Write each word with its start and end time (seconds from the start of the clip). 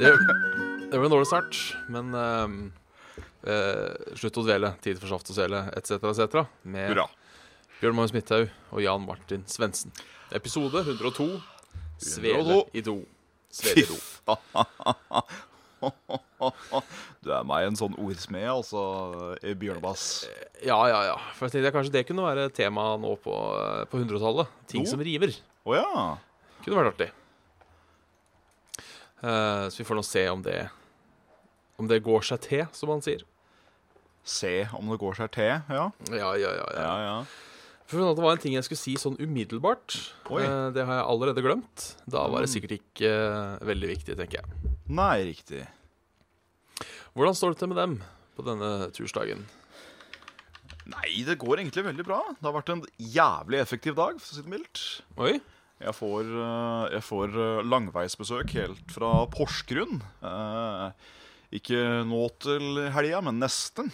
Det, 0.00 0.18
det 0.90 0.98
var 0.98 1.04
en 1.04 1.12
dårlig 1.12 1.26
start, 1.28 1.58
men 1.92 2.14
eh, 2.16 2.52
uh, 3.44 4.14
slutt 4.16 4.38
å 4.40 4.44
dvele. 4.46 4.72
Tid 4.80 4.96
for 4.96 5.12
saft 5.12 5.28
og 5.28 5.36
svele, 5.36 5.66
etc., 5.76 5.98
etc. 6.08 6.46
Med 6.64 6.88
Hurra. 6.94 7.04
Bjørn 7.82 7.98
Magnus 7.98 8.14
Midthaug 8.16 8.48
og 8.72 8.80
Jan 8.80 9.04
Martin 9.04 9.44
Svendsen. 9.48 9.92
Episode 10.32 10.82
102. 10.86 11.28
Svele 12.00 12.62
i 12.72 12.84
do. 12.84 12.96
Svele 13.52 13.84
i 13.84 13.88
do. 13.90 14.00
Du 17.20 17.30
er 17.32 17.44
meg 17.48 17.66
en 17.68 17.76
sånn 17.76 17.94
ordsmed, 18.00 18.44
altså, 18.48 18.82
bjørnebass. 19.40 20.04
Ja, 20.64 20.76
ja, 20.88 21.00
ja. 21.08 21.16
For 21.36 21.48
jeg 21.48 21.58
tenkte 21.58 21.72
kanskje 21.76 21.94
det 21.98 22.06
kunne 22.08 22.24
være 22.24 22.50
tema 22.56 22.94
nå 23.00 23.14
på, 23.20 23.36
eh, 23.60 23.84
på 23.88 24.00
100-tallet. 24.00 24.52
Ting 24.68 24.84
no? 24.84 24.92
som 24.92 25.04
river. 25.04 25.32
Oh, 25.64 25.76
ja. 25.76 26.16
Kunne 26.64 26.80
vært 26.80 26.94
artig. 26.94 27.10
Eh, 29.20 29.66
så 29.68 29.82
vi 29.82 29.86
får 29.88 29.98
nå 29.98 30.04
se 30.06 30.22
om 30.32 30.40
det 30.44 30.70
Om 31.80 31.88
det 31.88 32.02
går 32.04 32.24
seg 32.24 32.40
til, 32.44 32.64
som 32.76 32.92
han 32.92 33.02
sier. 33.04 33.22
Se 34.24 34.66
om 34.76 34.90
det 34.92 34.98
går 35.00 35.16
seg 35.16 35.30
til, 35.32 35.54
ja. 35.72 35.86
Ja, 36.12 36.32
ja, 36.36 36.50
ja, 36.52 36.52
ja. 36.56 36.66
Ja, 36.76 36.96
ja. 37.06 37.14
For 37.90 38.14
Det 38.14 38.22
var 38.22 38.36
en 38.36 38.42
ting 38.42 38.54
jeg 38.54 38.62
skulle 38.66 38.78
si 38.78 38.92
sånn 39.00 39.16
umiddelbart. 39.18 39.96
Oi. 40.30 40.42
Eh, 40.44 40.66
det 40.76 40.84
har 40.86 41.00
jeg 41.00 41.08
allerede 41.10 41.42
glemt. 41.42 41.86
Da 42.06 42.26
var 42.30 42.44
det 42.44 42.50
sikkert 42.52 42.76
ikke 42.76 43.08
eh, 43.10 43.64
veldig 43.66 43.88
viktig, 43.96 44.16
tenker 44.20 44.42
jeg. 44.42 44.74
Nei, 44.92 45.14
riktig. 45.32 45.64
Hvordan 47.16 47.34
står 47.34 47.54
det 47.56 47.62
til 47.62 47.72
med 47.72 47.80
dem 47.80 47.96
på 48.36 48.44
denne 48.46 48.70
tursdagen? 48.94 49.42
Nei, 50.90 51.10
det 51.26 51.38
går 51.40 51.60
egentlig 51.62 51.84
veldig 51.86 52.06
bra. 52.06 52.20
Det 52.36 52.46
har 52.46 52.54
vært 52.56 52.70
en 52.76 52.84
jævlig 52.98 53.58
effektiv 53.62 53.96
dag, 53.98 54.20
for 54.20 54.28
å 54.28 54.36
si 54.38 54.44
det 54.46 54.52
mildt. 54.54 54.84
Oi? 55.20 55.34
Jeg 55.80 55.96
får, 55.96 56.28
eh, 56.28 56.84
jeg 56.96 57.04
får 57.06 57.36
eh, 57.40 57.62
langveisbesøk 57.64 58.52
helt 58.58 58.92
fra 58.92 59.14
Porsgrunn. 59.32 60.02
Eh, 60.20 60.90
Ikke 61.56 61.80
nå 62.06 62.26
til 62.38 62.82
helga, 62.94 63.22
men 63.26 63.40
nesten. 63.42 63.88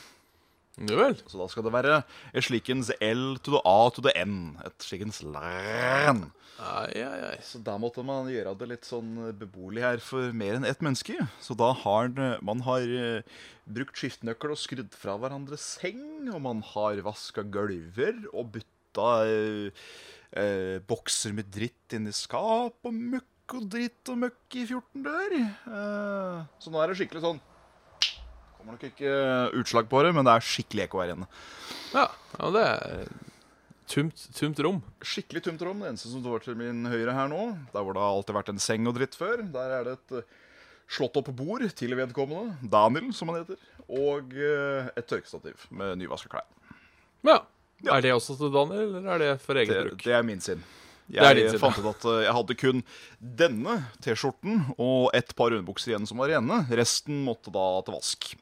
Ja 0.76 0.98
vel. 0.98 1.14
Så 1.24 1.38
da 1.40 1.46
skal 1.48 1.64
det 1.64 1.72
være 1.72 2.00
et 2.36 2.44
slikens 2.44 2.90
L 3.00 3.38
to 3.40 3.54
the 3.54 3.62
A 3.64 3.76
to 3.96 4.02
the 4.04 4.12
N. 4.18 4.58
Et 4.66 4.84
slikens 4.84 5.22
læn. 5.24 6.26
Så 7.46 7.62
da 7.64 7.78
måtte 7.80 8.04
man 8.04 8.28
gjøre 8.28 8.52
det 8.60 8.68
litt 8.74 8.84
sånn 8.88 9.14
beboelig 9.38 9.84
her 9.86 10.02
for 10.04 10.34
mer 10.36 10.58
enn 10.58 10.68
ett 10.68 10.82
menneske. 10.84 11.16
Så 11.40 11.56
da 11.56 11.70
har 11.84 12.12
man 12.44 12.60
har 12.66 12.84
brukt 13.64 13.96
skiftenøkkel 13.96 14.52
og 14.52 14.60
skrudd 14.60 14.92
fra 14.96 15.16
hverandres 15.20 15.64
seng, 15.78 16.28
og 16.32 16.42
man 16.44 16.60
har 16.74 17.00
vaska 17.08 17.44
gulver 17.48 18.20
og 18.34 18.52
bytta 18.58 19.10
eh, 20.32 20.42
eh, 20.42 20.78
bokser 20.86 21.34
med 21.36 21.50
dritt 21.52 21.96
inn 21.96 22.08
i 22.10 22.14
skap, 22.14 22.78
og 22.82 22.94
møkk 22.94 23.56
og 23.58 23.68
dritt 23.70 24.10
og 24.12 24.18
møkk 24.24 24.58
i 24.58 24.64
14 24.66 25.04
dør. 25.06 25.36
Eh, 25.38 26.40
så 26.62 26.72
nå 26.72 26.82
er 26.82 26.90
det 26.90 26.98
skikkelig 27.02 27.26
sånn 27.28 27.44
Kommer 28.56 28.74
nok 28.74 28.86
ikke 28.88 29.10
utslag 29.60 29.86
på 29.86 30.00
det, 30.02 30.10
men 30.16 30.26
det 30.26 30.32
er 30.34 30.42
skikkelig 30.42 30.86
ekko 30.88 30.98
her 30.98 31.12
inne. 31.12 31.28
Ja, 31.94 32.08
ja 32.34 32.48
det 32.56 32.62
er 32.66 33.10
tumt, 33.86 34.24
tumt 34.34 34.62
rom. 34.66 34.80
Skikkelig 35.06 35.44
tumt 35.46 35.62
rom. 35.62 35.84
Det 35.84 35.92
eneste 35.92 36.10
som 36.10 36.24
står 36.24 36.42
til 36.42 36.58
min 36.58 36.88
høyre 36.90 37.14
her 37.14 37.30
nå, 37.30 37.44
der 37.70 37.86
hvor 37.86 37.94
det 37.94 38.02
har 38.02 38.16
alltid 38.16 38.38
vært 38.40 38.50
en 38.50 38.62
seng 38.62 38.88
og 38.90 38.96
dritt 38.98 39.14
før, 39.18 39.44
der 39.54 39.76
er 39.78 39.86
det 39.86 39.96
et 40.00 40.18
eh, 40.18 40.34
slått 40.96 41.18
opp 41.20 41.30
bord 41.38 41.62
til 41.78 41.94
vedkommende, 41.98 42.56
Daniel 42.72 43.12
som 43.16 43.30
han 43.30 43.42
heter, 43.42 43.60
og 43.86 44.34
eh, 44.34 44.90
et 44.98 45.08
tørkestativ 45.10 45.68
med 45.70 46.00
nyvaska 46.02 46.30
klær. 46.32 46.48
Ja. 47.26 47.40
Er 47.84 48.00
det 48.02 48.12
også 48.16 48.38
til 48.40 48.52
Daniel, 48.54 48.96
eller 48.96 49.12
er 49.14 49.18
det 49.22 49.30
for 49.44 49.58
eget 49.60 49.68
Det, 49.74 49.82
bruk? 49.90 50.02
det 50.06 50.14
er 50.16 50.22
min 50.24 50.40
sin. 50.40 50.62
Det 51.06 51.20
Jeg 51.22 51.50
sin, 51.52 51.60
fant 51.62 51.76
ut 51.78 51.86
at 51.92 52.04
eh, 52.10 52.22
jeg 52.24 52.34
hadde 52.34 52.56
kun 52.58 52.80
denne 53.20 53.74
T-skjorten 54.02 54.64
og 54.82 55.10
et 55.14 55.28
par 55.38 55.52
underbukser 55.54 55.92
igjen 55.92 56.06
som 56.08 56.18
var 56.18 56.32
rene. 56.32 56.64
Resten 56.72 57.20
måtte 57.26 57.52
da 57.54 57.66
til 57.86 57.94
vask. 57.94 58.32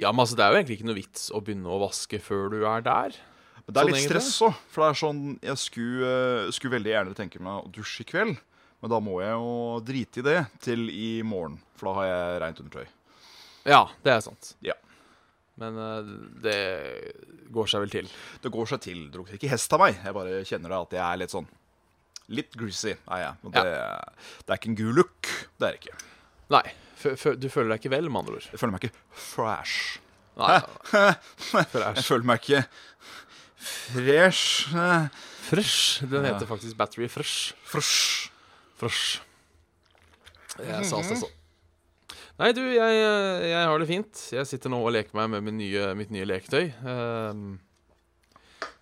Ja, 0.00 0.12
men 0.12 0.22
altså, 0.22 0.36
Det 0.38 0.44
er 0.46 0.54
jo 0.54 0.60
egentlig 0.62 0.78
ikke 0.78 0.88
noe 0.88 0.96
vits 1.00 1.26
å 1.34 1.42
begynne 1.44 1.68
å 1.68 1.80
vaske 1.82 2.20
før 2.24 2.48
du 2.54 2.62
er 2.64 2.80
der. 2.86 3.18
Men 3.66 3.74
det 3.74 3.82
er 3.82 3.90
Sånn 3.90 3.98
litt 3.98 4.06
stress 4.08 4.30
òg. 4.46 4.54
For 4.72 4.80
det 4.82 4.88
er 4.88 5.00
sånn 5.02 5.20
Jeg 5.44 5.60
skulle, 5.60 6.14
eh, 6.46 6.52
skulle 6.56 6.76
veldig 6.78 6.94
gjerne 6.94 7.18
tenke 7.18 7.42
meg 7.42 7.66
å 7.66 7.72
dusje 7.74 8.06
i 8.06 8.08
kveld. 8.08 8.38
Men 8.80 8.94
da 8.94 9.00
må 9.04 9.18
jeg 9.20 9.34
jo 9.36 9.80
drite 9.84 10.22
i 10.22 10.24
det 10.24 10.38
til 10.64 10.86
i 10.88 11.20
morgen, 11.20 11.58
for 11.76 11.90
da 11.90 11.98
har 11.98 12.06
jeg 12.08 12.40
rent 12.40 12.60
undertøy. 12.62 12.86
Ja, 13.68 13.82
det 14.00 14.14
er 14.14 14.22
sant. 14.24 14.54
Ja. 14.64 14.72
Men 15.60 15.78
eh, 15.84 16.12
det 16.44 16.58
går 17.52 17.70
seg 17.70 17.84
vel 17.84 17.92
til. 17.92 18.10
Det 18.42 18.52
går 18.54 18.70
seg 18.72 18.82
til. 18.84 19.00
Drog 19.12 19.32
ikke 19.36 19.50
hest 19.52 19.72
av 19.76 19.82
meg. 19.82 19.98
Jeg 20.00 20.16
bare 20.16 20.42
kjenner 20.48 20.76
at 20.80 20.94
jeg 20.96 21.04
er 21.06 21.22
litt 21.24 21.34
sånn 21.34 21.48
Litt 22.30 22.54
greasy 22.54 22.92
er 22.94 23.22
jeg. 23.24 23.38
Og 23.42 23.50
det, 23.56 23.62
det 23.66 24.52
er 24.54 24.58
ikke 24.60 24.68
en 24.70 24.76
gul 24.78 24.92
look. 25.00 25.30
Det 25.58 25.66
er 25.66 25.74
det 25.74 25.80
ikke. 25.80 25.96
Nei, 26.54 26.62
du 27.42 27.48
føler 27.50 27.72
deg 27.72 27.80
ikke 27.80 27.90
vel, 27.90 28.06
med 28.06 28.20
andre 28.20 28.36
ord. 28.38 28.46
Jeg 28.52 28.60
føler 28.60 28.74
meg 28.76 28.84
ikke 28.86 29.18
fresh. 29.24 29.98
Nei, 30.38 30.60
Jeg 31.56 32.04
føler 32.06 32.28
meg 32.30 32.44
ikke 32.44 32.62
fresh. 33.58 34.70
Fresh. 35.48 36.04
Den 36.06 36.28
heter 36.28 36.46
faktisk 36.46 36.78
Battery 36.78 37.10
Fresh. 37.10 37.56
Fresh. 37.66 38.30
Fresh. 38.78 39.18
Jeg 40.62 40.86
sa 40.86 41.02
det 41.02 41.18
sånn. 41.24 41.39
Nei, 42.40 42.54
du, 42.56 42.62
jeg, 42.72 43.00
jeg 43.50 43.64
har 43.68 43.82
det 43.82 43.86
fint. 43.90 44.20
Jeg 44.32 44.48
sitter 44.48 44.72
nå 44.72 44.78
og 44.80 44.94
leker 44.94 45.12
meg 45.18 45.42
med 45.44 45.58
nye, 45.58 45.90
mitt 45.98 46.08
nye 46.14 46.24
leketøy. 46.24 46.70
Ehm, 46.88 47.58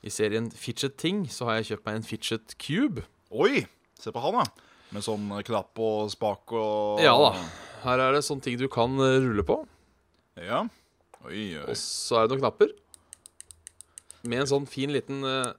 I 0.06 0.12
serien 0.14 0.46
Fidget 0.54 0.94
Ting 1.02 1.24
så 1.34 1.48
har 1.48 1.58
jeg 1.58 1.72
kjøpt 1.72 1.88
meg 1.88 1.98
en 1.98 2.06
Fidget 2.06 2.54
Cube. 2.62 3.02
Oi! 3.34 3.64
Se 3.98 4.12
på 4.14 4.22
han, 4.22 4.38
da. 4.38 4.68
Med 4.94 5.02
sånn 5.02 5.26
knapp 5.48 5.82
og 5.82 6.12
spak 6.12 6.54
og 6.54 7.02
Ja 7.02 7.16
da. 7.18 7.32
Her 7.82 8.04
er 8.04 8.14
det 8.14 8.22
sånne 8.28 8.46
ting 8.46 8.60
du 8.60 8.68
kan 8.70 8.94
eh, 9.02 9.18
rulle 9.26 9.42
på. 9.46 9.58
Ja. 10.38 10.62
Oi, 11.26 11.42
oi. 11.58 11.66
Og 11.66 11.74
så 11.82 12.20
er 12.20 12.28
det 12.28 12.36
noen 12.36 12.44
knapper. 12.44 12.70
Med 14.22 14.44
en 14.44 14.52
sånn 14.54 14.70
fin 14.70 14.94
liten 14.94 15.26
uh, 15.26 15.50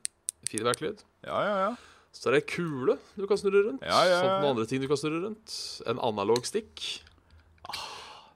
feedback-lyd. 0.48 1.04
Ja, 1.28 1.44
ja, 1.44 1.60
ja. 1.66 1.76
Så 2.16 2.32
er 2.32 2.38
det 2.38 2.46
ei 2.46 2.50
kule 2.56 2.96
du 3.20 3.28
kan 3.28 3.40
snurre 3.40 3.68
rundt. 3.68 3.84
Ja, 3.84 4.00
ja, 4.08 4.16
ja. 4.16 4.24
Sånn 4.24 4.34
noen 4.40 4.56
andre 4.56 4.72
ting 4.72 4.80
du 4.80 4.88
kan 4.88 5.04
snurre 5.04 5.20
rundt. 5.28 5.60
En 5.84 6.00
analog 6.00 6.48
stick. 6.48 7.04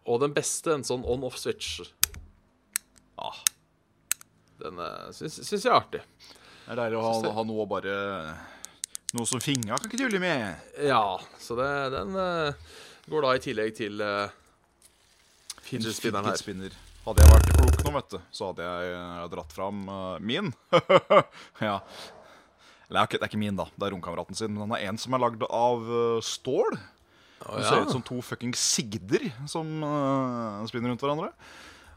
Og 0.04 0.20
den 0.24 0.34
beste, 0.36 0.74
en 0.76 0.86
sånn 0.88 1.06
on-off-switch. 1.08 1.84
Ah, 3.22 3.38
Den 4.60 4.80
uh, 4.82 5.12
syns, 5.16 5.38
syns 5.46 5.64
jeg 5.64 5.72
er 5.72 5.78
artig. 5.78 6.02
det 6.66 6.74
er 6.74 6.80
deilig 6.82 7.00
å 7.00 7.04
ha, 7.06 7.34
ha 7.38 7.44
noe 7.48 7.64
å 7.64 7.70
bare 7.70 7.94
Noe 9.14 9.30
som 9.30 9.42
fingra 9.44 9.78
kan 9.78 9.92
ikke 9.92 10.00
tulle 10.02 10.20
med. 10.22 10.72
Ja, 10.82 11.20
så 11.40 11.56
det, 11.60 11.70
den 11.94 12.16
uh, 12.18 12.80
går 13.12 13.28
da 13.28 13.36
i 13.38 13.44
tillegg 13.44 13.76
til 13.78 14.02
uh, 14.02 14.26
fidget 15.62 15.96
spinneren 16.00 16.32
her. 16.32 16.40
Spinner. 16.40 16.74
Hadde 17.04 17.20
jeg 17.20 17.34
vært 17.34 17.50
klok 17.52 17.82
nå, 17.84 17.92
vet 17.98 18.14
du, 18.14 18.20
så 18.32 18.50
hadde 18.50 18.64
jeg 18.64 18.92
eh, 18.96 19.24
dratt 19.34 19.52
fram 19.52 19.82
uh, 19.92 20.20
min. 20.24 20.54
ja. 21.68 21.82
Eller 22.88 23.02
er 23.02 23.10
det 23.12 23.20
er 23.20 23.28
ikke 23.28 23.42
min, 23.42 23.58
da. 23.60 23.66
Det 23.76 23.88
er 23.88 23.92
romkameraten 23.92 24.40
sin. 24.40 24.54
Men 24.56 24.64
han 24.66 24.76
er 24.78 24.86
en 24.88 25.00
som 25.02 25.16
er 25.16 25.24
lagd 25.26 25.44
av 25.50 25.84
uh, 25.84 26.24
stål. 26.24 26.78
Å, 27.44 27.60
Det 27.60 27.68
ser 27.68 27.86
ut 27.86 27.94
som 27.94 28.04
to 28.06 28.22
fucking 28.24 28.54
sigder 28.58 29.28
som 29.52 29.70
uh, 29.84 30.64
spinner 30.70 30.94
rundt 30.94 31.04
hverandre. 31.04 31.34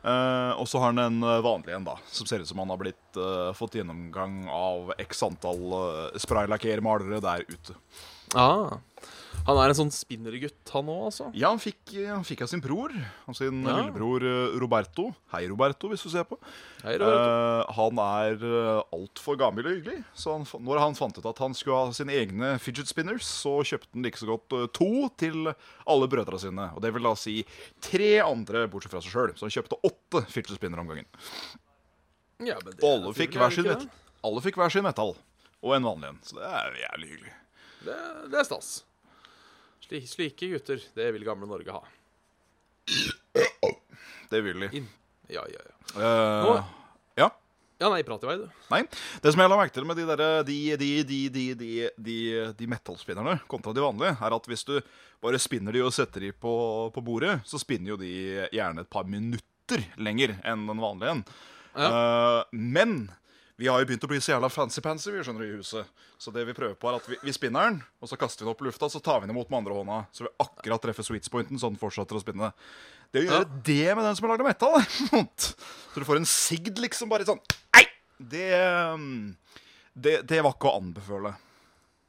Uh, 0.06 0.52
og 0.60 0.68
så 0.70 0.78
har 0.78 0.92
han 0.92 1.02
en 1.02 1.22
eh, 1.26 1.40
vanlig 1.42 1.72
en, 1.74 1.86
da, 1.88 1.96
som 2.14 2.28
ser 2.28 2.38
ut 2.38 2.46
som 2.46 2.60
han 2.62 2.70
har 2.70 2.78
blitt 2.78 3.18
uh, 3.18 3.50
fått 3.58 3.74
gjennomgang 3.74 4.44
av 4.54 4.92
x 5.02 5.24
antall 5.26 5.64
uh, 5.72 6.18
spraylakkermalere 6.22 7.18
der 7.24 7.42
ute. 7.48 7.74
Ah, 8.38 8.76
han 9.46 9.58
er 9.60 9.70
en 9.70 9.76
sånn 9.78 9.90
spinnergutt, 9.94 10.58
han 10.72 10.88
òg, 10.90 11.00
altså? 11.08 11.26
Ja, 11.36 11.50
han 11.52 11.60
fikk, 11.62 11.92
han 12.08 12.24
fikk 12.26 12.40
av 12.46 12.48
sin 12.50 12.62
bror, 12.64 12.94
av 13.28 13.34
sin 13.38 13.60
Ja. 13.66 13.76
lillebror 13.78 14.24
eh, 14.26 14.56
Roberto. 14.58 15.10
Hei, 15.34 15.44
Roberto, 15.50 15.90
hvis 15.92 16.02
du 16.02 16.08
ser 16.10 16.24
på. 16.24 16.38
Hei, 16.82 16.96
Roberto. 16.98 17.26
Eh, 17.28 17.74
han 17.76 18.00
er 18.02 18.46
uh, 18.46 18.82
altfor 18.96 19.36
gammel 19.38 19.68
og 19.68 19.76
hyggelig. 19.76 20.00
Så 20.14 20.32
han, 20.34 20.46
når 20.64 20.80
han 20.82 20.96
fant 20.98 21.18
ut 21.18 21.28
at 21.30 21.38
han 21.44 21.54
skulle 21.54 21.76
ha 21.76 21.92
sine 21.92 22.16
egne 22.16 22.54
fidget 22.62 22.88
spinners, 22.90 23.26
så 23.28 23.58
kjøpte 23.66 23.92
han 23.94 24.02
like 24.08 24.18
så 24.22 24.30
godt 24.32 24.56
eh, 24.56 24.66
to 24.74 24.90
til 25.20 25.52
alle 25.86 26.08
brødrene 26.10 26.40
sine. 26.42 26.70
Og 26.74 26.82
det 26.82 26.94
vil 26.96 27.06
da 27.10 27.14
si 27.18 27.36
tre 27.84 28.16
andre, 28.24 28.66
bortsett 28.72 28.94
fra 28.96 29.04
seg 29.04 29.12
sjøl. 29.14 29.36
Så 29.36 29.46
han 29.46 29.54
kjøpte 29.58 29.78
åtte 29.86 30.24
fidget 30.32 30.56
spinner 30.58 30.80
om 30.82 30.88
gangen. 30.90 31.06
Ja, 32.40 32.56
men 32.64 32.74
det 32.74 32.82
Og 32.84 32.90
alle 33.06 33.14
fikk 33.16 33.36
hver 33.38 33.54
sin. 33.54 33.88
Alle 34.26 34.42
fikk 34.44 34.58
hver 34.58 34.72
sin 34.72 34.84
metall. 34.86 35.14
Og 35.64 35.72
en 35.76 35.86
vanlig 35.86 36.10
en. 36.12 36.18
Så 36.26 36.36
det 36.38 36.44
er 36.50 36.80
jævlig 36.82 37.08
hyggelig. 37.14 37.32
det? 37.32 37.86
Det, 37.86 38.00
det 38.32 38.38
er 38.42 38.46
stas. 38.48 38.68
Sli, 39.86 40.00
slike 40.10 40.48
gutter, 40.50 40.80
det 40.96 41.10
vil 41.14 41.24
gamle 41.26 41.46
Norge 41.46 41.74
ha. 41.76 41.82
Det 44.30 44.40
vil 44.42 44.64
de. 44.66 44.70
In 44.80 44.88
Ja, 45.30 45.42
ja, 45.50 45.60
ja. 45.62 45.72
Uh, 45.96 46.46
Nå- 46.46 46.64
ja. 47.18 47.28
Ja, 47.78 47.88
nei, 47.92 48.02
prat 48.06 48.22
i 48.24 48.28
vei, 48.30 48.36
du. 48.40 48.46
Nei. 48.72 48.80
Det 49.22 49.32
som 49.34 49.42
jeg 49.42 49.50
la 49.52 49.58
merke 49.58 49.74
til 49.74 49.84
med 49.86 49.98
de, 49.98 50.06
der, 50.08 50.22
de, 50.46 50.56
de, 50.80 50.90
de, 51.04 51.18
de, 51.34 51.42
de, 51.58 51.70
de, 52.08 52.16
de 52.56 52.68
metallspinnerne 52.70 53.36
kontra 53.50 53.74
de 53.76 53.82
vanlige, 53.84 54.14
er 54.16 54.36
at 54.38 54.48
hvis 54.48 54.64
du 54.68 54.78
bare 55.22 55.40
spinner 55.42 55.74
de 55.76 55.82
og 55.84 55.92
setter 55.94 56.24
de 56.24 56.30
på, 56.32 56.54
på 56.94 57.02
bordet, 57.04 57.40
så 57.46 57.60
spinner 57.60 57.92
jo 57.94 57.98
de 58.00 58.12
gjerne 58.54 58.82
et 58.86 58.90
par 58.92 59.04
minutter 59.10 59.82
lenger 59.98 60.36
enn 60.46 60.64
den 60.70 60.80
vanlige 60.82 61.16
en. 61.18 61.22
Eh, 61.76 62.42
men 62.54 62.96
vi 63.56 63.68
har 63.70 63.80
jo 63.80 63.86
begynt 63.88 64.04
å 64.04 64.08
bli 64.10 64.18
så 64.20 64.34
jævla 64.34 64.50
fancy-pansy 64.52 65.12
vi 65.14 65.22
skjønner 65.24 65.46
i 65.46 65.54
huset. 65.56 65.88
Så 66.20 66.32
det 66.34 66.42
vi 66.48 66.54
prøver 66.56 66.74
på 66.80 66.90
er 66.90 66.98
at 66.98 67.06
vi, 67.08 67.16
vi 67.24 67.32
spinner 67.32 67.70
den, 67.70 67.78
og 68.04 68.10
så 68.10 68.18
kaster 68.20 68.44
vi 68.44 68.48
den 68.48 68.52
opp 68.52 68.60
i 68.60 68.66
lufta, 68.68 68.88
så 68.92 69.00
tar 69.04 69.22
vi 69.22 69.26
den 69.28 69.32
imot 69.36 69.48
med 69.52 69.62
andre 69.62 69.78
hånda. 69.78 70.00
Så 70.12 70.26
vi 70.26 70.32
akkurat 70.44 70.84
treffer 70.84 71.06
sweet 71.08 71.28
pointen, 71.32 71.56
så 71.60 71.70
den 71.72 71.80
fortsetter 71.80 72.18
å 72.18 72.22
spinne. 72.22 72.50
Det 73.14 73.22
å 73.22 73.26
gjøre 73.30 73.62
det 73.64 73.94
med 73.96 74.04
den 74.04 74.18
som 74.18 74.26
har 74.28 74.34
lagd 74.36 74.44
metall, 74.48 74.76
så 75.92 76.02
du 76.02 76.04
får 76.08 76.20
en 76.20 76.28
sigd 76.28 76.80
liksom 76.84 77.08
bare 77.12 77.24
sånn 77.28 77.40
Ei! 77.78 77.86
Det, 78.16 78.48
um, 78.92 79.34
det, 79.92 80.18
det 80.28 80.42
var 80.44 80.56
ikke 80.56 80.68
å 80.72 80.78
anbefale. 80.82 81.34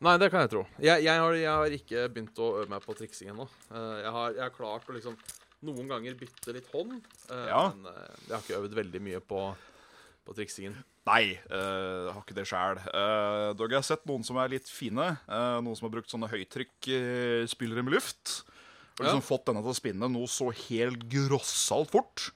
Nei, 0.04 0.14
det 0.22 0.28
kan 0.30 0.44
jeg 0.44 0.52
tro. 0.52 0.62
Jeg, 0.84 1.04
jeg, 1.08 1.20
har, 1.24 1.36
jeg 1.40 1.50
har 1.50 1.74
ikke 1.80 2.04
begynt 2.14 2.38
å 2.44 2.52
øve 2.60 2.70
meg 2.70 2.84
på 2.84 2.94
triksing 3.00 3.32
ennå. 3.34 3.48
Eh, 3.72 3.96
jeg, 4.04 4.12
jeg 4.38 4.44
har 4.44 4.52
klart 4.54 4.86
å 4.92 4.94
liksom 4.96 5.16
noen 5.68 5.88
ganger 5.90 6.14
bytte 6.20 6.54
litt 6.54 6.68
hånd, 6.76 7.00
eh, 7.34 7.48
Ja. 7.50 7.64
men 7.74 7.88
eh, 7.90 8.12
jeg 8.28 8.36
har 8.36 8.44
ikke 8.44 8.60
øvd 8.60 8.76
veldig 8.78 9.02
mye 9.08 9.22
på, 9.26 9.42
på 10.28 10.36
triksingen. 10.38 10.76
Nei, 11.08 11.38
uh, 11.48 12.12
har 12.12 12.20
ikke 12.22 12.36
det 12.36 12.44
sjæl. 12.50 12.80
Uh, 12.92 13.54
dog 13.56 13.72
jeg 13.72 13.80
har 13.80 13.86
sett 13.88 14.04
noen 14.10 14.26
som 14.28 14.38
er 14.42 14.52
litt 14.52 14.68
fine. 14.68 15.14
Uh, 15.30 15.58
noen 15.64 15.78
som 15.80 15.88
har 15.88 15.94
brukt 15.96 16.12
sånne 16.12 16.28
høytrykkspillere 16.32 17.86
med 17.86 17.96
luft. 17.96 18.42
Og 18.98 19.06
liksom 19.06 19.22
Ja. 19.22 19.28
fått 19.30 19.46
denne 19.48 19.62
til 19.64 19.72
å 19.72 19.78
spinne 19.78 20.10
noe 20.12 20.28
så 20.28 20.50
helt 20.52 21.06
grossalt 21.08 21.92
fort. 21.94 22.32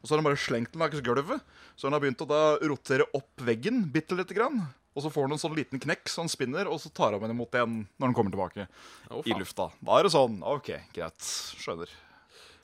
Og 0.00 0.06
så 0.08 0.14
har 0.14 0.22
han 0.22 0.28
bare 0.30 0.40
slengt 0.40 0.72
den 0.72 0.80
langs 0.80 1.02
gulvet. 1.02 1.42
Så 1.76 1.88
han 1.90 1.92
har 1.96 2.00
begynt 2.00 2.22
å 2.24 2.28
da 2.30 2.56
rotere 2.62 3.04
opp 3.12 3.36
veggen 3.42 3.84
bitte 3.92 4.16
lite 4.16 4.32
grann. 4.36 4.62
Og 4.96 5.02
så 5.04 5.10
får 5.12 5.26
han 5.26 5.32
en 5.36 5.42
sånn 5.42 5.56
liten 5.58 5.82
knekk, 5.82 6.08
så 6.08 6.22
han 6.22 6.30
spinner, 6.32 6.70
og 6.72 6.78
så 6.80 6.88
tar 6.88 7.12
han 7.12 7.20
henne 7.20 7.34
imot 7.36 7.52
igjen 7.52 7.82
når 8.00 8.06
han 8.06 8.14
kommer 8.16 8.32
tilbake 8.32 8.64
Oh, 9.12 9.20
i 9.26 9.34
lufta. 9.36 9.66
Da 9.84 9.98
er 9.98 10.06
det 10.06 10.12
sånn 10.14 10.38
OK, 10.40 10.70
greit. 10.94 11.20
Skjønner. 11.60 11.90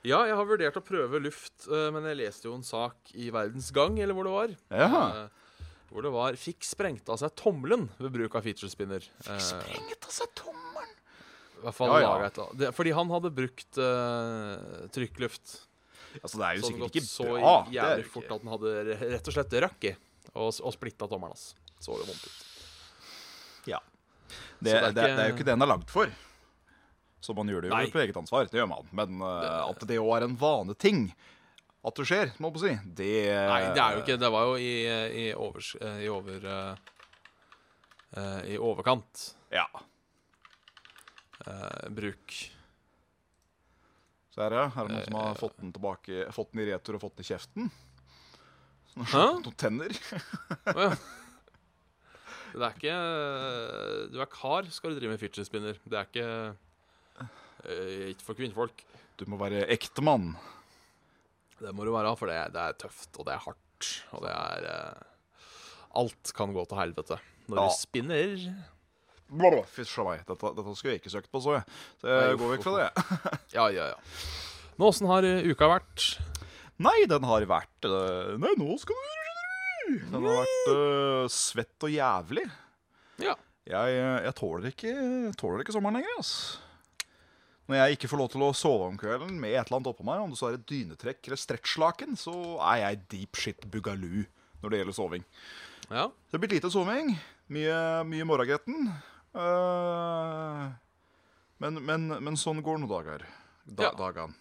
Ja, 0.03 0.23
jeg 0.27 0.35
har 0.35 0.47
vurdert 0.49 0.79
å 0.81 0.83
prøve 0.83 1.21
luft, 1.23 1.67
eh, 1.69 1.91
men 1.93 2.07
jeg 2.09 2.17
leste 2.23 2.49
jo 2.49 2.55
en 2.57 2.65
sak 2.65 2.97
i 3.15 3.29
Verdens 3.31 3.69
Gang, 3.71 3.99
eller 4.01 4.17
hvor 4.17 4.25
det 4.25 4.33
var. 4.33 4.55
Ja. 4.73 5.29
Eh, 5.93 5.95
hvor 5.95 6.07
det 6.07 6.13
var 6.15 6.39
Fikk 6.41 6.65
sprengt 6.65 7.09
av 7.13 7.21
seg 7.21 7.35
tommelen 7.37 7.89
ved 7.99 8.13
bruk 8.15 8.35
av 8.39 8.47
feature 8.47 8.71
spinner. 8.73 9.05
Fikk 9.21 9.45
Sprengt 9.45 10.09
av 10.09 10.15
seg 10.15 10.33
tommelen. 10.39 10.95
I 11.63 11.67
hvert 11.67 11.77
fall 11.77 11.93
Ja, 12.03 12.17
ja. 12.25 12.47
Det- 12.59 12.73
Fordi 12.75 12.91
han 12.97 13.11
hadde 13.11 13.31
brukt 13.31 13.79
uh, 13.79 14.89
trykkluft. 14.91 15.69
Altså, 16.23 16.39
det 16.39 16.47
er 16.47 16.57
jo 16.57 16.63
Så 16.63 16.73
sikkert 16.73 16.97
ikke 16.97 17.07
så 17.07 17.29
bra. 17.29 17.53
Så 17.67 17.73
jævlig 17.73 18.07
fort 18.11 18.33
at 18.33 18.43
den 18.43 18.51
hadde 18.53 18.97
rett 19.13 19.29
og 19.29 19.37
slett 19.37 19.55
røkk 19.63 19.85
i. 19.85 19.95
Og, 20.35 20.49
og 20.51 20.73
splitta 20.75 21.07
tommelen 21.07 21.37
hans. 21.37 21.55
Så 21.79 21.95
det 22.01 22.09
vondt 22.09 22.27
ut. 22.27 22.43
Ja. 23.67 23.79
Det, 24.59 24.73
det 24.73 24.75
er 24.75 24.93
det, 24.93 25.03
det, 25.03 25.19
er 25.23 25.31
jo 25.31 25.37
ikke 25.37 25.47
det 25.47 25.55
den 25.55 25.63
er 25.63 25.71
lagd 25.71 25.89
for. 25.93 26.11
Så 27.23 27.35
man 27.39 27.47
gjør 27.47 27.63
det 27.63 27.71
jo 27.71 27.77
Nei. 27.77 27.91
på 27.93 28.01
eget 28.03 28.17
ansvar. 28.19 28.49
Det 28.51 28.59
gjør 28.59 28.71
man. 28.73 28.89
Men 28.91 29.23
uh, 29.23 29.71
at 29.71 29.85
det 29.87 30.01
òg 30.03 30.17
er 30.17 30.27
en 30.27 30.35
vaneting, 30.39 31.05
ting 31.13 31.32
at 31.83 31.97
det 31.99 32.05
skjer, 32.07 32.31
må 32.39 32.49
jeg 32.51 32.55
på 32.55 32.61
si, 32.63 32.73
det 33.01 33.13
Nei, 33.51 33.61
det 33.75 33.83
er 33.83 33.97
jo 33.97 34.03
ikke 34.05 34.15
Det 34.23 34.29
var 34.31 34.45
jo 34.47 34.53
i, 34.63 34.73
i, 35.19 35.25
overs, 35.35 35.73
I 35.83 36.07
over 36.15 36.45
eh, 36.47 36.77
eh, 38.23 38.41
I 38.55 38.59
overkant 38.63 39.25
Ja. 39.51 39.65
eh, 41.47 41.89
bruk. 41.91 42.37
Så 44.33 44.45
er 44.47 44.55
det, 44.55 44.61
er 44.71 44.87
det 44.87 44.95
noen 44.95 45.09
som 45.09 45.19
har 45.19 45.35
fått 45.41 45.59
den 45.61 45.73
tilbake 45.75 46.23
Fått 46.33 46.53
den 46.55 46.63
i 46.63 46.69
retur 46.71 46.97
og 46.97 47.03
fått 47.03 47.19
den 47.19 47.27
i 47.27 47.31
kjeften? 47.33 47.73
Noen, 48.95 49.43
noen 49.43 49.59
tenner? 49.59 49.93
Ja. 50.71 50.93
Det 52.53 52.67
er 52.69 52.75
ikke 52.77 52.97
Du 54.13 54.19
er 54.21 54.29
kar, 54.29 54.67
skal 54.71 54.93
du 54.93 54.99
drive 55.01 55.15
med 55.17 55.21
feature 55.23 55.45
spinner. 55.49 55.79
Det 55.89 55.97
er 55.99 56.09
ikke 56.09 56.27
Ikke 58.13 58.27
for 58.27 58.37
kvinnfolk. 58.39 58.83
Du 59.21 59.25
må 59.31 59.39
være 59.41 59.65
ektemann. 59.73 60.35
Det 61.63 61.73
må 61.77 61.87
du 61.87 61.93
være, 61.95 62.13
for 62.19 62.31
det, 62.31 62.39
det 62.55 62.63
er 62.63 62.79
tøft, 62.81 63.11
og 63.19 63.27
det 63.29 63.35
er 63.37 63.43
hardt, 63.45 63.89
og 64.17 64.25
det 64.25 64.33
er 64.35 64.69
eh, 64.73 65.09
Alt 66.01 66.33
kan 66.35 66.55
gå 66.57 66.65
til 66.67 66.81
helvete 66.81 67.19
når 67.51 67.59
Ja. 67.59 67.65
du 67.69 67.75
spinner. 67.77 68.47
Fy 69.73 69.85
meg. 70.05 70.23
Dette, 70.29 70.51
dette 70.57 70.75
skulle 70.77 70.95
jeg 70.95 71.01
ikke 71.03 71.13
søkt 71.13 71.31
på, 71.33 71.41
så 71.43 71.57
jeg. 71.59 71.65
Så 72.01 72.09
jeg 72.11 72.27
Nei, 72.33 72.39
går 72.41 72.51
vekk 72.55 72.65
fra 72.67 72.75
det. 72.79 72.89
Ja, 73.57 73.67
ja, 73.73 73.87
ja. 73.93 73.99
Nå, 74.79 74.89
åssen 74.89 75.09
har 75.11 75.25
eh, 75.29 75.45
uka 75.49 75.69
vært? 75.73 76.07
Nei, 76.83 76.97
den 77.09 77.25
har 77.29 77.45
vært 77.49 77.87
uh, 77.89 78.35
Nei, 78.41 78.53
nå 78.59 78.77
skal 78.81 78.97
du 78.97 79.07
høre. 79.07 80.01
Den 80.13 80.27
har 80.27 80.39
vært 80.43 80.71
uh, 80.73 81.25
svett 81.33 81.87
og 81.87 81.93
jævlig. 81.93 82.45
Ja. 83.23 83.37
Jeg, 83.69 83.99
jeg 84.27 84.35
tåler 84.41 84.73
ikke, 84.73 84.93
tåler 85.39 85.63
ikke 85.63 85.75
sommeren 85.77 86.01
lenger, 86.01 86.17
ass. 86.19 86.33
Når 87.71 87.79
jeg 87.79 87.97
ikke 87.97 88.09
får 88.11 88.19
lov 88.21 88.31
til 88.33 88.43
å 88.43 88.51
sove 88.57 88.89
om 88.91 88.97
kvelden 88.99 89.37
med 89.41 89.53
et 89.55 89.63
eller 89.63 89.79
annet 89.79 89.91
oppå 89.93 90.05
meg, 90.07 90.21
om 90.25 90.33
det 90.33 90.39
så 90.41 90.49
er 90.51 90.57
et 90.59 90.67
dynetrekk 90.69 91.29
eller 91.29 91.39
stretchlaken, 91.41 92.17
så 92.19 92.35
er 92.73 92.81
jeg 92.83 93.03
deep 93.15 93.39
shit 93.39 93.67
bugaloo 93.71 94.25
når 94.63 94.71
det 94.75 94.81
gjelder 94.83 94.97
soving. 94.99 95.25
ja. 95.91 96.09
Det 96.11 96.37
har 96.37 96.43
blitt 96.43 96.57
lite 96.59 96.71
soving. 96.75 97.15
Mye, 97.53 97.77
mye 98.09 98.27
morgengretten. 98.27 98.91
Uh, 99.37 100.69
men, 101.63 101.79
men, 101.87 102.09
men 102.25 102.39
sånn 102.41 102.63
går 102.65 102.81
noen 102.83 102.91
dager. 102.91 103.25
Da, 103.65 103.87
Ja. 103.87 103.93
Dagene. 103.99 104.35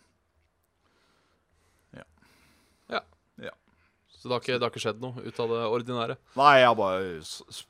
ja. 1.94 2.06
Ja. 3.45 3.51
Så 4.09 4.27
det 4.29 4.33
har, 4.35 4.41
ikke, 4.41 4.57
det 4.57 4.65
har 4.65 4.71
ikke 4.74 4.81
skjedd 4.83 5.01
noe 5.03 5.21
ut 5.25 5.39
av 5.44 5.51
det 5.53 5.62
ordinære? 5.77 6.17
Nei, 6.39 6.51
jeg 6.62 6.67
har 6.71 6.77
bare 6.77 7.21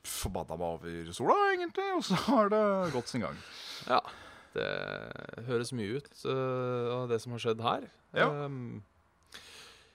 forbanna 0.08 0.56
meg 0.60 0.66
over 0.78 1.12
sola, 1.16 1.36
egentlig, 1.52 1.88
og 1.96 2.04
så 2.08 2.18
har 2.28 2.52
det 2.52 2.62
gått 2.96 3.12
sin 3.12 3.24
gang. 3.24 3.36
Ja. 3.88 4.00
Det 4.52 5.44
høres 5.48 5.72
mye 5.72 5.98
ut 6.00 6.08
uh, 6.28 7.02
av 7.02 7.06
det 7.12 7.20
som 7.22 7.32
har 7.32 7.42
skjedd 7.44 7.62
her. 7.64 7.86
Ja. 8.16 8.26
Um, 8.46 8.82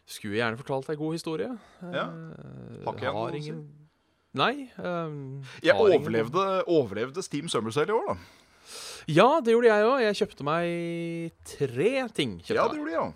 skulle 0.07 0.39
gjerne 0.39 0.57
fortalt 0.59 0.87
ei 0.89 0.95
god 0.99 1.17
historie. 1.17 1.49
Ja. 1.83 2.05
Eh, 2.07 2.81
Har 2.85 2.95
ikke 2.95 3.11
å 3.11 3.27
si? 3.33 3.41
ingen 3.43 3.61
Nei. 4.37 4.67
um, 4.79 5.43
Jeg 5.65 5.75
overlevde, 5.75 6.43
ingen- 6.43 6.67
overlevde, 6.71 7.23
Steam 7.25 7.49
Summer 7.51 7.71
Sale 7.75 7.91
i 7.91 7.95
år, 7.97 8.13
da. 8.13 8.17
Ja, 9.07 9.27
det 9.41 9.53
gjorde 9.53 9.69
jeg 9.71 9.87
òg. 9.87 10.01
Jeg 10.03 10.17
kjøpte 10.19 10.43
meg 10.47 11.33
tre 11.47 11.91
ting. 12.15 12.37
Kjøpte 12.39 12.55
Ja, 12.59 12.67
det 12.71 12.79
gjorde 12.79 12.91
jeg 12.93 13.01
òg. 13.05 13.13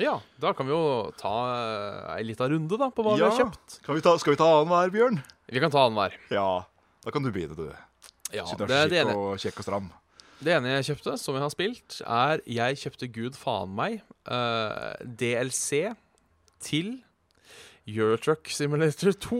Ja, 0.00 0.14
Da 0.40 0.52
kan 0.56 0.66
vi 0.68 0.72
jo 0.72 1.10
ta 1.18 1.34
uh, 1.50 2.14
ei 2.16 2.22
lita 2.24 2.46
runde 2.48 2.78
da 2.78 2.88
på 2.94 3.04
hva 3.04 3.16
vi 3.18 3.24
har 3.26 3.36
kjøpt. 3.36 3.80
Kan 3.84 3.98
vi 3.98 4.04
ta, 4.04 4.14
skal 4.22 4.32
vi 4.36 4.40
ta 4.40 4.48
annenhver, 4.60 4.92
Bjørn? 4.94 5.18
Vi 5.50 5.60
kan 5.60 5.70
ta 5.72 5.86
annenhver. 5.88 6.14
Ja. 6.32 6.64
Da 7.04 7.10
kan 7.12 7.22
du 7.24 7.30
begynne, 7.32 7.56
du. 7.58 7.68
Ja, 8.32 8.44
Siden 8.46 8.68
det, 8.68 8.68
du 8.68 8.74
er 8.74 8.88
det, 8.88 9.02
så 9.02 9.10
kjekk 9.10 9.16
og, 9.18 9.38
kjekk 9.42 9.58
og 9.58 9.66
stram. 9.66 9.90
Det 10.42 10.54
ene 10.56 10.74
jeg 10.80 10.86
kjøpte, 10.96 11.18
som 11.20 11.34
jeg 11.36 11.42
har 11.44 11.50
spilt, 11.52 12.00
er 12.06 12.40
Jeg 12.46 12.76
kjøpte 12.82 13.12
Gud 13.12 13.36
faen 13.36 13.74
meg 13.76 14.00
Uh, 14.30 14.92
DLC 15.04 15.90
til 16.62 17.00
Eurotruck 17.88 18.50
Simulator 18.52 19.12
2. 19.16 19.38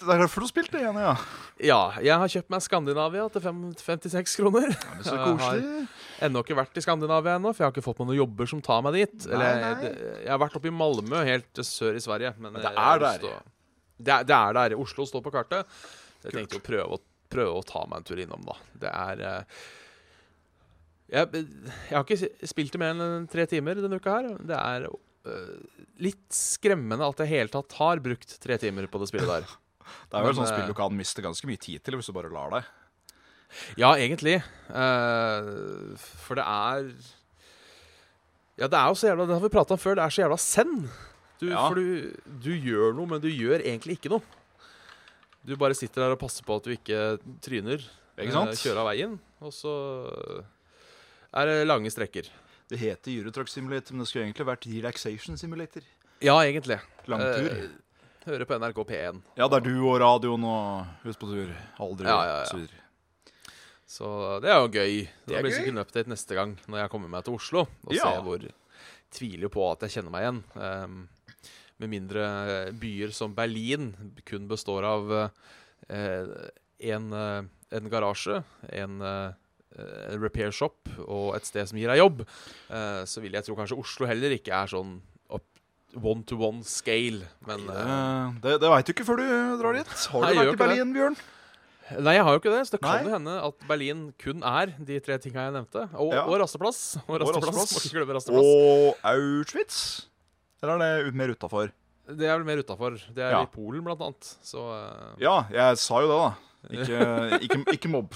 Det 0.00 0.06
er 0.14 0.20
derfor 0.22 0.44
du 0.44 0.48
spilte 0.48 0.76
det 0.76 0.82
igjen, 0.84 0.98
ja. 1.02 1.14
Ja, 1.60 1.78
jeg 2.04 2.14
har 2.20 2.30
kjøpt 2.30 2.52
meg 2.52 2.62
Skandinavia 2.64 3.24
til 3.32 3.42
fem- 3.44 3.72
56 3.76 4.36
kroner. 4.38 4.68
Men 4.70 5.02
så 5.04 5.16
Jeg 5.16 5.18
har 5.24 5.32
koselig. 5.40 5.88
ennå 6.28 6.42
ikke 6.44 6.56
vært 6.60 6.76
i 6.78 6.84
Skandinavia 6.84 7.34
ennå, 7.40 7.50
for 7.52 7.64
jeg 7.64 7.68
har 7.70 7.74
ikke 7.74 7.84
fått 7.88 7.98
meg 8.00 8.08
noen 8.12 8.20
jobber 8.20 8.46
som 8.52 8.62
tar 8.64 8.84
meg 8.86 8.94
dit. 9.00 9.26
Nei, 9.26 9.34
Eller, 9.34 9.60
nei. 9.64 9.74
det- 9.82 10.22
jeg 10.22 10.30
har 10.30 10.38
vært 10.44 10.56
oppe 10.60 10.68
i 10.70 10.76
Malmö, 10.78 11.24
helt 11.26 11.54
sør 11.66 11.96
i 11.96 12.04
Sverige. 12.04 12.34
Men, 12.38 12.52
Men 12.52 12.62
det 12.62 12.72
er 12.76 12.98
der. 12.98 13.18
å- 13.18 13.42
Det 14.00 14.14
er, 14.14 14.24
det 14.24 14.36
er 14.36 14.52
der. 14.52 14.76
Oslo 14.78 15.04
står 15.04 15.22
på 15.22 15.32
kartet. 15.32 15.66
Jeg 16.24 16.32
tenkte 16.32 16.60
å 16.60 16.62
prøve, 16.62 16.92
å 16.92 17.00
prøve 17.28 17.56
å 17.60 17.64
ta 17.66 17.84
meg 17.86 17.98
en 17.98 18.04
tur 18.04 18.16
innom, 18.16 18.44
da. 18.46 18.56
Det 18.78 18.88
er 18.94 19.20
eh, 19.20 19.42
jeg, 21.10 21.44
jeg 21.90 21.96
har 21.96 22.04
ikke 22.06 22.48
spilt 22.48 22.74
det 22.74 22.80
mer 22.80 22.94
enn 22.94 23.26
tre 23.30 23.46
timer 23.50 23.80
denne 23.82 23.98
uka 23.98 24.16
her. 24.18 24.28
Det 24.46 24.56
er 24.56 24.86
uh, 24.86 25.78
litt 26.02 26.26
skremmende 26.34 27.06
at 27.06 27.22
jeg 27.22 27.30
i 27.30 27.34
hele 27.34 27.52
tatt 27.52 27.74
har 27.80 28.02
brukt 28.04 28.36
tre 28.42 28.58
timer 28.62 28.86
på 28.90 29.00
det 29.02 29.10
spillet 29.10 29.30
der. 29.30 29.56
Det 30.10 30.18
er 30.18 30.26
vel 30.26 30.36
et 30.36 30.44
eh, 30.44 30.50
spill 30.52 30.68
du 30.70 30.76
kan 30.78 30.94
miste 30.94 31.24
ganske 31.24 31.48
mye 31.50 31.58
tid 31.58 31.82
til 31.82 31.98
hvis 31.98 32.10
du 32.10 32.14
bare 32.14 32.30
lar 32.30 32.52
deg. 32.54 32.68
Ja, 33.80 33.96
egentlig. 33.98 34.36
Uh, 34.70 35.96
for 35.98 36.38
det 36.38 36.46
er 36.46 36.92
Ja, 38.60 38.68
det 38.70 38.76
er 38.78 38.92
jo 38.92 38.98
så 39.00 39.08
jævla 39.08 39.24
Det 39.26 39.34
har 39.34 39.42
vi 39.42 39.50
prata 39.50 39.74
om 39.74 39.80
før. 39.82 39.98
Det 39.98 40.04
er 40.04 40.14
så 40.14 40.22
jævla 40.22 40.38
send. 40.38 40.84
Du, 41.40 41.48
Ja. 41.48 41.64
For 41.66 41.80
du, 41.80 42.12
du 42.44 42.52
gjør 42.54 42.94
noe, 42.94 43.08
men 43.10 43.22
du 43.22 43.30
gjør 43.32 43.64
egentlig 43.64 43.98
ikke 43.98 44.12
noe. 44.12 44.22
Du 45.42 45.56
bare 45.58 45.74
sitter 45.74 46.04
der 46.04 46.14
og 46.14 46.20
passer 46.20 46.44
på 46.46 46.60
at 46.60 46.68
du 46.68 46.74
ikke 46.76 47.18
tryner. 47.42 47.82
Ikke 48.20 48.34
sant? 48.36 48.60
Kjører 48.60 48.82
av 48.82 48.90
veien, 48.92 49.14
og 49.40 49.54
så 49.56 49.74
er 51.32 51.46
det 51.50 51.68
lange 51.68 51.90
strekker. 51.92 52.28
Det 52.70 52.78
heter 52.78 53.12
Eurotruck 53.12 53.48
Simulator, 53.50 53.94
men 53.94 54.04
det 54.04 54.10
skulle 54.10 54.26
egentlig 54.28 54.46
vært 54.46 54.66
Relaxation 54.70 55.38
Simulator. 55.38 55.82
Ja, 56.22 56.36
egentlig. 56.44 56.78
Langtur. 57.10 57.48
Eh, 57.50 57.70
hører 58.26 58.46
på 58.46 58.58
NRK 58.60 58.84
P1. 58.86 59.22
Ja, 59.38 59.48
det 59.48 59.58
er 59.58 59.66
du 59.66 59.74
og 59.88 59.98
radioen 60.02 60.44
og 60.46 60.86
hus 61.04 61.18
på 61.18 61.30
tur. 61.30 61.50
Aldri 61.80 62.06
Ja, 62.06 62.20
ja, 62.28 62.38
ja. 62.44 62.50
sur. 62.50 62.68
Så 63.90 64.40
det 64.44 64.50
er 64.52 64.60
jo 64.60 64.68
gøy. 64.70 65.08
Det 65.26 65.34
Det 65.34 65.42
blir 65.42 65.54
sikkert 65.56 65.74
en 65.74 65.82
update 65.82 66.12
neste 66.12 66.34
gang 66.38 66.58
når 66.68 66.84
jeg 66.84 66.90
kommer 66.90 67.08
meg 67.08 67.24
til 67.24 67.34
Oslo. 67.34 67.66
Og 67.86 67.94
Ja. 67.94 68.04
ser 68.04 68.22
hvor 68.22 68.50
Tviler 69.10 69.50
på 69.50 69.72
at 69.72 69.80
jeg 69.80 69.90
kjenner 69.90 70.10
meg 70.10 70.22
igjen. 70.22 70.44
Um, 70.54 71.08
med 71.80 71.88
mindre 71.90 72.72
byer 72.78 73.10
som 73.10 73.34
Berlin 73.34 73.94
kun 74.24 74.46
består 74.46 74.84
av 74.84 75.10
uh, 75.10 76.48
en, 76.78 77.12
uh, 77.12 77.42
en 77.72 77.90
garasje, 77.90 78.44
en 78.72 79.00
eh, 79.02 79.08
eh, 79.08 79.32
repair 80.20 80.50
shop 80.52 80.88
og 81.06 81.36
et 81.36 81.46
sted 81.46 81.68
som 81.70 81.78
gir 81.78 81.88
deg 81.92 81.98
jobb, 82.02 82.24
eh, 82.70 83.02
så 83.06 83.20
vil 83.22 83.32
jeg 83.38 83.44
tro 83.46 83.54
kanskje 83.58 83.78
Oslo 83.78 84.06
heller 84.10 84.34
ikke 84.36 84.52
er 84.52 84.66
sånn 84.72 85.00
one 85.98 86.22
to 86.22 86.36
one 86.38 86.62
scale. 86.62 87.24
Men 87.46 87.64
eh, 87.66 87.78
Eh, 87.82 88.32
Det, 88.42 88.60
det 88.62 88.68
veit 88.70 88.86
du 88.86 88.92
ikke 88.94 89.06
før 89.08 89.16
du 89.18 89.26
drar 89.58 89.74
dit. 89.74 89.86
Har 90.12 90.20
du 90.22 90.26
vært 90.26 90.34
i 90.38 90.56
Berlin, 90.56 90.58
Berlin, 90.58 90.92
Bjørn? 90.94 91.16
Nei, 91.98 92.12
jeg 92.14 92.22
har 92.22 92.36
jo 92.36 92.38
ikke 92.38 92.52
det. 92.54 92.60
Så 92.68 92.76
det 92.76 92.80
kan 92.84 93.02
jo 93.02 93.10
hende 93.10 93.32
at 93.42 93.64
Berlin 93.66 94.02
kun 94.22 94.44
er 94.46 94.70
de 94.78 95.00
tre 95.02 95.16
tinga 95.18 95.48
jeg 95.48 95.54
nevnte. 95.56 95.88
Og, 95.98 96.12
Ja. 96.14 96.22
og 96.30 96.36
rasteplass. 96.38 96.98
Og 97.08 97.18
rasteplass. 97.18 97.88
glemme 97.90 98.14
rasteplass. 98.14 98.46
Og 98.46 98.94
Auschwitz? 99.10 100.06
Eller 100.62 100.78
er 100.86 101.04
det 101.10 101.14
mer 101.18 101.34
utafor? 101.34 101.72
Det 102.06 102.26
er 102.30 102.38
vel 102.38 102.46
mer 102.46 102.62
utafor. 102.62 102.94
Det 103.10 103.18
er 103.26 103.30
Ja. 103.34 103.42
i 103.42 103.50
Polen, 103.50 103.82
blant 103.82 104.00
annet. 104.06 104.30
Så 104.46 104.62
uh... 104.62 105.18
Ja, 105.18 105.46
jeg 105.50 105.78
sa 105.82 105.98
jo 106.02 106.06
det, 106.06 106.20
da. 106.22 106.30
Ikke, 106.70 107.00
ikke, 107.48 107.64
ikke 107.74 107.90
mobb. 107.90 108.14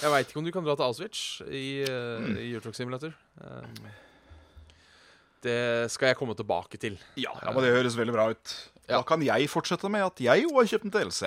Jeg 0.00 0.10
veit 0.12 0.28
ikke 0.30 0.40
om 0.40 0.46
du 0.46 0.52
kan 0.54 0.64
dra 0.66 0.74
til 0.78 0.86
Auschwitz 0.88 1.22
i, 1.48 1.64
Mm. 1.86 2.36
i 2.38 2.46
Eurotruck 2.52 2.74
Simulator. 2.78 3.12
Um, 3.40 3.90
det 5.44 5.88
skal 5.92 6.10
jeg 6.10 6.18
komme 6.20 6.34
tilbake 6.36 6.76
til. 6.80 6.98
Ja, 7.16 7.32
men 7.46 7.62
Det 7.64 7.72
høres 7.72 7.96
veldig 7.96 8.12
bra 8.12 8.28
ut. 8.34 8.54
Da 8.90 8.98
kan 9.06 9.22
jeg 9.22 9.46
fortsette 9.48 9.88
med 9.88 10.02
at 10.02 10.18
jeg 10.20 10.42
jo 10.42 10.50
har 10.56 10.66
kjøpt 10.66 10.84
en 10.88 10.90
DLC. 10.90 11.20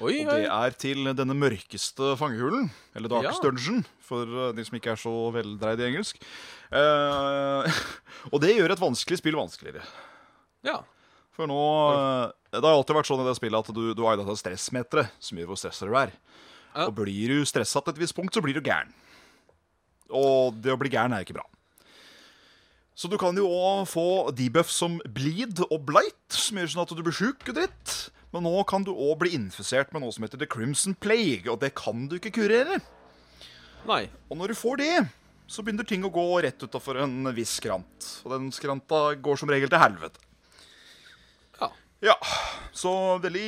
Oi, 0.00 0.24
Og 0.24 0.30
det 0.32 0.46
er 0.48 0.70
til 0.80 1.04
denne 1.14 1.34
mørkeste 1.36 2.14
fangehulen. 2.16 2.70
Eller 2.96 3.08
Darkest 3.12 3.42
Ja. 3.44 3.50
Dungeon, 3.50 3.84
for 4.00 4.24
uh, 4.24 4.52
de 4.56 4.64
som 4.64 4.74
ikke 4.78 4.90
er 4.94 4.96
så 4.96 5.12
veldreid 5.36 5.80
i 5.84 5.86
engelsk. 5.90 6.16
Uh, 6.72 7.68
og 8.32 8.40
det 8.40 8.56
gjør 8.56 8.72
et 8.72 8.80
vanskelig 8.82 9.20
spill 9.20 9.36
vanskeligere. 9.36 9.84
Ja. 10.64 10.80
For 11.36 11.46
nå 11.50 11.60
Det 12.54 12.62
har 12.62 12.72
alltid 12.78 12.94
vært 12.96 13.06
sånn 13.10 13.20
i 13.22 13.28
det 13.28 13.36
spillet 13.36 13.68
at 13.68 13.74
du, 13.74 13.84
du 13.94 14.02
har 14.06 14.16
dette 14.16 14.36
stressmeteret 14.38 15.10
som 15.20 15.38
gjør 15.38 15.50
hvor 15.52 15.58
stressa 15.60 15.86
du 15.86 15.94
er. 15.98 16.12
Ja. 16.74 16.88
Og 16.88 16.96
blir 16.98 17.30
du 17.30 17.46
stressa 17.46 17.80
til 17.80 17.94
et 17.94 18.02
visst 18.02 18.16
punkt, 18.16 18.34
så 18.34 18.42
blir 18.42 18.56
du 18.56 18.64
gæren. 18.64 18.90
Og 20.14 20.56
det 20.62 20.74
å 20.74 20.78
bli 20.80 20.90
gæren 20.92 21.14
er 21.14 21.24
ikke 21.24 21.38
bra. 21.38 21.46
Så 22.94 23.08
du 23.10 23.16
kan 23.18 23.34
jo 23.34 23.48
òg 23.50 23.88
få 23.90 24.06
debuff 24.38 24.70
som 24.70 25.00
bleed 25.16 25.64
og 25.66 25.80
blight, 25.88 26.30
som 26.30 26.60
gjør 26.60 26.70
sånn 26.70 26.84
at 26.84 26.92
du 26.94 27.02
blir 27.02 27.16
sjuk 27.16 27.42
og 27.50 27.56
dritt. 27.56 27.94
Men 28.34 28.46
nå 28.46 28.54
kan 28.70 28.86
du 28.86 28.92
òg 28.92 29.16
bli 29.22 29.32
infisert 29.34 29.90
med 29.94 30.02
noe 30.02 30.14
som 30.14 30.26
heter 30.26 30.38
the 30.38 30.50
crimson 30.50 30.94
plague, 30.98 31.46
og 31.50 31.60
det 31.62 31.72
kan 31.78 32.06
du 32.10 32.18
ikke 32.18 32.34
kurere. 32.38 32.80
Nei. 33.86 34.04
Og 34.30 34.38
når 34.38 34.54
du 34.54 34.58
får 34.58 34.78
det, 34.82 34.92
så 35.50 35.62
begynner 35.62 35.86
ting 35.86 36.06
å 36.06 36.12
gå 36.12 36.24
rett 36.42 36.62
utafor 36.62 37.02
en 37.02 37.28
viss 37.36 37.58
skrant. 37.60 38.08
Og 38.24 38.34
den 38.34 38.48
skranta 38.54 39.06
går 39.22 39.42
som 39.42 39.50
regel 39.50 39.70
til 39.70 39.82
helvete. 39.82 40.22
Ja. 42.04 42.12
Ja, 42.12 42.18
så 42.76 42.90
veldig, 43.22 43.44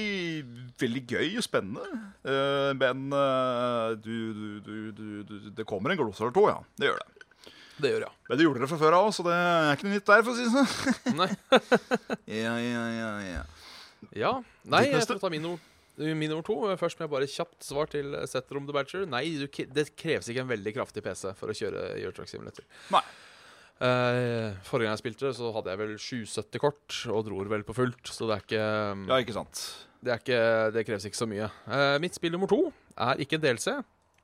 veldig 0.80 1.02
gøy 1.10 1.34
og 1.36 1.44
spennende. 1.44 1.84
Eh, 2.24 2.70
men 2.78 3.02
eh, 3.12 3.90
du, 4.00 4.14
du, 4.64 4.76
du, 4.96 5.06
du, 5.28 5.34
det 5.58 5.66
kommer 5.68 5.92
en 5.92 5.98
gloss 6.00 6.22
eller 6.22 6.32
to, 6.32 6.46
ja. 6.48 6.56
Det 6.80 6.88
gjør 6.88 7.02
det. 7.02 7.26
Det 7.76 7.90
gjør 7.92 8.06
jeg. 8.06 8.14
Men 8.30 8.38
det 8.40 8.46
gjorde 8.46 8.62
det 8.62 8.68
fra 8.70 8.78
før 8.80 8.96
av, 8.96 9.10
så 9.12 9.26
det 9.26 9.34
er 9.36 9.74
ikke 9.76 9.88
noe 9.90 9.96
nytt 9.98 10.08
der, 10.08 10.24
for 10.24 10.32
å 10.32 10.36
si 10.38 10.46
det 10.46 10.54
sånn. 10.54 11.16
Nei. 11.20 11.28
Ja, 12.40 12.54
ja, 12.62 12.86
ja, 12.96 13.10
ja. 13.26 13.42
Ja. 14.16 14.32
Nei, 14.64 14.86
Ditt 14.86 14.94
jeg 14.94 15.02
neste? 15.02 15.18
får 15.18 15.22
ta 15.26 15.32
min 15.34 15.44
nummer, 15.44 15.60
min 16.00 16.32
nummer 16.32 16.46
to. 16.46 16.56
Først 16.80 16.96
må 17.00 17.04
jeg 17.06 17.12
bare 17.12 17.28
kjapt 17.28 17.66
svar 17.68 17.92
til 17.92 18.16
Setter 18.30 18.56
om 18.60 18.64
the 18.68 18.74
Badger. 18.76 19.04
Nei, 19.10 19.24
det 19.76 19.86
kreves 20.00 20.32
ikke 20.32 20.46
en 20.46 20.50
veldig 20.54 20.72
kraftig 20.78 21.04
PC 21.04 21.34
for 21.36 21.52
å 21.52 21.56
kjøre 21.60 21.90
Eurotruck 21.98 22.32
Simulator. 22.32 22.64
Nei. 22.96 23.04
Eh, 23.76 24.54
forrige 24.64 24.88
gang 24.88 24.94
jeg 24.94 25.02
spilte, 25.02 25.30
så 25.36 25.50
hadde 25.52 25.72
jeg 25.72 25.80
vel 25.82 25.90
770 26.00 26.62
kort 26.62 26.94
og 27.12 27.26
dro 27.26 27.42
vel 27.50 27.64
på 27.66 27.74
fullt, 27.76 28.08
så 28.08 28.28
det 28.28 28.36
er 28.36 28.44
ikke 28.46 28.62
Ja, 29.10 29.18
ikke 29.20 29.36
sant? 29.36 29.64
Det, 30.00 30.12
er 30.14 30.22
ikke, 30.22 30.40
det 30.72 30.86
kreves 30.88 31.04
ikke 31.04 31.18
så 31.18 31.28
mye. 31.28 31.50
Uh, 31.68 31.96
mitt 32.00 32.16
spill 32.16 32.32
nummer 32.32 32.48
to 32.48 32.70
er 32.96 33.20
ikke 33.20 33.36
en 33.36 33.44
DLC, 33.44 33.74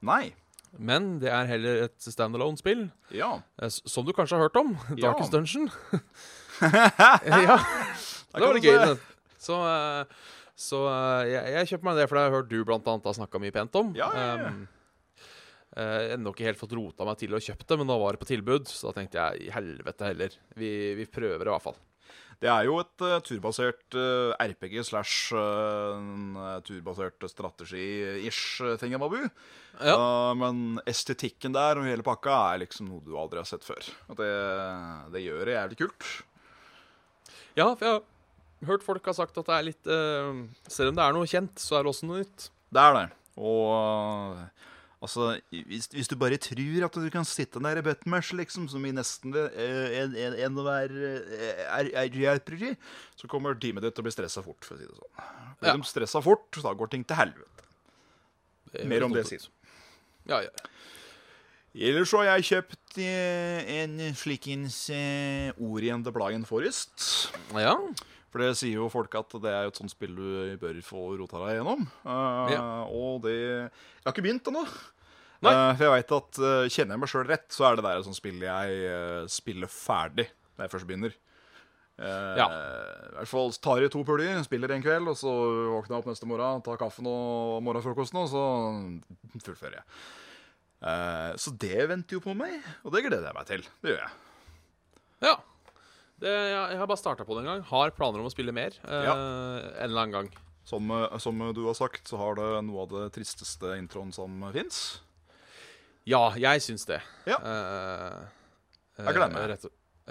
Nei. 0.08 0.32
men 0.78 1.18
det 1.20 1.28
er 1.32 1.48
heller 1.50 1.84
et 1.88 1.96
standalone-spill. 2.06 2.86
Ja. 3.12 3.34
Uh, 3.60 3.68
som 3.68 4.06
du 4.06 4.14
kanskje 4.16 4.38
har 4.38 4.46
hørt 4.46 4.56
om. 4.56 4.72
Ja. 4.96 5.10
Darkest 5.10 5.34
Dungeon. 5.34 5.68
ja. 6.62 7.58
Det 8.32 8.46
var 8.46 8.54
litt 8.56 8.64
gøy. 8.64 8.78
det. 8.78 9.00
Så, 9.42 9.58
så 10.56 10.84
jeg, 11.28 11.56
jeg 11.58 11.72
kjøper 11.72 11.90
meg 11.90 11.98
det, 11.98 12.06
for 12.08 12.16
det 12.16 12.22
har 12.22 12.30
jeg 12.30 12.38
hørt 12.38 12.52
du 12.52 12.60
blant 12.64 12.88
annet 12.88 13.10
har 13.10 13.18
snakka 13.18 13.42
mye 13.42 13.52
pent 13.52 13.82
om. 13.82 13.92
Ja, 13.98 14.08
ja, 14.16 14.30
ja. 14.46 14.52
Um, 14.54 14.64
eh, 15.76 16.12
ennå 16.16 16.32
ikke 16.32 16.48
helt 16.50 16.60
fått 16.60 16.74
rota 16.78 17.06
meg 17.08 17.20
til 17.20 17.34
å 17.34 17.40
kjøpe 17.42 17.66
det, 17.68 17.78
men 17.80 17.88
nå 17.90 17.96
var 18.02 18.16
det 18.16 18.22
på 18.22 18.30
tilbud, 18.32 18.68
så 18.70 18.90
da 18.90 19.00
tenkte 19.00 19.22
jeg 19.22 19.46
i 19.48 19.54
helvete 19.54 20.10
heller. 20.10 20.36
Vi, 20.58 20.70
vi 20.98 21.08
prøver 21.10 21.48
i 21.48 21.54
hvert 21.54 21.66
fall. 21.70 21.80
Det 22.42 22.50
er 22.50 22.66
jo 22.66 22.80
et 22.82 23.04
uh, 23.06 23.20
turbasert 23.22 23.94
uh, 23.94 24.32
RPG 24.34 24.80
slash 24.88 25.30
uh, 25.30 26.56
turbasert 26.66 27.22
strategi-ish 27.30 28.58
ting, 28.58 28.80
thingamabu. 28.80 29.20
Ja. 29.78 29.94
Uh, 29.94 30.32
men 30.40 30.80
estetikken 30.90 31.54
der 31.54 31.78
og 31.78 31.86
hele 31.86 32.02
pakka 32.06 32.34
er 32.50 32.64
liksom 32.64 32.90
noe 32.90 33.04
du 33.06 33.14
aldri 33.14 33.38
har 33.38 33.46
sett 33.46 33.62
før. 33.62 33.86
Og 34.10 34.18
det, 34.18 34.32
det 35.14 35.22
gjør 35.22 35.44
det 35.46 35.54
jævlig 35.54 35.78
kult. 35.84 36.08
Ja, 37.54 37.68
for 37.76 37.84
jeg 37.86 37.94
har 37.94 38.72
hørt 38.72 38.84
folk 38.86 39.06
har 39.06 39.16
sagt 39.16 39.38
at 39.38 39.48
det 39.48 39.56
er 39.56 39.66
litt 39.66 39.88
eh, 39.90 40.42
Selv 40.70 40.92
om 40.92 40.98
det 40.98 41.04
er 41.04 41.16
noe 41.16 41.28
kjent, 41.28 41.60
så 41.60 41.78
er 41.78 41.84
det 41.84 41.92
også 41.92 42.08
noe 42.08 42.22
nytt. 42.22 42.48
Det 42.72 42.82
er 42.82 42.96
det. 42.96 43.06
Og 43.42 44.36
uh, 44.36 44.61
altså, 45.02 45.32
hvis, 45.50 45.88
hvis 45.92 46.10
du 46.10 46.16
bare 46.20 46.38
tror 46.40 46.86
at 46.88 46.98
du 47.02 47.08
kan 47.12 47.26
sitte 47.28 47.60
der 47.62 47.80
i 47.80 47.84
buttonmash, 47.84 48.32
liksom, 48.38 48.68
som 48.72 48.84
i 48.88 48.94
nesten 48.94 49.34
uh, 49.36 49.48
en, 49.98 50.16
en, 50.16 50.36
en 50.46 50.60
å 50.62 50.66
være 50.66 51.14
uh, 51.28 52.02
RPG, 52.06 52.72
så 53.18 53.30
kommer 53.30 53.58
teamet 53.58 53.84
ditt 53.86 53.96
til 53.98 54.04
å 54.04 54.08
bli 54.08 54.14
stressa 54.14 54.44
fort, 54.46 54.64
for 54.66 54.78
å 54.78 54.80
si 54.80 54.88
det 54.88 54.96
sånn. 54.98 55.26
Blir 55.62 55.72
Ja. 55.72 55.78
de 55.78 55.90
stressa 55.90 56.22
fort, 56.24 56.48
da 56.62 56.72
går 56.74 56.94
ting 56.94 57.04
til 57.06 57.18
helvete. 57.18 57.66
Mer 58.88 59.04
om 59.04 59.12
det 59.12 59.26
siden. 59.28 59.50
Ja, 60.30 60.40
ja. 60.46 60.52
Ellers 61.72 62.10
så 62.12 62.20
har 62.20 62.34
jeg 62.36 62.44
kjøpt 62.50 62.98
eh, 63.00 63.62
en 63.80 63.94
slikens 64.16 64.76
eh, 64.92 65.52
Orient 65.56 66.04
the 66.04 66.12
Blind 66.12 66.44
Forest. 66.48 67.32
ja. 67.56 67.76
For 68.32 68.40
det 68.40 68.54
sier 68.56 68.78
jo 68.80 68.88
folk 68.88 69.12
at 69.18 69.34
det 69.44 69.50
er 69.52 69.66
jo 69.66 69.72
et 69.74 69.78
sånt 69.82 69.92
spill 69.92 70.14
du 70.16 70.56
bør 70.60 70.78
få 70.86 71.02
rota 71.20 71.40
deg 71.44 71.58
gjennom. 71.58 71.82
Uh, 72.00 72.48
Ja. 72.54 72.62
Og 72.88 73.20
det 73.26 73.34
Jeg 73.36 74.06
har 74.06 74.14
ikke 74.14 74.24
begynt 74.24 74.48
ennå. 74.48 74.62
Eh, 75.42 75.72
for 75.74 75.84
jeg 75.84 75.92
vet 75.98 76.14
at 76.16 76.38
uh, 76.38 76.70
kjenner 76.70 76.94
jeg 76.94 77.02
meg 77.02 77.10
sjøl 77.10 77.26
rett, 77.28 77.48
så 77.52 77.66
er 77.66 77.76
det 77.76 77.84
der 77.84 77.98
et 77.98 78.06
sånt 78.06 78.16
spill 78.16 78.40
jeg 78.40 79.28
spiller 79.28 79.68
ferdig 79.68 80.28
når 80.56 80.64
jeg 80.64 80.72
først 80.76 80.88
begynner. 80.88 81.18
Ja. 82.02 82.46
I 82.48 83.14
hvert 83.18 83.30
fall 83.30 83.52
tar 83.62 83.82
jeg 83.84 83.92
to 83.92 84.00
puljer, 84.06 84.40
spiller 84.46 84.72
en 84.74 84.82
kveld, 84.82 85.10
og 85.12 85.18
så 85.18 85.30
våkner 85.74 85.92
jeg 85.92 86.00
opp 86.00 86.08
neste 86.08 86.26
morgen, 86.26 86.62
tar 86.64 86.80
kaffen 86.80 87.06
og 87.06 87.60
morgenfrokosten, 87.62 88.18
og 88.22 88.30
så 88.32 88.42
fullfører 89.44 89.76
jeg. 89.76 89.84
Så 91.38 91.52
det 91.62 91.84
venter 91.92 92.16
jo 92.16 92.22
på 92.24 92.34
meg, 92.34 92.56
og 92.82 92.96
det 92.96 93.04
gleder 93.04 93.28
jeg 93.28 93.36
meg 93.36 93.46
til. 93.52 93.68
Det 93.84 93.92
gjør 93.92 94.02
jeg. 94.02 94.12
ja. 95.28 95.36
Det, 96.22 96.30
jeg, 96.30 96.78
har 96.78 96.86
bare 96.86 97.00
starta 97.00 97.24
på 97.26 97.34
det 97.34 97.42
en 97.42 97.50
gang. 97.50 97.62
Har 97.72 97.90
planer 97.96 98.22
om 98.22 98.28
å 98.28 98.32
spille 98.32 98.54
mer 98.54 98.76
eh, 98.86 99.06
Ja. 99.08 99.14
en 99.16 99.88
eller 99.90 100.04
annen 100.04 100.12
gang. 100.14 100.28
Som, 100.64 100.90
eh, 100.94 101.16
som 101.18 101.40
du 101.56 101.64
har 101.66 101.74
sagt, 101.74 102.06
så 102.06 102.20
har 102.20 102.36
det 102.38 102.50
noe 102.68 102.84
av 102.84 102.92
det 102.94 103.08
tristeste 103.16 103.72
introen 103.80 104.12
som 104.14 104.36
fins. 104.54 105.00
Ja, 106.06 106.28
jeg 106.38 106.62
syns 106.62 106.86
det. 106.86 107.00
Ja. 107.26 107.38
Eh, 107.42 108.22
Jeg 109.02 109.14
gleder 109.16 109.32
meg. 109.34 109.42
eh, 109.42 109.50
Rett, 109.54 109.66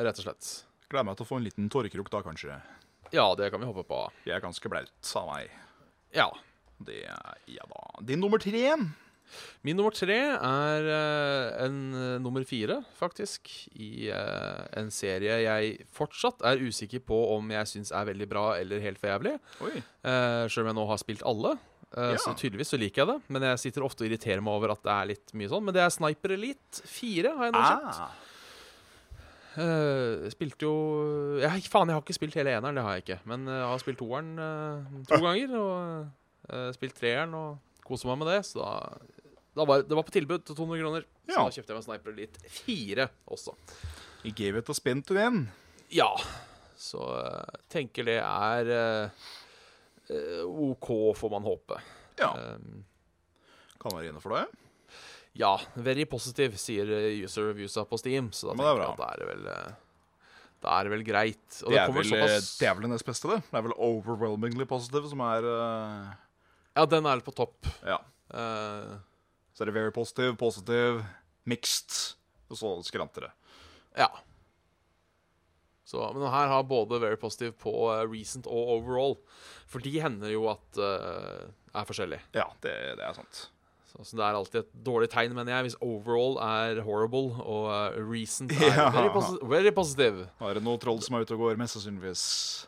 rett 0.07 0.19
og 0.19 0.25
slett. 0.25 0.51
Gleder 0.91 1.07
meg 1.07 1.17
til 1.19 1.25
å 1.25 1.29
få 1.31 1.37
en 1.39 1.47
liten 1.47 1.69
tårekrok 1.71 2.09
da, 2.11 2.21
kanskje. 2.25 2.59
Ja, 3.15 3.29
det 3.35 3.49
kan 3.51 3.59
vi 3.63 3.67
håpe 3.67 3.83
på. 3.87 4.01
Jeg 4.27 4.35
er 4.37 4.43
ganske 4.43 4.69
blaut 4.71 5.15
av 5.19 5.27
meg. 5.31 5.51
Ja. 6.15 6.29
Det 6.81 7.03
er 7.05 7.37
Ja 7.47 7.63
da. 7.69 7.81
Din 8.03 8.19
nummer 8.23 8.39
tre. 8.39 8.75
Min 9.67 9.77
nummer 9.79 9.93
tre 9.95 10.17
er 10.33 10.87
uh, 10.87 11.65
en 11.65 11.79
uh, 11.93 12.21
nummer 12.23 12.45
fire, 12.47 12.79
faktisk, 12.97 13.51
i 13.73 14.09
uh, 14.09 14.63
en 14.79 14.91
serie 14.93 15.41
jeg 15.43 15.75
fortsatt 15.95 16.43
er 16.47 16.61
usikker 16.61 17.03
på 17.05 17.17
om 17.35 17.51
jeg 17.53 17.69
syns 17.69 17.93
er 17.95 18.07
veldig 18.09 18.29
bra 18.31 18.45
eller 18.59 18.83
helt 18.83 19.01
for 19.01 19.11
jævlig. 19.11 19.35
Sjøl 20.01 20.65
om 20.65 20.71
jeg 20.71 20.79
nå 20.79 20.87
har 20.89 21.01
spilt 21.01 21.25
alle. 21.27 21.55
Ja. 21.91 22.15
Så 22.23 22.31
tydeligvis 22.39 22.69
så 22.71 22.79
liker 22.79 23.03
jeg 23.03 23.09
det. 23.09 23.17
Men 23.35 23.45
jeg 23.49 23.61
sitter 23.65 23.83
ofte 23.83 24.05
og 24.05 24.09
irriterer 24.09 24.43
meg 24.43 24.55
over 24.55 24.73
at 24.75 24.83
det 24.85 24.93
er 24.93 25.09
litt 25.09 25.33
mye 25.35 25.51
sånn. 25.51 25.65
Men 25.67 25.75
det 25.75 25.83
er 25.83 25.91
Sniper 25.91 26.35
Elite 26.37 26.85
4, 26.87 27.33
har 27.37 27.49
jeg 27.49 27.55
nå. 27.57 27.63
Ah. 27.63 28.11
Uh, 29.51 30.29
spilte 30.31 30.63
jo 30.63 30.75
jeg, 31.41 31.65
Faen, 31.67 31.89
jeg 31.91 31.97
har 31.97 32.03
ikke 32.05 32.15
spilt 32.15 32.35
hele 32.39 32.53
eneren, 32.55 32.77
det 32.77 32.85
har 32.85 32.95
jeg 32.95 33.03
ikke. 33.03 33.17
Men 33.27 33.49
jeg 33.51 33.65
har 33.67 33.81
spilt 33.83 33.99
toeren 33.99 34.31
uh, 34.39 35.01
to 35.09 35.19
ganger. 35.25 35.57
Og 35.59 36.53
uh, 36.53 36.69
spilt 36.75 36.95
treeren 36.97 37.35
og 37.37 37.83
koser 37.85 38.11
meg 38.11 38.21
med 38.21 38.31
det. 38.31 38.39
Så 38.47 38.61
da 38.61 38.71
var 39.53 39.83
det 39.83 39.97
var 39.97 40.05
på 40.07 40.13
tilbud 40.15 40.45
til 40.47 40.55
200 40.55 40.79
kroner. 40.83 41.07
Så 41.27 41.33
Ja. 41.35 41.43
da 41.43 41.51
kjøpte 41.51 41.73
jeg 41.73 41.77
meg 41.77 41.83
Sniper 41.87 42.13
Elite 42.13 42.39
4 42.49 43.09
også. 43.27 43.55
You 44.23 44.31
gave 44.31 44.57
it 44.57 44.69
a 44.69 44.73
spin 44.73 45.01
to 45.03 45.13
win. 45.17 45.49
Ja. 45.91 46.09
Så 46.77 47.01
uh, 47.01 47.43
tenker 47.69 48.05
det 48.07 48.17
er 48.21 48.71
eh, 48.71 50.41
OK, 50.45 50.87
får 51.17 51.31
man 51.33 51.43
håpe. 51.45 51.77
Ja. 52.19 52.31
Um, 52.55 52.83
kan 53.81 53.93
være 53.95 54.09
inne 54.11 54.21
for 54.23 54.33
det. 54.37 54.47
Ja, 55.37 55.53
very 55.75 56.05
positive, 56.09 56.57
sier 56.59 56.89
user 57.23 57.51
reviewsa 57.51 57.85
på 57.87 57.99
Steam. 58.01 58.31
Så 58.35 58.49
da 58.49 58.55
Men 58.57 58.65
er 58.65 58.81
tenker 58.81 58.83
jeg 58.83 58.91
at 58.91 58.99
det 58.99 59.09
er 59.11 59.21
det 59.21 59.29
vel 59.29 59.45
Da 60.61 60.73
er 60.79 60.89
vel 60.91 61.05
greit. 61.07 61.61
Og 61.63 61.71
Det 61.71 61.77
det, 61.77 61.83
er, 61.83 61.93
vel, 61.95 62.09
såpass 62.09 62.49
det 62.59 62.67
er 62.67 62.75
vel 62.75 62.87
det 62.87 62.91
nest 62.95 63.07
beste, 63.07 63.29
det. 63.31 63.39
Det 63.47 63.57
er 63.57 63.67
vel 63.69 63.77
overwhelmingly 63.77 64.67
positive 64.69 65.09
som 65.09 65.23
er 65.25 65.47
uh... 65.47 66.11
Ja, 66.75 66.85
den 66.85 67.07
er 67.09 67.23
på 67.25 67.33
topp. 67.35 67.65
Ja. 67.83 67.97
Eh, 68.31 68.91
Så 69.53 69.63
er 69.63 69.69
det 69.69 69.75
very 69.75 69.93
positive, 69.95 70.35
positive, 70.39 71.05
mixed, 71.49 72.17
og 72.51 72.59
så 72.59 72.75
skranter 72.87 73.27
det. 73.27 73.31
ja. 74.03 74.11
Så, 75.91 75.99
men 76.15 76.23
her 76.23 76.47
har 76.47 76.63
både 76.63 77.01
very 77.03 77.17
positive 77.19 77.51
på 77.59 77.71
eh, 77.91 78.05
recent 78.07 78.45
og 78.47 78.69
overall. 78.77 79.17
For 79.67 79.83
de 79.83 79.91
hender 79.99 80.31
jo 80.31 80.45
at 80.47 80.79
uh, 80.79 81.49
er 81.75 81.87
forskjellig. 81.89 82.19
Ja, 82.37 82.45
det, 82.63 82.75
det 82.95 83.03
er 83.03 83.17
sant. 83.17 83.41
Så, 83.91 84.05
så 84.07 84.15
det 84.15 84.23
er 84.23 84.37
alltid 84.39 84.59
et 84.61 84.69
dårlig 84.87 85.09
tegn, 85.11 85.33
mener 85.35 85.51
jeg, 85.51 85.65
hvis 85.67 85.75
overall 85.83 86.37
er 86.45 86.79
horrible 86.85 87.33
og 87.43 87.65
uh, 87.67 87.97
recent 88.07 88.53
er 88.55 88.69
Ja. 88.77 88.85
very, 88.95 89.09
posi 89.11 89.39
very 89.51 89.73
positive. 89.75 90.27
Nå 90.39 90.47
er 90.47 90.59
det 90.59 90.63
noe 90.63 90.79
troll 90.79 91.01
som 91.03 91.17
er 91.17 91.25
ute 91.27 91.35
og 91.35 91.41
går, 91.43 91.59
mest 91.59 91.75
sannsynligvis. 91.75 92.21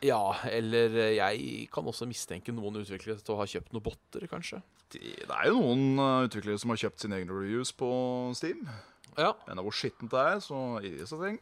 Ja, 0.03 0.19
eller 0.51 0.97
eh, 0.99 1.13
jeg 1.21 1.69
kan 1.71 1.87
også 1.87 2.09
mistenke 2.09 2.51
noen 2.51 2.81
utviklere 2.81 3.23
til 3.23 3.37
å 3.37 3.39
ha 3.39 3.47
kjøpt 3.47 3.71
noen 3.71 3.85
botter, 3.87 4.27
kanskje. 4.27 4.59
Det, 4.91 4.99
det 5.23 5.31
er 5.37 5.47
jo 5.47 5.61
noen 5.61 5.85
uh, 6.03 6.25
utviklere 6.27 6.59
som 6.59 6.73
har 6.75 6.81
kjøpt 6.83 7.05
sine 7.05 7.21
egne 7.21 7.31
reviews 7.39 7.71
på 7.79 7.87
Steam. 8.35 8.67
Ja, 9.15 9.31
Men 9.47 9.63
hvor 9.63 9.73
skittent 9.79 10.11
det 10.11 10.19
er, 10.33 10.43
så 10.43 10.59
i 10.81 10.89
disse 10.97 11.13
ting 11.21 11.35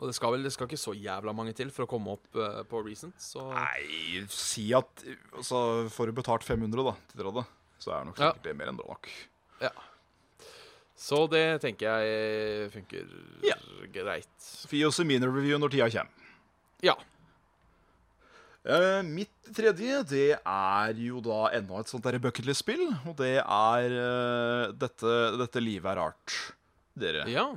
Og 0.00 0.08
det 0.10 0.16
skal 0.16 0.32
vel 0.34 0.42
det 0.42 0.50
skal 0.50 0.66
ikke 0.66 0.80
så 0.82 0.94
jævla 0.98 1.30
mange 1.36 1.52
til 1.54 1.70
for 1.70 1.86
å 1.86 1.90
komme 1.90 2.16
opp 2.16 2.26
uh, 2.34 2.60
på 2.66 2.80
recent, 2.82 3.14
så 3.22 3.44
Nei, 3.54 4.24
si 4.34 4.64
at 4.74 5.04
altså, 5.38 5.60
Får 5.94 6.10
du 6.10 6.16
betalt 6.18 6.46
500 6.48 6.82
da, 6.88 6.96
til 7.12 7.22
dere, 7.22 7.44
så 7.82 7.96
er 7.96 8.08
nok 8.08 8.18
sikkert 8.20 8.44
det 8.46 8.54
mer 8.58 8.70
enn 8.72 8.78
bra 8.78 8.94
nok. 8.94 9.10
Ja. 9.62 9.72
Så 11.02 11.24
det 11.30 11.46
tenker 11.64 11.88
jeg 12.04 12.68
funker 12.74 13.08
Ja. 13.46 13.56
greit. 13.94 14.50
Gi 14.70 14.84
oss 14.86 15.00
en 15.02 15.08
minireview 15.10 15.58
når 15.58 15.74
tida 15.74 15.88
kommer. 15.90 16.28
Ja. 16.82 16.94
Uh, 18.62 19.02
mitt 19.02 19.32
tredje, 19.50 20.04
det 20.06 20.36
er 20.38 20.98
jo 21.02 21.18
da 21.24 21.48
enda 21.56 21.80
et 21.80 21.90
sånt 21.90 22.06
bucketlist-spill. 22.22 22.84
Og 23.10 23.16
det 23.18 23.40
er 23.42 23.96
uh, 23.98 24.70
dette, 24.70 25.14
dette 25.40 25.62
livet 25.62 25.90
er 25.90 25.98
rart, 25.98 26.36
dere. 26.94 27.26
Ja. 27.30 27.48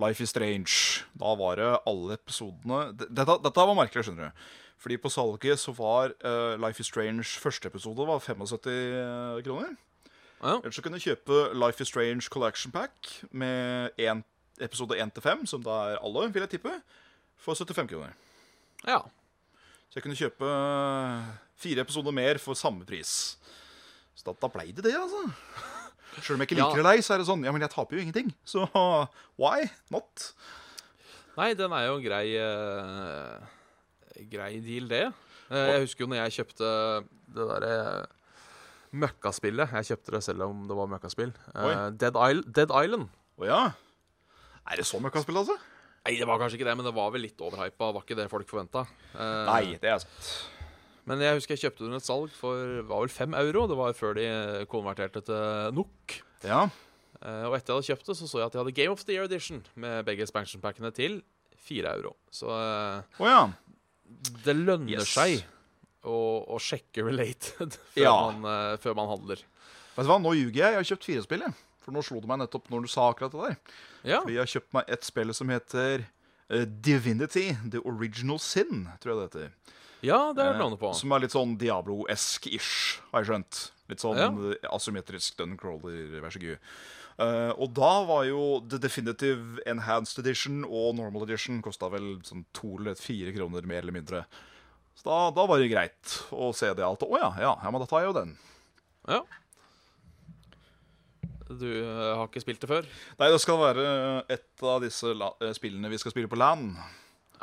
Life 0.00 0.22
is 0.22 0.32
Strange. 0.34 1.04
Da 1.14 1.36
var 1.38 1.58
det 1.60 1.70
alle 1.86 2.16
episodene 2.18 2.92
Dette, 2.96 3.38
dette 3.42 3.66
var 3.70 3.78
merkelig, 3.78 4.06
skjønner 4.06 4.30
du. 4.30 4.44
Fordi 4.80 4.96
på 4.96 5.10
salget 5.12 5.58
så 5.60 5.72
var 5.76 6.14
uh, 6.24 6.56
Life 6.66 6.80
is 6.80 6.86
Strange 6.88 7.24
første 7.42 7.68
episode 7.68 8.06
var 8.08 8.18
75 8.18 9.44
kroner. 9.44 9.74
ja. 10.40 10.54
Eller 10.56 10.72
så 10.72 10.82
kunne 10.82 10.96
du 10.96 11.04
kjøpe 11.04 11.40
Life 11.54 11.82
is 11.84 11.88
Strange 11.92 12.28
Collection 12.32 12.72
Pack 12.72 13.10
med 13.30 13.90
en, 14.00 14.24
episode 14.60 14.96
1 15.00 15.12
til 15.16 15.22
5, 15.24 15.46
som 15.46 15.62
da 15.64 15.70
er 15.92 16.00
alle, 16.04 16.26
vil 16.32 16.42
jeg 16.44 16.50
tippe, 16.56 16.72
for 17.40 17.54
75 17.56 17.88
kroner. 17.92 18.12
Ja. 18.86 18.98
Så 19.90 19.96
jeg 19.98 20.02
kunne 20.04 20.16
kjøpe 20.16 20.48
fire 21.60 21.80
episoder 21.84 22.12
mer 22.12 22.38
for 22.40 22.54
samme 22.56 22.84
pris. 22.88 23.36
Så 24.16 24.26
da, 24.26 24.34
da 24.40 24.48
ble 24.52 24.66
det 24.72 24.84
det, 24.84 24.92
altså. 24.96 25.22
Sjøl 26.24 26.36
om 26.36 26.42
jeg 26.44 26.50
ikke 26.50 26.58
Ja. 26.60 26.66
liker 26.68 26.82
det 26.82 26.90
deg, 26.90 27.04
så 27.06 27.14
er 27.14 27.18
det 27.22 27.26
sånn 27.28 27.44
Ja, 27.46 27.52
men 27.54 27.62
jeg 27.64 27.70
taper 27.72 27.96
jo 27.96 28.02
ingenting. 28.04 28.32
Så 28.44 28.64
why 29.40 29.68
not? 29.92 30.32
Nei, 31.38 31.52
den 31.56 31.72
er 31.72 31.86
jo 31.88 31.96
en 32.00 32.04
grei 32.04 32.26
eh, 32.36 33.48
Grei 34.30 34.60
deal, 34.64 34.88
det. 34.90 35.04
Eh, 35.50 35.66
jeg 35.74 35.84
husker 35.86 36.04
jo 36.04 36.10
når 36.10 36.22
jeg 36.24 36.36
kjøpte 36.40 36.70
det 37.36 37.46
derre 37.52 37.74
møkkaspillet. 38.90 39.74
Jeg 39.78 39.90
kjøpte 39.92 40.16
det 40.16 40.22
selv 40.26 40.46
om 40.48 40.64
det 40.68 40.78
var 40.78 40.90
møkkaspill. 40.90 41.34
Eh, 41.54 41.84
Dead, 42.00 42.16
Isle 42.30 42.44
Dead 42.46 42.72
Island. 42.74 43.10
Å 43.40 43.48
ja. 43.48 43.60
Er 44.70 44.80
det 44.80 44.86
så 44.88 45.00
møkkaspill, 45.02 45.40
altså? 45.40 45.56
Nei, 46.06 46.16
det 46.16 46.26
var 46.28 46.40
kanskje 46.40 46.56
ikke 46.58 46.68
det, 46.70 46.76
men 46.80 46.88
det 46.88 46.94
var 46.96 47.10
vel 47.12 47.24
litt 47.26 47.42
overhypa. 47.44 47.90
Var 47.96 48.06
ikke 48.06 48.18
det 48.18 48.30
folk 48.32 48.48
forventa. 48.48 48.86
Nei, 49.14 49.76
det 49.82 49.90
er 49.90 50.00
sant. 50.02 50.30
Men 51.08 51.22
jeg 51.24 51.40
husker 51.40 51.56
jeg 51.56 51.64
kjøpte 51.64 51.82
det 51.82 51.88
under 51.88 52.00
et 52.00 52.06
salg 52.06 52.32
for 52.36 52.84
var 52.88 53.02
vel 53.02 53.12
fem 53.12 53.34
euro. 53.36 53.66
Det 53.68 53.76
var 53.78 53.96
før 53.98 54.14
de 54.16 54.28
konverterte 54.70 55.22
til 55.26 55.74
NOK. 55.76 56.20
Ja. 56.46 56.62
Eh, 57.20 57.44
og 57.48 57.56
etter 57.56 57.74
jeg 57.74 57.76
hadde 57.76 57.88
kjøpt 57.90 58.06
det, 58.08 58.16
så 58.16 58.28
så 58.30 58.40
jeg 58.40 58.48
at 58.48 58.54
de 58.54 58.60
hadde 58.62 58.76
Game 58.76 58.94
of 58.94 59.02
the 59.04 59.16
Year 59.16 59.26
Edition 59.28 59.60
med 59.80 60.06
begge 60.08 60.24
expansion-packene 60.24 60.92
til 60.96 61.18
fire 61.60 61.92
euro. 61.98 62.14
Så 62.32 62.48
eh, 62.48 63.20
Å 63.20 63.28
ja. 63.28 63.42
Det 64.44 64.54
lønner 64.56 64.98
Yes. 65.00 65.08
seg 65.14 65.44
å, 66.04 66.16
å 66.48 66.58
sjekke 66.60 67.04
related 67.06 67.74
før, 67.94 68.02
Ja. 68.02 68.14
man, 68.30 68.44
uh, 68.44 68.76
før 68.82 68.94
man 68.96 69.08
handler. 69.12 69.42
Vet 69.96 70.06
du 70.06 70.10
hva, 70.12 70.20
nå 70.22 70.32
ljuger 70.38 70.62
jeg. 70.62 70.72
Jeg 70.72 70.80
har 70.80 70.88
kjøpt 70.92 71.04
fire 71.10 71.22
spill, 71.26 71.44
jeg. 71.44 71.54
For 71.84 71.92
nå 71.96 72.02
slo 72.04 72.20
det 72.20 72.28
meg 72.28 72.38
nettopp 72.42 72.68
når 72.70 72.82
du 72.84 72.88
sa 72.92 73.08
akkurat 73.10 73.32
det 73.32 73.40
der. 73.46 73.56
Ja. 74.14 74.20
For 74.22 74.30
jeg 74.32 74.40
har 74.42 74.50
kjøpt 74.52 74.72
meg 74.76 74.84
et 74.96 75.04
spill 75.08 75.32
som 75.36 75.48
heter 75.52 76.04
uh, 76.52 76.64
Divinity, 76.64 77.46
The 77.72 77.80
Original 77.88 78.38
Sin, 78.40 78.86
tror 79.00 79.12
jeg 79.14 79.20
det 79.20 79.26
heter. 79.28 79.76
ja, 80.06 80.20
det 80.32 80.44
er 80.44 80.52
jeg 80.54 80.60
navnet 80.62 80.80
på. 80.80 80.92
Som 80.96 81.12
er 81.12 81.20
litt 81.26 81.34
sånn 81.36 81.56
Diablo-esk-ish, 81.60 83.00
har 83.12 83.22
jeg 83.24 83.30
skjønt. 83.32 83.60
Litt 83.90 84.00
sånn 84.04 84.16
Ja. 84.20 84.28
eh, 84.30 84.68
asymmetrisk 84.72 85.36
Duncrawler, 85.40 86.20
vær 86.22 86.30
så 86.32 86.40
god. 86.40 86.58
Eh, 87.20 87.50
og 87.60 87.74
da 87.76 87.90
var 88.08 88.24
jo 88.28 88.44
The 88.64 88.78
Definitive 88.80 89.60
Enhanced 89.68 90.22
Edition 90.22 90.62
og 90.64 90.94
Normal 90.96 91.26
Edition 91.26 91.60
kosta 91.64 91.90
vel 91.92 92.14
sånn 92.24 92.46
to 92.56 92.78
eller 92.78 92.96
fire 92.96 93.34
kroner 93.36 93.68
mer 93.68 93.84
eller 93.84 93.96
mindre. 93.98 94.22
Så 94.96 95.04
da, 95.08 95.18
da 95.36 95.44
var 95.48 95.60
det 95.60 95.68
greit 95.72 96.16
å 96.32 96.50
se 96.56 96.72
det 96.76 96.86
alt. 96.86 97.04
Å 97.04 97.20
ja, 97.20 97.30
ja, 97.42 97.52
ja, 97.60 97.72
men 97.72 97.84
da 97.84 97.90
tar 97.90 98.04
jeg 98.04 98.10
jo 98.10 98.16
den. 98.16 98.34
Ja. 99.10 99.20
Du 101.50 101.68
eh, 101.68 102.10
har 102.14 102.24
ikke 102.24 102.44
spilt 102.46 102.62
det 102.64 102.72
før? 102.72 102.88
Nei, 103.20 103.32
det 103.34 103.40
skal 103.42 103.60
være 103.60 103.86
et 104.32 104.64
av 104.64 104.80
disse 104.84 105.12
eh, 105.12 105.54
spillene 105.56 105.92
vi 105.92 106.00
skal 106.00 106.14
spille 106.14 106.30
på 106.30 106.40
LAN. 106.40 106.70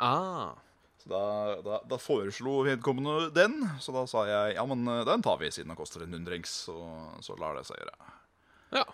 Ah. 0.02 0.56
Så 0.98 1.12
da, 1.12 1.24
da, 1.62 1.82
da 1.86 2.02
foreslo 2.02 2.64
vedkommende 2.66 3.28
den, 3.36 3.60
så 3.78 3.94
da 3.94 4.08
sa 4.10 4.26
jeg 4.26 4.56
ja, 4.58 4.64
men 4.66 4.82
den 5.06 5.22
tar 5.22 5.38
vi 5.38 5.52
siden 5.54 5.70
den 5.70 5.78
koster 5.78 6.02
en 6.02 6.18
hundrings. 6.18 6.64
Så, 6.66 6.80
så 7.22 7.38
lar 7.38 7.54
det 7.54 7.68
seg 7.68 7.78
gjøre. 7.78 8.16
Ja. 8.74 8.88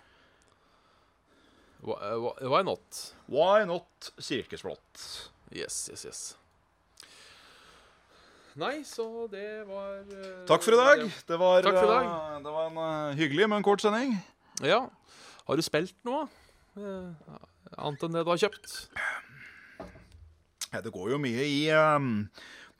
Why, 1.83 2.61
not? 2.63 3.01
Why 3.27 3.65
not 3.65 4.11
Silkesblått? 4.17 5.29
Yes, 5.53 5.89
yes, 5.91 6.05
yes. 6.05 6.21
Nei, 8.55 8.79
så 8.87 9.27
det 9.27 9.65
var 9.67 9.97
eh, 9.99 10.45
Takk 10.47 10.63
for 10.63 10.77
i 10.77 10.79
dag. 10.79 11.01
Det 11.27 11.37
var, 11.41 11.65
Takk 11.65 11.75
for 11.75 11.89
i 11.89 11.91
dag. 11.91 12.05
eh, 12.07 12.37
det 12.45 12.53
var 12.55 12.69
en 12.71 12.79
eh, 12.85 13.17
hyggelig, 13.19 13.49
men 13.51 13.65
kort 13.67 13.83
sending. 13.83 14.15
Ja. 14.63 14.85
Har 15.45 15.59
du 15.59 15.65
spilt 15.65 15.97
noe? 16.07 16.25
Annet 16.75 18.05
enn 18.07 18.15
det 18.15 18.23
du 18.23 18.31
har 18.31 18.39
kjøpt? 18.39 18.77
Ja, 20.71 20.79
det 20.81 20.91
går 20.95 21.11
jo 21.13 21.19
mye 21.21 21.43
i 21.47 21.59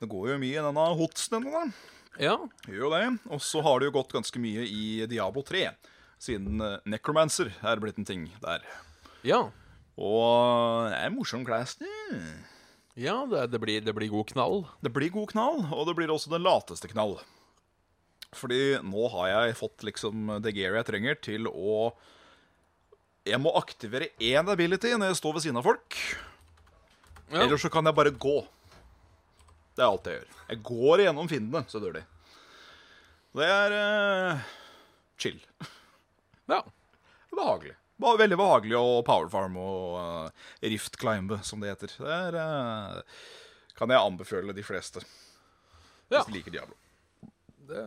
Det 0.00 0.08
går 0.10 0.32
jo 0.32 0.38
mye 0.40 0.56
i 0.56 0.64
denne 0.64 0.86
hotsen 0.98 1.38
ennå, 1.38 1.52
da. 1.52 1.92
Ja. 2.20 2.34
Gjør 2.66 2.86
jo 2.86 2.90
det. 2.96 3.04
Og 3.36 3.44
så 3.44 3.60
har 3.64 3.78
det 3.80 3.90
jo 3.90 3.94
gått 3.98 4.16
ganske 4.16 4.40
mye 4.40 4.64
i 4.64 5.04
Diablo 5.08 5.44
3. 5.44 5.68
Siden 6.22 6.60
eh, 6.64 6.80
Necromancer 6.88 7.52
er 7.60 7.80
blitt 7.82 8.00
en 8.00 8.08
ting 8.08 8.26
der. 8.42 8.64
Ja. 9.26 9.46
Og 9.96 10.90
det 10.90 10.98
er 10.98 11.14
morsom 11.14 11.44
class. 11.46 11.76
Ja, 12.96 13.16
det, 13.28 13.46
det, 13.52 13.60
blir, 13.60 13.80
det 13.84 13.94
blir 13.96 14.12
god 14.12 14.30
knall. 14.32 14.62
Det 14.84 14.92
blir 14.92 15.12
god 15.12 15.32
knall, 15.32 15.64
og 15.72 15.88
det 15.88 15.96
blir 15.98 16.12
også 16.12 16.32
den 16.32 16.44
lateste 16.44 16.88
knall. 16.92 17.18
Fordi 18.36 18.78
nå 18.84 19.08
har 19.14 19.30
jeg 19.30 19.58
fått 19.60 19.84
liksom 19.86 20.38
det 20.44 20.54
gearet 20.56 20.82
jeg 20.82 20.90
trenger 20.90 21.18
til 21.24 21.48
å 21.48 21.92
Jeg 23.26 23.40
må 23.42 23.52
aktivere 23.58 24.10
én 24.22 24.48
ability 24.50 24.92
når 24.94 25.12
jeg 25.12 25.20
står 25.20 25.36
ved 25.36 25.46
siden 25.46 25.60
av 25.60 25.66
folk. 25.66 25.96
Ja. 27.32 27.42
Eller 27.42 27.58
så 27.58 27.70
kan 27.72 27.86
jeg 27.86 27.96
bare 27.96 28.12
gå. 28.14 28.36
Det 29.76 29.82
er 29.82 29.88
alt 29.90 30.06
jeg 30.08 30.20
gjør. 30.20 30.36
Jeg 30.50 30.62
går 30.68 31.02
gjennom 31.04 31.30
fiendene, 31.30 31.64
så 31.68 31.80
dør 31.82 31.98
de. 31.98 32.04
Det 33.36 33.48
er 33.50 33.74
uh, 33.76 34.44
chill. 35.20 35.40
Ja. 36.52 36.62
Behagelig. 37.36 37.74
Veldig 38.00 38.36
behagelig 38.38 38.76
å 38.76 39.00
powerfarm 39.06 39.56
og 39.60 39.96
uh, 39.96 40.46
rift 40.62 40.98
climb, 41.00 41.32
som 41.44 41.62
det 41.64 41.70
heter. 41.72 41.94
Det 42.04 42.12
er, 42.12 42.36
eh, 42.36 43.22
kan 43.78 43.92
jeg 43.92 44.00
anbefale 44.02 44.52
de 44.56 44.64
fleste 44.64 45.00
Ja. 46.12 46.20
hvis 46.20 46.28
de 46.28 46.36
liker 46.36 46.54
Diablo. 46.54 46.76
Det, 47.66 47.82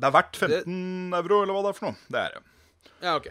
Det 0.00 0.08
er 0.08 0.14
verdt 0.16 0.36
15 0.40 1.12
euro, 1.20 1.42
eller 1.42 1.52
hva 1.54 1.62
det 1.66 1.72
er 1.74 1.78
for 1.78 1.90
noe. 1.90 2.00
Det 2.10 2.20
er 2.24 2.36
det. 2.38 2.42
ja, 3.04 3.14
OK. 3.20 3.28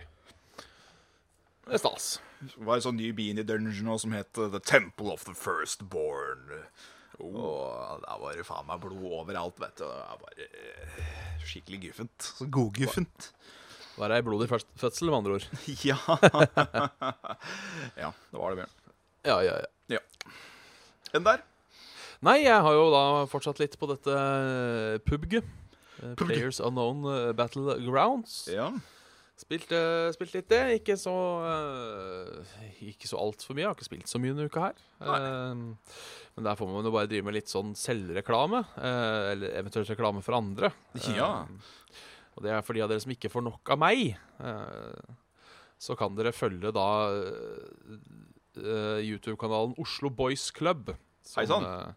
Det 1.66 1.74
er 1.78 1.82
stas. 1.82 2.12
Det 2.40 2.64
var 2.66 2.78
en 2.80 2.86
sånn 2.86 2.98
ny 3.02 3.10
beanie 3.18 3.44
dungeon 3.44 3.90
også 3.92 4.06
som 4.08 4.14
het 4.16 4.38
uh, 4.40 4.48
The 4.54 4.62
Temple 4.64 5.12
of 5.14 5.26
the 5.28 5.34
Firstborn. 5.36 6.54
Og 7.20 8.00
det 8.06 8.14
var 8.22 8.38
det 8.38 8.46
faen 8.48 8.70
meg 8.70 8.80
blod 8.86 9.02
overalt, 9.10 9.58
vet 9.60 9.76
du. 9.82 9.84
Det 9.84 9.90
var 9.90 10.22
bare 10.22 10.46
eh, 10.48 11.02
skikkelig 11.50 11.82
guffent. 11.90 12.30
Så 12.40 12.48
godguffent. 12.48 13.32
Var 14.00 14.14
ei 14.16 14.24
blodig 14.24 14.48
fødsel, 14.48 15.10
med 15.12 15.18
andre 15.20 15.38
ord. 15.38 15.48
Ja. 15.90 15.98
ja, 18.00 18.12
det 18.32 18.40
var 18.40 18.54
det, 18.56 18.62
Bjørn. 18.62 18.76
Ja, 19.28 19.40
ja, 19.44 19.56
ja. 19.60 19.98
Ja. 19.98 20.04
En 21.18 21.26
der. 21.26 21.44
Nei, 22.24 22.38
jeg 22.46 22.64
har 22.64 22.76
jo 22.76 22.86
da 22.94 23.04
fortsatt 23.32 23.60
litt 23.60 23.76
på 23.80 23.90
dette 23.92 24.14
eh, 24.14 25.02
PUBG. 25.04 25.40
Eh, 25.40 26.16
Players 26.20 26.62
Unknown 26.64 27.04
eh, 27.12 27.34
Battlegrounds. 27.36 28.42
Ja. 28.52 28.72
Spilt, 29.40 29.72
spilt 30.12 30.34
litt 30.36 30.50
det. 30.52 30.82
Ikke 30.82 30.98
så 31.00 31.14
uh, 31.16 32.58
Ikke 32.84 33.08
så 33.08 33.16
altfor 33.24 33.56
mye. 33.56 33.64
Jeg 33.64 33.70
har 33.70 33.78
ikke 33.78 33.88
spilt 33.88 34.12
så 34.12 34.20
mye 34.20 34.34
denne 34.36 34.50
uka 34.52 34.66
her. 34.66 34.82
Nei 35.00 35.20
men 36.40 36.46
der 36.48 36.56
får 36.56 36.70
man 36.72 36.86
jo 36.88 36.92
bare 36.96 37.08
drive 37.12 37.26
med 37.28 37.36
litt 37.36 37.52
sånn 37.52 37.74
selvreklame. 37.76 38.62
eller 38.80 39.58
eventuelt 39.60 39.90
reklame 39.92 40.22
for 40.24 40.38
andre. 40.38 40.70
Ja. 41.12 41.42
Eh, 41.44 42.06
og 42.40 42.46
det 42.46 42.54
er 42.56 42.64
for 42.64 42.78
de 42.78 42.82
av 42.86 42.90
dere 42.92 43.04
som 43.04 43.12
ikke 43.12 43.32
får 43.34 43.44
nok 43.50 43.74
av 43.76 43.82
meg. 43.84 44.14
eh, 44.40 45.16
så 45.80 45.96
kan 46.00 46.16
dere 46.16 46.32
følge 46.36 46.72
da 46.76 46.86
eh, 48.60 49.00
YouTube-kanalen 49.06 49.76
Oslo 49.80 50.10
Boys 50.12 50.50
Club. 50.56 50.94
Hei 51.36 51.46
sann. 51.48 51.64
eh, 51.68 51.92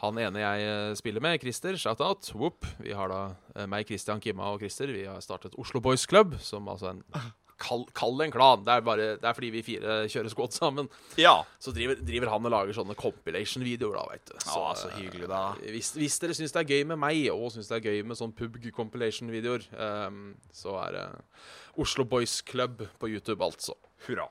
han 0.00 0.16
ene 0.20 0.40
jeg 0.40 0.68
eh, 0.68 0.94
spiller 0.96 1.20
med, 1.24 1.40
Christer, 1.42 1.76
shout-out. 1.76 2.30
Whoop. 2.36 2.64
Vi 2.80 2.92
har 2.96 3.08
da 3.12 3.20
eh, 3.56 3.66
meg, 3.68 3.88
Christian, 3.88 4.20
Kimma 4.24 4.52
og 4.54 4.62
Christer. 4.62 4.92
Vi 4.92 5.04
har 5.08 5.20
startet 5.24 5.56
Oslo 5.60 5.80
Boys 5.84 6.06
Club, 6.08 6.36
som 6.40 6.68
altså 6.72 6.94
en 6.94 7.02
Kall, 7.60 7.82
kall 7.96 8.14
det 8.16 8.26
en 8.28 8.32
klan. 8.34 8.62
Det 8.64 8.72
er, 8.72 8.84
bare, 8.86 9.06
det 9.20 9.26
er 9.28 9.36
fordi 9.36 9.50
vi 9.52 9.60
fire 9.66 9.96
kjører 10.08 10.32
squad 10.32 10.54
sammen. 10.56 10.88
ja. 11.20 11.34
Så 11.60 11.74
driver, 11.76 11.98
driver 12.00 12.30
han 12.32 12.46
og 12.48 12.54
lager 12.54 12.76
sånne 12.78 12.96
compilation-videoer, 12.98 13.98
da, 13.98 14.04
veit 14.08 14.30
du. 14.30 14.36
Ja, 14.40 14.70
så 14.78 14.88
hyggelig, 14.96 15.28
da. 15.28 15.42
eh, 15.60 15.74
Hvis, 15.76 15.92
hvis 15.98 16.16
dere 16.22 16.36
syns 16.38 16.54
det 16.56 16.62
er 16.62 16.70
gøy 16.72 16.86
med 16.88 17.00
meg, 17.02 17.20
og 17.34 17.52
syns 17.52 17.68
det 17.68 17.76
er 17.78 17.90
gøy 17.90 18.06
med 18.08 18.18
sånn 18.20 18.32
pubg-compilation-videoer, 18.38 19.66
um, 20.08 20.22
så 20.56 20.78
er 20.86 20.96
det 20.96 21.04
Oslo 21.80 22.06
Boys 22.08 22.38
Club 22.48 22.86
på 22.98 23.10
YouTube, 23.12 23.44
altså. 23.44 23.76
Hurra. 24.06 24.26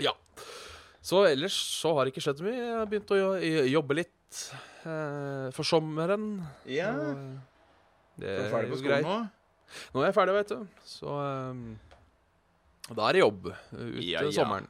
Ja. 0.00 0.12
Så 1.04 1.22
ellers 1.28 1.56
så 1.80 1.94
har 1.96 2.04
det 2.06 2.14
ikke 2.14 2.22
skjedd 2.24 2.40
så 2.40 2.46
mye. 2.46 2.60
Jeg 2.60 2.76
har 2.78 2.86
begynt 2.92 3.10
å 3.12 3.22
jobbe 3.72 3.96
litt 3.98 4.44
uh, 4.84 5.48
for 5.56 5.64
sommeren. 5.68 6.28
Ja. 6.68 6.92
Yeah. 6.92 7.24
det 8.20 8.30
Er 8.36 8.46
du 8.46 8.54
ferdig 8.54 8.70
på 8.72 8.78
skolen 8.80 9.08
nå? 9.08 9.16
Nå 9.94 10.02
er 10.04 10.10
jeg 10.10 10.16
ferdig, 10.16 10.36
vet 10.36 10.52
du. 10.52 10.80
Så 10.86 11.10
ehm, 11.18 11.62
da 12.90 13.08
er 13.08 13.16
det 13.16 13.20
jobb 13.24 13.46
uh, 13.48 13.56
ut 13.72 14.02
Ja, 14.04 14.20
eh, 14.20 14.28
ja. 14.28 14.32
sommeren. 14.36 14.68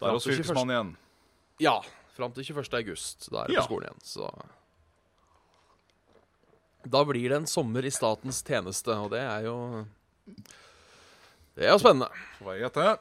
Da 0.00 0.06
er 0.08 0.14
det 0.14 0.16
hos 0.16 0.24
Fram 0.24 0.32
til 0.32 0.38
21. 0.40 0.44
Fylkesmannen 0.44 0.74
igjen. 0.74 0.92
Ja, 1.60 1.76
fram 2.16 2.32
til 2.34 2.44
21. 2.48 2.78
august. 2.80 3.28
Da 3.30 3.42
er 3.42 3.46
det 3.48 3.54
Ja. 3.58 3.60
på 3.64 3.68
skolen 3.70 3.88
igjen, 3.90 4.04
så 4.04 4.30
Da 6.84 7.04
blir 7.04 7.28
det 7.28 7.36
en 7.36 7.46
sommer 7.46 7.84
i 7.84 7.90
statens 7.90 8.42
tjeneste, 8.44 8.92
og 8.92 9.10
det 9.10 9.20
er 9.20 9.46
jo 9.46 9.86
Det 11.56 11.64
er 11.64 11.70
jo 11.72 11.78
spennende. 11.78 12.08
Får 12.38 12.44
vei 12.48 12.56
etter. 12.66 12.98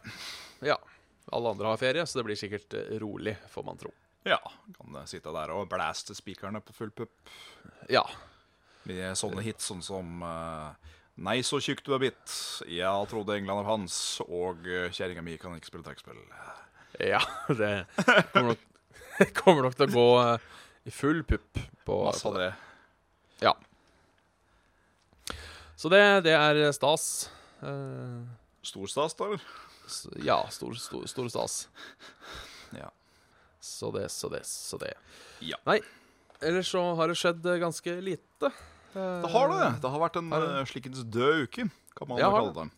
Ja. 0.62 0.78
Alle 1.34 1.50
andre 1.50 1.66
har 1.72 1.78
ferie, 1.78 2.06
så 2.06 2.20
det 2.20 2.26
blir 2.28 2.38
sikkert 2.38 2.74
eh, 2.78 3.00
rolig, 3.02 3.38
får 3.50 3.64
man 3.66 3.78
tro. 3.78 3.90
Ja. 4.28 4.38
Kan 4.78 4.96
eh, 4.96 5.06
sitte 5.10 5.32
der 5.34 5.50
og 5.56 5.70
blæste 5.72 6.14
spikerne 6.16 6.62
på 6.62 6.76
full 6.76 6.92
pupp. 6.92 7.32
Ja. 7.90 8.04
Med 8.86 9.18
sånne 9.18 9.42
hits 9.42 9.66
sånn 9.72 9.82
som 9.82 10.22
eh, 10.22 10.92
Nei, 11.22 11.44
så 11.46 11.60
tjukk 11.62 11.84
du 11.86 11.92
er 11.94 12.02
blitt. 12.02 12.36
Jeg 12.66 13.10
trodde 13.12 13.36
England 13.38 13.62
er 13.62 13.70
hans. 13.70 13.96
Og 14.26 14.66
uh, 14.66 14.88
kjerringa 14.94 15.22
mi 15.26 15.38
kan 15.42 15.54
ikke 15.58 15.70
spille 15.70 15.86
trekkspill. 15.86 16.22
Ja, 17.02 17.22
det 17.50 17.86
kommer 18.34 18.54
nok, 18.54 18.64
kommer 19.42 19.68
nok 19.68 19.78
til 19.78 19.90
å 19.90 19.94
gå 19.94 20.08
eh, 20.22 20.48
i 20.90 20.94
full 20.94 21.24
pupp 21.26 21.62
på, 21.86 22.00
Masse 22.06 22.28
av 22.30 22.38
det. 22.38 22.50
Ja. 23.42 23.54
Så 25.76 25.90
det, 25.90 26.04
det 26.28 26.36
er 26.38 26.62
stas. 26.76 27.30
Eh, 27.66 28.22
Stor 28.64 28.88
stas, 28.88 29.18
da, 29.20 29.26
eller? 29.32 29.48
ja, 30.24 30.38
stor, 30.50 30.74
stor, 30.80 31.08
stor 31.12 31.28
stas. 31.34 31.56
Ja. 32.78 32.92
Så 33.60 33.92
det, 33.92 34.10
så 34.10 34.30
det, 34.30 34.46
så 34.48 34.78
det. 34.78 34.94
Ja. 35.44 35.58
Nei, 35.68 35.80
ellers 36.42 36.72
så 36.72 36.84
har 36.96 37.12
det 37.12 37.18
skjedd 37.20 37.46
eh, 37.46 37.60
ganske 37.62 37.98
lite. 38.06 38.54
Eh, 38.96 39.22
Det 39.26 39.32
har 39.34 39.50
det. 39.50 39.82
Det 39.82 39.90
har 39.92 40.00
vært 40.04 40.18
en 40.22 40.32
uh, 40.34 40.64
slikkens 40.70 41.04
død 41.10 41.44
uke, 41.48 41.68
kan 41.98 42.08
man 42.10 42.20
Ja, 42.22 42.30
kalle 42.32 42.54
det. 42.62 42.70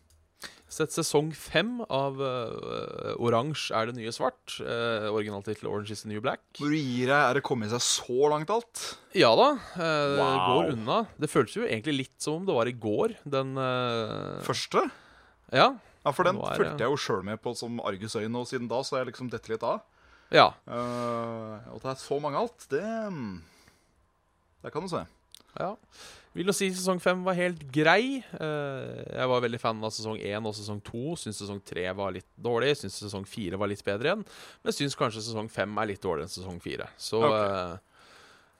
Sett 0.68 0.90
sesong 0.90 1.28
fem 1.32 1.76
av 1.94 2.18
uh, 2.18 3.14
Oransje 3.22 3.70
er 3.78 3.86
det 3.86 3.94
nye 4.00 4.10
svart. 4.12 4.56
Uh, 4.58 5.06
Originaltittel 5.14 5.68
Orange 5.70 5.92
is 5.94 6.02
the 6.02 6.08
new 6.10 6.20
black. 6.20 6.40
Hvor 6.58 6.72
du 6.72 6.76
gir 6.76 7.06
deg, 7.06 7.14
er 7.14 7.38
det 7.38 7.44
kommet 7.46 7.70
seg 7.70 7.84
så 7.86 8.26
langt 8.32 8.50
alt? 8.50 8.82
Ja 9.14 9.30
da, 9.38 9.52
eh, 9.78 10.16
det 10.16 10.18
Wow. 10.18 10.40
går 10.50 10.72
unna. 10.74 10.98
Det 11.22 11.30
føltes 11.30 11.54
jo 11.60 11.68
egentlig 11.68 11.94
litt 12.02 12.16
som 12.20 12.40
om 12.40 12.48
det 12.48 12.56
var 12.58 12.66
i 12.66 12.74
går, 12.74 13.14
den 13.24 13.54
uh, 13.56 14.42
Første? 14.44 14.88
Ja. 15.54 15.70
Ja, 16.04 16.12
for 16.14 16.26
den 16.26 16.36
er 16.42 16.58
fulgte 16.58 16.82
jeg 16.82 16.90
jo 16.90 16.98
sjøl 16.98 17.22
med 17.26 17.40
på 17.42 17.54
som 17.58 17.78
argusøyne, 17.82 18.34
og 18.38 18.46
siden 18.50 18.68
da 18.70 18.82
så 18.82 18.96
har 18.96 19.04
jeg 19.04 19.12
liksom 19.14 19.30
dette 19.30 19.50
litt 19.54 19.62
av. 19.66 19.80
Ja. 20.34 20.48
Uh, 20.66 21.62
og 21.72 21.78
det 21.82 21.92
er 21.94 22.02
så 22.02 22.18
mange 22.22 22.42
alt, 22.42 22.66
det 22.74 22.82
mm, 22.82 23.36
Det 24.66 24.72
kan 24.74 24.82
du 24.82 24.90
se. 24.90 25.04
Ja. 25.58 25.72
Vil 26.36 26.50
jo 26.50 26.52
si 26.52 26.66
sesong 26.68 26.98
fem 27.00 27.22
var 27.24 27.32
helt 27.38 27.62
grei. 27.72 28.18
Eh, 28.20 29.04
jeg 29.16 29.28
var 29.30 29.40
veldig 29.40 29.60
fan 29.62 29.78
av 29.84 29.92
sesong 29.96 30.18
én 30.20 30.44
og 30.44 30.52
sesong 30.58 30.82
to. 30.84 31.14
Syns 31.16 31.38
sesong 31.40 31.62
tre 31.64 31.86
var 31.96 32.12
litt 32.12 32.28
dårlig. 32.36 32.74
Syns 32.76 32.98
sesong 33.00 33.24
fire 33.24 33.56
var 33.56 33.70
litt 33.72 33.80
bedre 33.86 34.10
igjen. 34.10 34.24
Men 34.62 34.76
syns 34.76 34.96
kanskje 35.00 35.22
sesong 35.24 35.48
fem 35.48 35.72
er 35.80 35.88
litt 35.94 36.02
dårligere 36.04 36.28
enn 36.28 36.34
sesong 36.34 36.58
fire. 36.60 36.90
Så 37.00 37.22
Ok. 37.24 37.32
eh, 37.32 37.78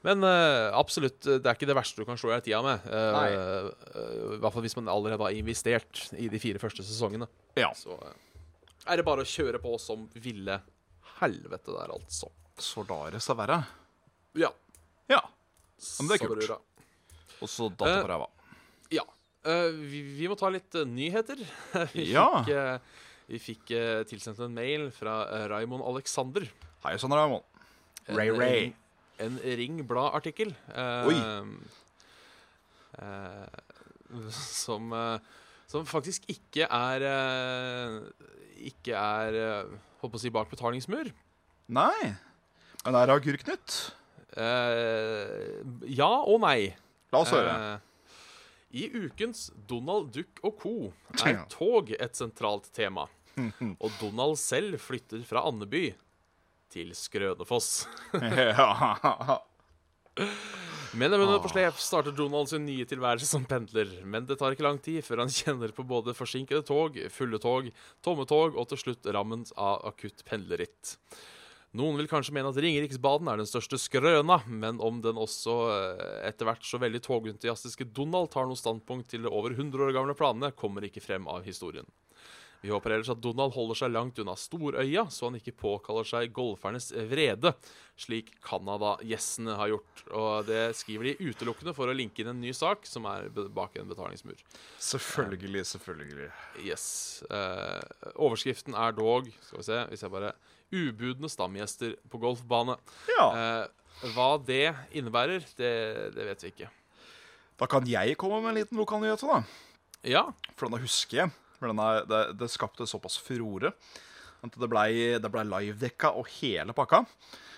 Men 0.07 0.23
eh, 0.23 0.71
absolutt, 0.77 1.19
det 1.21 1.45
er 1.45 1.53
ikke 1.57 1.67
det 1.69 1.75
verste 1.77 2.01
du 2.01 2.05
kan 2.05 2.17
slå 2.17 2.31
i 2.33 2.39
tida 2.41 2.61
med. 2.65 2.85
Nei. 2.89 3.29
eh, 3.33 3.69
I 4.37 4.39
hvert 4.41 4.53
fall 4.55 4.65
hvis 4.65 4.75
man 4.77 4.89
allerede 4.93 5.21
har 5.25 5.37
investert 5.37 6.07
i 6.17 6.29
de 6.33 6.39
fire 6.41 6.57
første 6.61 6.81
sesongene. 6.85 7.27
Ja. 7.57 7.69
Så 7.77 7.93
er 8.87 8.97
det 8.97 9.05
bare 9.05 9.21
å 9.25 9.27
kjøre 9.27 9.59
på 9.61 9.75
som 9.81 10.05
ville 10.15 10.61
helvete 11.19 11.73
der, 11.77 11.93
altså. 11.93 12.29
Så 12.57 12.85
verre. 13.37 13.59
Ja. 14.37 14.49
Ja. 15.09 15.21
men 15.99 16.07
det 16.09 16.17
er 16.21 16.25
kult. 16.25 16.57
Og 17.41 17.49
så 17.51 17.67
data 17.69 17.91
Eh, 17.97 18.01
på 18.03 18.09
ræva. 18.11 18.27
Ja. 18.93 19.03
Eh, 19.47 19.69
vi, 19.77 20.01
vi 20.17 20.27
må 20.31 20.35
ta 20.39 20.49
litt 20.49 20.73
eh, 20.75 20.85
nyheter. 20.89 21.37
vi 21.93 22.07
Ja. 22.13 22.27
fikk, 22.43 22.53
eh, 22.55 22.79
vi 23.27 23.39
fikk 23.43 23.71
eh, 23.77 24.01
tilsendt 24.09 24.39
en 24.45 24.53
mail 24.55 24.89
fra 24.95 25.19
uh, 25.29 25.45
Raymond 25.51 25.83
Alexander. 25.85 26.47
Hei 26.85 26.95
sann, 27.01 27.11
Raymond. 27.13 27.43
Ray 28.07 28.31
Ray. 28.31 28.73
En, 29.19 29.35
en 29.43 29.57
Ring 29.59 29.81
Blad-artikkel. 29.89 30.53
eh, 30.73 31.07
Oi. 31.09 31.17
eh, 33.01 34.31
som, 34.63 34.91
eh, 34.93 35.19
som 35.67 35.85
faktisk 35.89 36.23
ikke 36.31 36.67
er 36.71 37.03
eh, 37.03 37.97
Ikke 38.71 38.95
er 38.95 39.35
eh, 39.41 39.75
Holdt 40.01 40.13
på 40.13 40.19
å 40.19 40.21
si 40.21 40.29
bak 40.33 40.49
betalingsmur. 40.51 41.09
Nei. 41.73 42.13
Men 42.85 42.95
er 42.95 43.09
det 43.09 43.15
Agurknytt? 43.17 43.77
Eh, 44.37 45.57
ja 45.97 46.09
og 46.29 46.37
nei. 46.43 46.69
La 47.13 47.21
oss 47.23 47.31
høre. 47.31 47.53
Eh, 47.53 47.77
I 48.81 48.89
ukens 49.05 49.47
Donald 49.69 50.11
Duck 50.15 50.41
og 50.43 50.57
co. 50.61 50.73
Er 51.23 51.45
tog 51.51 51.93
et 51.95 52.17
sentralt 52.19 52.67
tema. 52.75 53.07
Og 53.37 53.91
Donald 54.01 54.39
selv 54.41 54.79
flytter 54.81 55.21
fra 55.27 55.43
Andeby 55.47 55.91
til 56.73 56.89
Skrønefoss. 56.97 57.85
Men 60.97 61.11
det 61.11 61.19
nevene 61.19 61.37
på 61.43 61.49
slep 61.51 61.77
starter 61.83 62.15
Donald 62.15 62.49
sin 62.49 62.65
nye 62.65 62.85
tilværelse 62.89 63.27
som 63.29 63.45
pendler. 63.47 63.91
Men 64.07 64.25
det 64.25 64.39
tar 64.39 64.55
ikke 64.55 64.65
lang 64.65 64.79
tid 64.81 65.03
før 65.05 65.21
han 65.25 65.33
kjenner 65.33 65.73
på 65.75 65.85
både 65.87 66.15
forsinkede 66.17 66.63
tog, 66.65 66.97
fulle 67.13 67.39
tog, 67.43 67.69
tomme 68.05 68.25
tog 68.29 68.57
og 68.57 68.69
til 68.71 68.81
slutt 68.81 69.09
rammen 69.13 69.45
av 69.53 69.83
akutt 69.91 70.23
pendleritt. 70.27 70.95
Noen 71.77 71.99
vil 71.99 72.09
kanskje 72.09 72.33
mene 72.33 72.49
at 72.49 72.57
Ringeriksbanen 72.57 73.29
er 73.29 73.41
den 73.41 73.49
største 73.49 73.77
skrøna, 73.77 74.39
men 74.49 74.79
om 74.81 74.97
den 75.03 75.19
også 75.21 75.57
eh, 75.75 76.15
etter 76.29 76.49
hvert 76.49 76.65
så 76.65 76.79
veldig 76.81 77.03
togentusiastiske 77.05 77.89
Donald 77.93 78.31
tar 78.33 78.49
noe 78.49 78.57
standpunkt 78.57 79.11
til 79.11 79.27
de 79.27 79.29
over 79.29 79.53
100 79.53 79.85
år 79.85 79.93
gamle 79.93 80.17
planene, 80.17 80.55
kommer 80.57 80.87
ikke 80.87 81.03
frem 81.03 81.27
av 81.29 81.45
historien. 81.45 81.85
Vi 82.63 82.71
håper 82.73 82.95
ellers 82.95 83.11
at 83.13 83.21
Donald 83.21 83.53
holder 83.53 83.77
seg 83.77 83.91
langt 83.93 84.17
unna 84.17 84.33
Storøya, 84.39 85.03
så 85.13 85.27
han 85.27 85.37
ikke 85.37 85.53
påkaller 85.59 86.07
seg 86.09 86.33
golfernes 86.33 86.89
vrede, 87.11 87.53
slik 87.99 88.31
Canada-gjessene 88.41 89.59
har 89.59 89.75
gjort. 89.75 90.03
Og 90.09 90.49
det 90.49 90.63
skriver 90.79 91.11
de 91.11 91.29
utelukkende 91.29 91.75
for 91.77 91.89
å 91.89 91.95
linke 91.95 92.23
inn 92.23 92.33
en 92.33 92.41
ny 92.41 92.55
sak 92.57 92.89
som 92.89 93.05
er 93.11 93.29
bak 93.53 93.77
en 93.77 93.91
betalingsmur. 93.91 94.41
Selvfølgelig, 94.81 95.67
selvfølgelig. 95.75 96.31
Yes. 96.65 96.87
Eh, 97.29 98.11
overskriften 98.15 98.73
er 98.77 98.95
dog 98.97 99.29
Skal 99.45 99.61
vi 99.61 99.67
se, 99.67 99.83
hvis 99.91 100.03
jeg 100.05 100.13
bare 100.17 100.33
Ubudne 100.73 101.29
stamgjester 101.31 101.95
på 102.11 102.19
golfbane. 102.21 102.75
Ja. 103.13 103.27
Eh, 103.31 104.11
hva 104.13 104.29
det 104.43 104.75
innebærer, 104.95 105.45
det, 105.57 105.71
det 106.15 106.27
vet 106.27 106.43
vi 106.43 106.51
ikke. 106.53 106.69
Da 107.57 107.69
kan 107.71 107.87
jeg 107.89 108.17
komme 108.19 108.41
med 108.43 108.51
en 108.51 108.59
liten 108.61 108.77
lokalnyhet, 108.77 109.23
da. 109.25 109.39
Ja. 110.05 110.27
For 110.55 110.67
denne 110.67 110.83
husker 110.83 111.23
jeg. 111.23 111.33
For 111.57 111.71
denne, 111.71 111.87
det, 112.09 112.21
det 112.37 112.51
skapte 112.53 112.85
såpass 112.89 113.17
furore 113.23 113.73
at 114.45 114.57
det 114.61 114.69
blei 114.69 114.91
ble 115.17 115.43
livedekka 115.49 116.11
og 116.19 116.27
hele 116.37 116.75
pakka. 116.77 117.03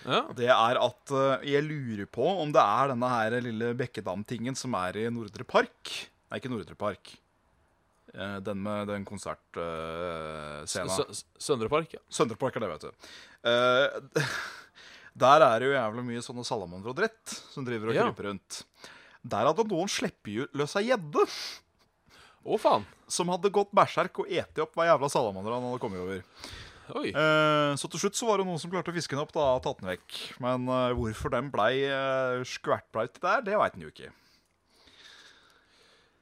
ja. 0.06 0.22
Det 0.36 0.48
er 0.48 0.80
at 0.80 1.12
eh, 1.12 1.48
jeg 1.52 1.66
lurer 1.66 2.08
på 2.08 2.24
om 2.24 2.52
det 2.54 2.62
er 2.62 2.94
denne 2.94 3.10
her 3.12 3.36
lille 3.44 3.74
Bekkedam-tingen 3.76 4.56
som 4.56 4.74
er 4.80 4.96
i 5.02 5.10
Nordre 5.12 5.44
Park. 5.44 5.92
Nei, 6.30 6.40
ikke 6.40 6.52
Nordre 6.52 6.78
Park. 6.78 7.12
Eh, 8.14 8.38
Den 8.44 8.58
med 8.62 8.88
den 8.90 9.04
konsertscena. 9.06 10.96
Søndrepark, 11.38 11.90
Sø- 11.92 11.98
ja. 11.98 12.02
Søndrepark 12.10 12.56
er 12.56 12.60
det, 12.64 12.70
vet 12.74 12.86
du. 12.88 12.90
Uh, 13.46 13.86
Der 15.20 15.42
er 15.42 15.58
det 15.60 15.66
jo 15.68 15.74
jævlig 15.74 16.04
mye 16.06 16.22
sånne 16.24 16.44
salamandere 16.46 16.92
og 16.92 16.96
dritt 17.00 17.32
som 17.52 17.64
driver 17.66 17.90
og 17.90 17.94
Ja. 17.98 18.04
kryper 18.08 18.24
rundt. 18.30 18.62
Der 19.26 19.44
hadde 19.50 19.66
noen 19.68 19.88
sluppet 19.90 20.48
løs 20.56 20.76
ei 20.80 20.86
gjedde 20.88 21.24
Å, 22.46 22.56
faen. 22.58 22.86
som 23.10 23.28
hadde 23.28 23.50
gått 23.52 23.72
berserk 23.74 24.18
og 24.22 24.30
eti 24.32 24.60
opp 24.62 24.72
hver 24.78 24.86
jævla 24.94 25.08
salamander 25.12 25.52
han 25.52 25.62
hadde 25.66 25.80
kommet 25.82 26.00
over. 26.00 26.22
Oi. 26.96 27.10
Uh, 27.14 27.74
så 27.78 27.86
til 27.90 28.00
slutt 28.02 28.16
så 28.18 28.26
var 28.26 28.38
det 28.40 28.46
noen 28.48 28.58
som 28.58 28.70
klarte 28.72 28.90
å 28.90 28.94
fiske 28.96 29.12
den 29.14 29.20
opp 29.22 29.30
da, 29.34 29.44
og 29.58 29.62
tatt 29.62 29.78
den 29.82 29.90
vekk. 29.92 30.16
Men 30.42 30.64
uh, 30.70 30.90
hvorfor 30.96 31.30
den 31.34 31.50
blei 31.52 31.84
uh, 31.86 32.40
skvertbreit 32.48 33.20
der, 33.22 33.44
det 33.46 33.58
veit 33.60 33.76
en 33.76 33.84
jo 33.84 33.90
ikke. 33.92 34.08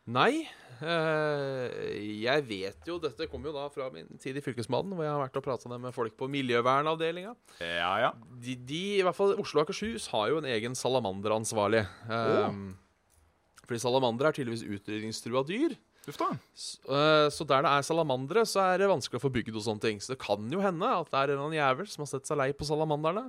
Nei. 0.09 0.47
eh, 0.81 1.77
jeg 2.23 2.45
vet 2.49 2.87
jo 2.89 2.97
Dette 3.03 3.27
kommer 3.29 3.51
jo 3.51 3.57
da 3.59 3.67
fra 3.73 3.89
min 3.93 4.09
tid 4.23 4.39
i 4.39 4.43
Fylkesmannen, 4.45 4.95
hvor 4.97 5.05
jeg 5.05 5.13
har 5.13 5.21
vært 5.25 5.39
og 5.41 5.45
prata 5.45 5.71
med 5.75 5.95
folk 5.97 6.15
på 6.17 6.29
miljøvernavdelinga. 6.33 7.35
Ja, 7.61 7.93
ja. 8.07 8.13
De, 8.41 8.55
de, 8.57 8.83
i 9.01 9.05
hvert 9.05 9.19
fall 9.19 9.37
Oslo 9.43 9.61
og 9.61 9.67
Akershus, 9.67 10.09
har 10.15 10.31
jo 10.33 10.41
en 10.41 10.49
egen 10.49 10.79
salamanderansvarlig. 10.79 11.85
Oh. 12.09 12.63
Fordi 13.69 13.83
salamander 13.85 14.31
er 14.31 14.39
tydeligvis 14.39 14.65
utrydningstrua 14.65 15.45
dyr. 15.49 15.77
Eh, 16.09 17.29
Så 17.29 17.45
der 17.45 17.67
det 17.67 17.71
er 17.75 17.85
salamandere, 17.85 18.47
så 18.49 18.63
er 18.65 18.81
det 18.81 18.89
vanskelig 18.89 19.21
å 19.21 19.27
få 19.27 19.33
bygd 19.35 19.59
og 19.59 19.65
sånne 19.67 19.83
ting. 19.85 19.99
Så 20.01 20.15
det 20.15 20.23
kan 20.23 20.47
jo 20.49 20.63
hende 20.65 20.89
at 20.89 21.11
det 21.13 21.21
er 21.21 21.35
en 21.37 21.53
jævel 21.53 21.91
som 21.91 22.07
har 22.07 22.13
sett 22.15 22.25
seg 22.31 22.41
lei 22.41 22.53
på 22.57 22.65
salamanderne. 22.65 23.27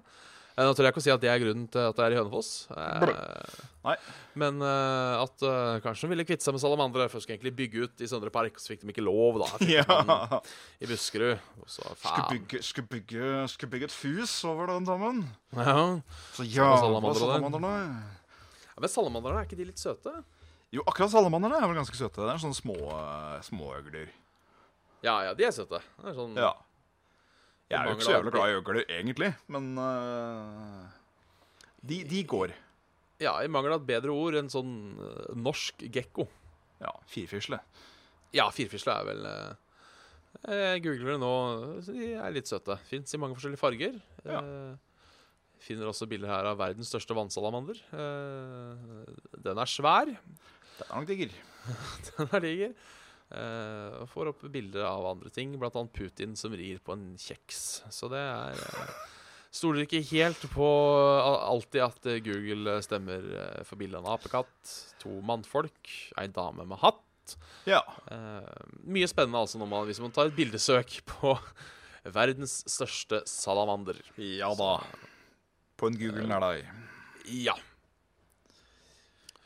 Eh, 0.60 0.66
Nå 0.68 0.74
tør 0.76 0.90
jeg 0.90 0.92
ikke 0.92 1.00
å 1.00 1.04
si 1.06 1.12
at 1.14 1.22
det 1.24 1.30
er 1.32 1.40
grunnen 1.40 1.68
til 1.72 1.80
at 1.88 1.96
det 1.96 2.04
er 2.04 2.14
i 2.14 2.18
Hønefoss. 2.20 2.48
Eh, 2.76 3.60
Nei. 3.86 3.94
Men 4.40 4.58
uh, 4.60 5.22
at 5.24 5.44
uh, 5.48 5.78
kanskje 5.84 6.04
de 6.06 6.12
ville 6.12 6.26
kvitte 6.28 6.44
seg 6.44 6.56
med 6.56 6.62
salamandere. 6.64 7.06
Først 7.12 7.24
de 7.24 7.28
skulle 7.30 7.38
egentlig 7.38 7.54
bygge 7.62 7.86
ut 7.88 8.04
i 8.04 8.10
Søndre 8.12 8.32
Park, 8.34 8.60
så 8.60 8.74
fikk 8.74 8.84
de 8.84 8.92
ikke 8.92 9.06
lov, 9.06 9.40
da. 9.40 9.48
Fikk 9.56 9.72
Ja. 9.78 10.42
I 10.84 10.90
Buskerud. 10.90 11.40
Og 11.64 11.72
så 11.72 11.88
Skal 12.02 12.28
bygge, 12.34 12.62
skal, 12.66 12.88
bygge, 12.92 13.30
skal 13.56 13.72
bygge 13.72 13.88
et 13.88 13.96
fus 13.96 14.36
over 14.52 14.74
den 14.74 14.88
dammen. 14.90 15.24
Ja. 15.56 15.78
Så 16.36 16.44
ja, 16.44 16.68
salamandere 16.84 17.24
der. 17.24 17.38
salamanderne. 17.40 17.74
Ja, 18.68 18.84
Men 18.84 18.94
salamanderne, 18.98 19.40
er 19.42 19.48
ikke 19.48 19.60
de 19.64 19.70
litt 19.72 19.80
søte? 19.82 20.18
Jo, 20.76 20.84
akkurat 20.86 21.16
salamanderne 21.16 21.64
er 21.64 21.72
vel 21.72 21.80
ganske 21.80 21.98
søte. 21.98 22.20
Det 22.20 22.34
er 22.36 22.44
sånne 22.44 22.60
små, 22.60 22.76
uh, 22.92 23.40
småøgler. 23.48 24.12
Ja, 25.08 25.22
ja, 25.30 25.32
de 25.40 25.48
er 25.48 25.56
søte. 25.56 25.80
Det 26.04 26.12
er 26.12 26.20
sånn, 26.20 26.36
Ja. 26.36 26.52
Jeg 27.70 27.78
er 27.78 27.86
jo 27.86 27.98
ikke 27.98 28.08
så 28.08 28.16
jævlig 28.16 28.32
glad 28.34 28.50
i 28.50 28.58
øgler, 28.58 28.80
egentlig, 28.90 29.30
men 29.54 29.66
uh, 29.78 30.90
de, 31.86 32.00
de 32.10 32.24
går. 32.26 32.54
ja, 33.22 33.36
I 33.46 33.52
mangel 33.52 33.76
av 33.76 33.84
et 33.84 33.90
bedre 33.92 34.16
ord, 34.16 34.38
en 34.40 34.50
sånn 34.50 34.72
uh, 34.98 35.30
norsk 35.38 35.86
gekko. 35.94 36.26
Ja, 36.82 36.96
firfisle. 37.12 37.60
Ja, 38.34 38.48
firfisle 38.56 38.96
er 38.96 39.06
vel 39.10 39.26
uh, 39.30 39.54
Jeg 40.50 40.82
googler 40.86 41.14
det 41.14 41.20
nå. 41.22 41.32
De 41.92 42.12
er 42.18 42.34
litt 42.34 42.50
søte. 42.50 42.80
Fins 42.90 43.14
i 43.14 43.22
mange 43.22 43.38
forskjellige 43.38 43.62
farger. 43.62 44.00
Ja. 44.26 44.42
Finner 45.62 45.92
også 45.92 46.08
bilder 46.10 46.32
her 46.32 46.50
av 46.50 46.58
verdens 46.62 46.90
største 46.90 47.14
vannsalamander. 47.18 47.82
Den 49.44 49.60
er 49.60 49.70
svær. 49.70 50.08
Den 50.08 50.88
er 50.88 50.94
nok 50.96 51.10
digger. 51.10 51.34
Den 52.16 52.32
er 52.32 52.46
diger. 52.46 52.74
Eh, 53.30 53.98
og 54.02 54.10
får 54.10 54.32
opp 54.32 54.46
bilder 54.50 54.88
av 54.90 55.06
andre 55.12 55.30
ting, 55.34 55.54
bl.a. 55.62 55.84
Putin 55.94 56.34
som 56.40 56.56
rir 56.58 56.80
på 56.82 56.96
en 56.96 57.12
kjeks. 57.20 57.84
Så 57.94 58.10
det 58.10 58.22
er 58.22 58.58
uh, 58.58 58.96
Stoler 59.54 59.86
ikke 59.86 60.02
helt 60.12 60.44
på 60.54 60.66
alltid 60.66 61.82
at 61.82 62.10
eh, 62.10 62.20
Google 62.26 62.76
stemmer 62.86 63.24
for 63.66 63.82
bildene 63.82 64.04
av 64.04 64.12
en 64.12 64.18
apekatt, 64.18 64.74
to 65.02 65.16
mannfolk, 65.26 65.94
ei 66.22 66.28
dame 66.34 66.66
med 66.70 66.82
hatt. 66.82 67.38
Ja. 67.70 67.82
Uh, 68.10 68.46
mye 68.90 69.10
spennende 69.10 69.42
altså 69.42 69.62
når 69.62 69.72
man, 69.74 69.88
hvis 69.90 70.02
man 70.02 70.14
tar 70.14 70.30
et 70.30 70.38
bildesøk 70.38 71.00
på 71.14 71.36
verdens 72.10 72.64
største 72.70 73.24
salamander. 73.30 74.02
Ja 74.18 74.54
da. 74.58 74.78
På 75.78 75.90
en 75.90 75.98
Google 75.98 76.26
nær 76.30 76.44
deg. 76.44 76.70
Ja. 77.30 77.58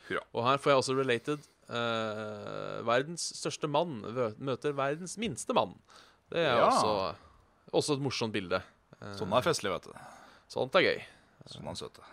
Hurra. 0.08 0.24
Og 0.32 0.46
her 0.48 0.60
får 0.60 0.72
jeg 0.72 0.80
også 0.82 0.96
related. 0.96 1.50
Eh, 1.68 2.82
verdens 2.86 3.28
største 3.38 3.68
mann 3.70 4.00
møter 4.38 4.74
verdens 4.76 5.16
minste 5.20 5.54
mann. 5.56 5.74
Det 6.30 6.40
er 6.42 6.56
Ja. 6.58 6.66
også, 6.68 7.16
også 7.72 7.94
et 7.98 8.04
morsomt 8.04 8.32
bilde. 8.34 8.62
Eh, 9.00 9.14
Sånn 9.18 9.32
er 9.36 9.42
festlig, 9.42 9.70
vet 9.72 9.88
du. 9.88 9.92
Sånt 10.48 10.74
er 10.76 10.80
gøy. 10.86 11.00
Sånn 11.46 11.68
er 11.68 11.74
søte. 11.78 12.04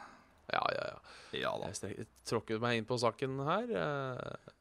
Ja, 0.52 0.64
ja, 0.76 0.88
ja. 0.92 0.98
Ja 1.40 1.52
da. 1.58 1.70
Jeg 1.72 2.08
tråkket 2.28 2.60
meg 2.60 2.78
inn 2.82 2.86
på 2.86 2.98
saken 3.00 3.40
her. 3.48 3.70
eh, 3.72 4.52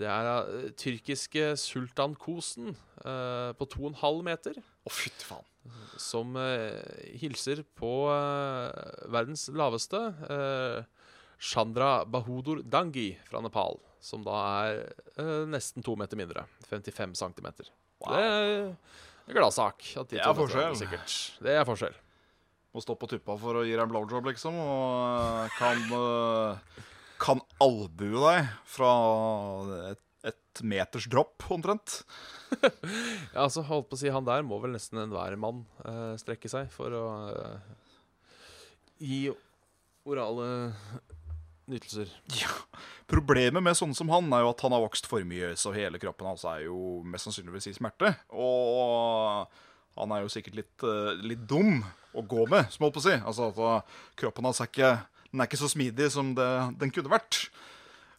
Det 0.00 0.06
er 0.08 0.24
uh, 0.48 0.68
tyrkiske 0.80 1.56
sultankosen 1.60 2.70
uh, 3.04 3.52
på 3.52 3.66
2,5 3.68 4.22
meter. 4.24 4.54
Å, 4.86 4.90
fytti 4.92 5.24
faen. 5.28 5.44
som 6.00 6.36
uh, 6.36 6.80
hilser 7.20 7.60
på 7.76 7.90
verdens 9.12 9.48
laveste, 9.52 10.00
Chandra 11.40 12.04
Bahudur 12.06 12.62
Dangi 12.64 13.10
fra 13.28 13.40
Nepal. 13.44 13.76
Som 14.00 14.22
da 14.24 14.36
er 14.64 14.78
eh, 15.20 15.46
nesten 15.50 15.84
to 15.84 15.94
meter 16.00 16.16
mindre. 16.18 16.46
55 16.70 17.16
centimeter. 17.20 17.68
Wow. 18.00 18.14
Det 18.14 18.20
er 18.24 19.34
en 19.34 19.36
gladsak. 19.36 19.84
at 20.00 20.08
de 20.08 20.16
Det 20.16 20.24
to 20.24 20.30
er 20.32 20.38
forskjell. 20.38 20.78
Sikkert. 20.80 21.16
Det 21.44 21.56
er 21.60 21.66
forskjell. 21.68 21.98
Må 22.70 22.82
stå 22.84 22.94
på 22.96 23.08
tuppa 23.10 23.34
for 23.40 23.60
å 23.60 23.64
gi 23.66 23.74
deg 23.74 23.82
en 23.82 23.90
blowjob, 23.90 24.28
liksom, 24.30 24.54
og 24.62 25.56
kan 25.58 25.80
eh, 25.96 26.84
Kan 27.20 27.42
albue 27.60 28.22
deg 28.22 28.46
fra 28.70 28.90
et, 29.90 30.00
et 30.30 30.62
meters 30.64 31.08
dropp, 31.10 31.44
omtrent. 31.50 32.00
Ja, 33.34 33.44
altså, 33.44 33.62
holdt 33.66 33.90
på 33.90 33.98
å 33.98 34.00
si, 34.00 34.08
Han 34.10 34.26
der 34.26 34.42
må 34.46 34.56
vel 34.62 34.72
nesten 34.74 35.02
enhver 35.02 35.36
mann 35.38 35.64
eh, 35.84 36.14
strekke 36.18 36.50
seg 36.50 36.70
for 36.74 36.94
å 36.96 37.04
eh, 37.30 37.68
gi 39.02 39.20
orale 40.08 40.48
nytelser. 41.70 42.10
Problemet 43.10 43.64
med 43.64 43.78
sånne 43.78 43.96
som 43.96 44.10
han 44.12 44.28
er 44.36 44.44
jo 44.44 44.52
at 44.52 44.62
han 44.66 44.74
har 44.76 44.84
vokst 44.84 45.08
for 45.10 45.24
mye, 45.26 45.52
så 45.58 45.72
hele 45.74 45.98
kroppen 46.02 46.28
hans 46.30 46.44
er 46.48 46.66
jo 46.66 47.00
mest 47.06 47.26
sannsynligvis 47.26 47.70
i 47.70 47.76
smerte. 47.78 48.12
Og 48.30 49.48
han 49.98 50.14
er 50.14 50.24
jo 50.24 50.30
sikkert 50.32 50.60
litt, 50.60 50.76
eh, 50.86 51.24
litt 51.32 51.42
dum 51.50 51.80
å 52.14 52.22
gå 52.26 52.46
med, 52.50 52.70
som 52.70 52.82
jeg 52.82 52.86
holdt 52.86 52.98
på 52.98 53.02
å 53.02 53.08
si. 53.08 53.16
Altså 53.18 53.48
at 53.50 53.58
uh, 53.58 53.98
kroppen 54.18 54.46
hans 54.48 54.62
er 54.62 54.70
ikke, 54.70 54.92
den 55.30 55.42
er 55.42 55.50
ikke 55.50 55.60
så 55.60 55.70
smidig 55.70 56.10
som 56.14 56.32
det, 56.38 56.48
den 56.80 56.94
kunne 56.94 57.12
vært. 57.12 57.44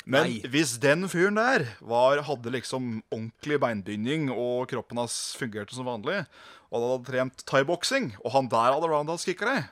Men 0.02 0.26
Nei. 0.26 0.40
hvis 0.50 0.78
den 0.82 1.06
fyren 1.12 1.38
der 1.38 1.68
var, 1.86 2.24
hadde 2.26 2.54
liksom 2.56 3.02
ordentlig 3.12 3.60
beinbinding, 3.62 4.32
og 4.34 4.72
kroppen 4.72 5.02
hans 5.04 5.36
fungerte 5.38 5.78
som 5.78 5.90
vanlig, 5.90 6.24
og 6.72 6.78
han 6.78 6.88
hadde 6.88 7.12
trent 7.12 7.44
thaiboksing, 7.52 8.14
og 8.24 8.34
han 8.34 8.50
der 8.52 8.72
hadde 8.74 8.90
roundhouse-kicka 8.90 9.50
deg, 9.50 9.70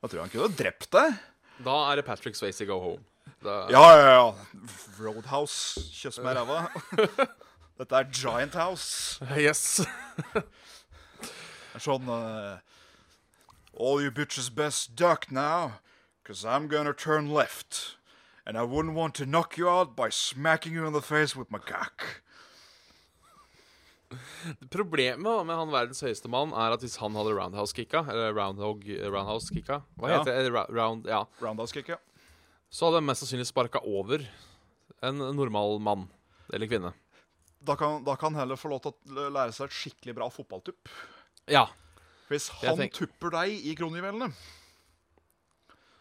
da 0.00 0.08
tror 0.08 0.18
jeg 0.18 0.26
han 0.26 0.34
kunne 0.34 0.58
drept 0.58 0.90
deg. 0.96 1.20
Da 1.60 1.76
er 1.90 2.00
det 2.00 2.06
Patrick 2.08 2.38
Swayze 2.38 2.66
go 2.66 2.80
home. 2.80 3.04
Da, 3.42 3.66
Ja, 3.70 3.84
ja, 3.96 4.08
ja. 4.12 4.34
Roadhouse. 5.00 5.80
Kjøss 5.96 6.18
meg 6.20 6.36
i 6.36 6.40
ræva. 6.40 6.58
Dette 7.80 7.96
er 7.96 8.10
Giant 8.12 8.54
House. 8.60 9.16
Yes. 9.40 9.80
Er 10.36 11.80
sånn 11.80 12.08
uh, 12.12 12.58
All 13.80 14.02
you 14.04 14.10
bitches 14.12 14.50
best 14.52 14.92
duck 14.98 15.30
now, 15.32 15.78
cause 16.24 16.44
I'm 16.44 16.68
gonna 16.68 16.92
turn 16.92 17.30
left. 17.32 17.96
And 18.44 18.58
I 18.58 18.62
wouldn't 18.66 18.94
want 18.94 19.14
to 19.16 19.24
knock 19.26 19.56
you 19.56 19.68
out 19.70 19.94
by 19.96 20.10
smacking 20.10 20.74
you 20.74 20.84
in 20.86 20.92
the 20.92 21.00
face 21.00 21.34
with 21.36 21.50
my 21.50 21.58
cock. 21.58 22.20
Problemet 24.74 25.20
med 25.46 25.54
han 25.54 25.70
verdens 25.70 26.00
høyeste 26.02 26.28
mann 26.32 26.50
er 26.52 26.74
at 26.74 26.82
hvis 26.82 26.96
han 26.98 27.14
hadde 27.14 27.32
roundhouse-kicka, 27.36 28.00
eller 28.10 28.32
roundhog, 28.34 28.82
roundhouse-kicka 29.06 29.80
Hva 30.00 30.08
Ja. 30.10 30.18
heter 30.18 30.42
det? 30.50 30.64
Round, 30.74 31.06
ja. 31.06 31.24
Roundhouse 31.40 31.72
kick, 31.72 31.88
ja. 31.94 32.00
Så 32.70 32.86
hadde 32.86 33.00
han 33.00 33.06
mest 33.08 33.24
sannsynlig 33.24 33.48
sparka 33.50 33.80
over 33.82 34.22
en 35.02 35.18
normal 35.36 35.78
mann 35.82 36.06
eller 36.54 36.70
kvinne. 36.70 36.92
Da 37.60 37.74
kan, 37.76 38.04
da 38.06 38.14
kan 38.16 38.32
han 38.32 38.40
heller 38.44 38.56
få 38.60 38.70
lov 38.72 38.80
til 38.84 39.18
å 39.20 39.26
lære 39.34 39.52
seg 39.52 39.68
et 39.68 39.76
skikkelig 39.76 40.14
bra 40.16 40.28
fotballtupp. 40.32 40.88
Ja. 41.50 41.66
Hvis 42.30 42.46
han 42.62 42.78
tenk- 42.78 42.94
tupper 42.96 43.34
deg 43.34 43.66
i 43.66 43.74
kronjuvelene, 43.76 44.30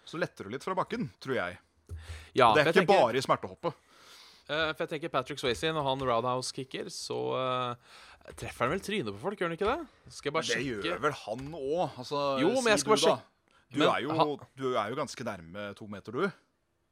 så 0.05 0.19
letter 0.21 0.45
du 0.47 0.53
litt 0.53 0.63
fra 0.65 0.75
bakken, 0.77 1.09
tror 1.21 1.35
jeg. 1.39 1.57
ja 2.37 2.51
det 2.53 2.61
er 2.61 2.69
jeg 2.69 2.75
ikke 2.75 2.85
tenker- 2.85 3.01
bare 3.01 3.17
i 3.17 3.25
smertehoppet. 3.25 3.73
Uh, 4.49 4.73
for 4.73 4.81
jeg 4.85 4.89
tenker 4.95 5.11
Patrick 5.13 5.37
Swayze, 5.41 5.69
når 5.73 5.83
han 5.85 5.99
roundhouse-kicker, 6.01 6.87
så 6.89 7.17
uh, 7.37 7.75
treffer 8.33 8.65
han 8.65 8.71
vel 8.73 8.81
trynet 8.81 9.13
på 9.13 9.21
folk, 9.21 9.37
gjør 9.37 9.51
han 9.51 9.57
ikke 9.57 9.69
det? 9.69 10.13
Skal 10.15 10.29
jeg 10.31 10.33
bare 10.33 10.61
Det 10.81 10.87
gjør 10.89 11.01
vel 11.03 11.17
han 11.25 11.43
òg. 11.53 11.97
Altså, 12.01 12.21
Jo, 12.41 12.49
men 12.61 12.71
jeg 12.73 12.79
skal 12.81 12.93
bare 12.95 13.03
sjekke. 13.03 13.25
Du, 13.69 13.77
Men 13.77 13.89
er 13.93 13.99
jo, 14.01 14.37
du 14.57 14.63
er 14.73 14.89
jo 14.89 14.95
ganske 14.97 15.25
nærme 15.27 15.67
to 15.77 15.85
meter, 15.85 16.11
du. 16.11 16.31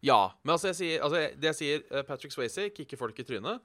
Ja. 0.07 0.21
Men 0.43 0.55
altså, 0.55 0.71
jeg 0.71 0.79
sier, 0.79 1.03
altså, 1.05 1.21
det 1.35 1.51
jeg 1.51 1.57
sier 1.59 1.85
eh, 1.91 2.05
Patrick 2.07 2.33
Swayze 2.35 2.69
kicker 2.75 2.99
folk 2.99 3.17
i 3.19 3.25
trynet, 3.27 3.63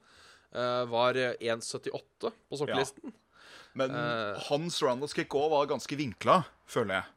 uh, 0.53 0.83
var 0.91 1.17
eh, 1.19 1.35
1,78 1.39 2.31
på 2.31 2.59
sokkelisten. 2.59 3.13
Men 3.79 3.95
uh, 3.97 4.37
hans 4.49 4.77
roundhouse 4.85 5.17
kick 5.17 5.33
òg 5.37 5.49
var 5.53 5.69
ganske 5.71 5.97
vinkla, 5.97 6.41
føler 6.69 6.99
jeg. 6.99 7.09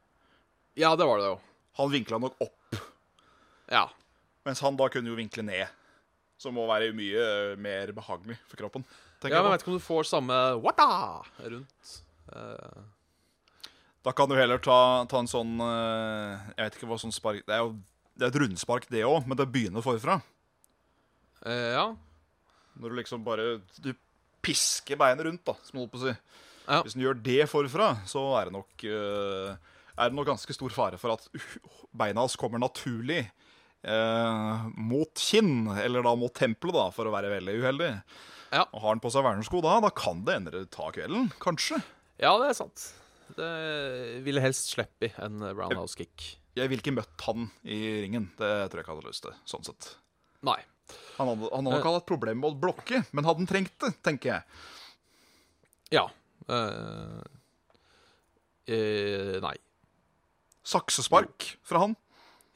Ja. 0.84 0.94
det 0.96 1.08
var 1.08 1.20
det 1.20 1.28
jo. 1.28 1.38
Han 1.80 1.92
vinkla 1.92 2.20
nok 2.22 2.38
opp, 2.40 2.78
Ja. 3.72 3.88
mens 4.46 4.62
han 4.64 4.76
da 4.78 4.88
kunne 4.92 5.12
jo 5.12 5.18
vinkle 5.18 5.44
ned. 5.44 5.66
Som 6.40 6.56
må 6.56 6.66
være 6.68 6.92
mye 6.96 7.20
eh, 7.20 7.54
mer 7.56 7.92
behagelig 7.96 8.36
for 8.44 8.60
kroppen. 8.60 8.84
ja, 9.24 9.30
men 9.40 9.48
jeg 9.48 9.52
vet 9.54 9.62
ikke 9.64 9.72
om 9.72 9.78
du 9.78 9.84
får 9.84 10.08
samme 10.08 10.36
wata 10.60 10.88
rundt. 11.40 11.92
Uh. 12.28 12.84
Da 14.04 14.12
kan 14.12 14.28
du 14.28 14.36
heller 14.38 14.60
ta, 14.62 15.04
ta 15.10 15.18
en 15.18 15.28
sånn 15.30 15.56
eh, 15.62 16.46
Jeg 16.56 16.66
vet 16.66 16.76
ikke 16.78 16.88
hva 16.90 16.96
sånn 16.98 17.14
spark 17.14 17.44
Det 17.46 17.54
er 17.54 17.62
jo 17.64 17.72
Det 18.16 18.24
er 18.24 18.32
et 18.32 18.40
rundspark, 18.40 18.88
det 18.92 19.04
òg, 19.04 19.26
men 19.28 19.38
det 19.38 19.48
begynner 19.52 19.84
forfra. 19.84 20.18
Eh, 21.44 21.72
ja. 21.76 21.86
Når 22.76 22.92
du 22.92 22.98
liksom 22.98 23.24
bare 23.24 23.58
Du 23.80 23.92
pisker 24.44 24.98
beinet 25.00 25.26
rundt, 25.26 25.44
da, 25.46 25.56
som 25.64 25.76
du 25.76 25.82
holdt 25.82 25.94
på 25.94 26.00
å 26.00 26.04
si. 26.06 26.14
Ja. 26.66 26.82
Hvis 26.82 26.96
du 26.96 27.02
gjør 27.04 27.18
det 27.22 27.46
forfra, 27.50 27.92
så 28.10 28.22
er 28.40 28.48
det 28.48 28.56
nok 28.56 28.86
eh, 28.88 29.74
Er 29.96 30.10
det 30.10 30.18
nok 30.18 30.28
ganske 30.32 30.54
stor 30.54 30.72
fare 30.74 30.98
for 31.00 31.14
at 31.14 31.26
uh, 31.30 31.50
beina 32.00 32.24
hans 32.24 32.36
kommer 32.40 32.60
naturlig 32.60 33.22
eh, 33.86 34.64
mot 34.76 35.22
kinn, 35.22 35.70
eller 35.72 36.04
da 36.04 36.12
mot 36.18 36.34
tempelet, 36.36 36.76
da, 36.76 36.88
for 36.92 37.08
å 37.08 37.14
være 37.14 37.30
veldig 37.32 37.54
uheldig. 37.62 37.90
Ja. 38.50 38.66
Og 38.66 38.82
har 38.82 38.90
han 38.90 39.00
på 39.02 39.12
seg 39.14 39.24
vernesko 39.24 39.62
da, 39.64 39.78
da 39.84 39.92
kan 39.94 40.20
det 40.26 40.36
endre 40.40 40.64
ta 40.72 40.90
kvelden, 40.92 41.30
kanskje. 41.42 41.80
ja, 42.20 42.34
det 42.42 42.50
er 42.50 42.58
sant. 42.58 42.90
Det 43.36 43.52
ville 44.26 44.42
helst 44.44 44.74
slippe 44.74 45.10
en 45.22 45.40
roundhouse 45.48 45.96
kick. 45.98 46.36
Jeg 46.56 46.70
ville 46.72 46.80
ikke 46.80 46.96
møtt 46.96 47.26
han 47.26 47.50
i 47.68 47.78
ringen. 48.06 48.30
Det 48.38 48.48
tror 48.70 48.80
jeg 48.80 48.86
ikke 48.86 48.94
hadde 48.94 49.10
lyst 49.10 49.26
til. 49.26 49.36
sånn 49.48 49.66
sett. 49.66 49.90
Nei. 50.46 50.58
Han 51.18 51.30
hadde, 51.32 51.50
han 51.50 51.66
hadde 51.66 51.76
nok 51.78 51.88
hatt 51.88 52.00
et 52.00 52.08
problem 52.08 52.40
med 52.42 52.52
å 52.52 52.60
blokke, 52.66 53.02
men 53.16 53.26
hadde 53.26 53.42
han 53.42 53.50
trengt 53.50 53.76
det, 53.82 53.92
tenker 54.06 54.32
jeg. 54.32 54.64
Ja. 55.96 56.06
Uh, 56.48 57.20
uh, 58.70 59.36
nei. 59.44 59.54
Saksespark 60.66 61.52
fra 61.66 61.86
han. 61.86 61.96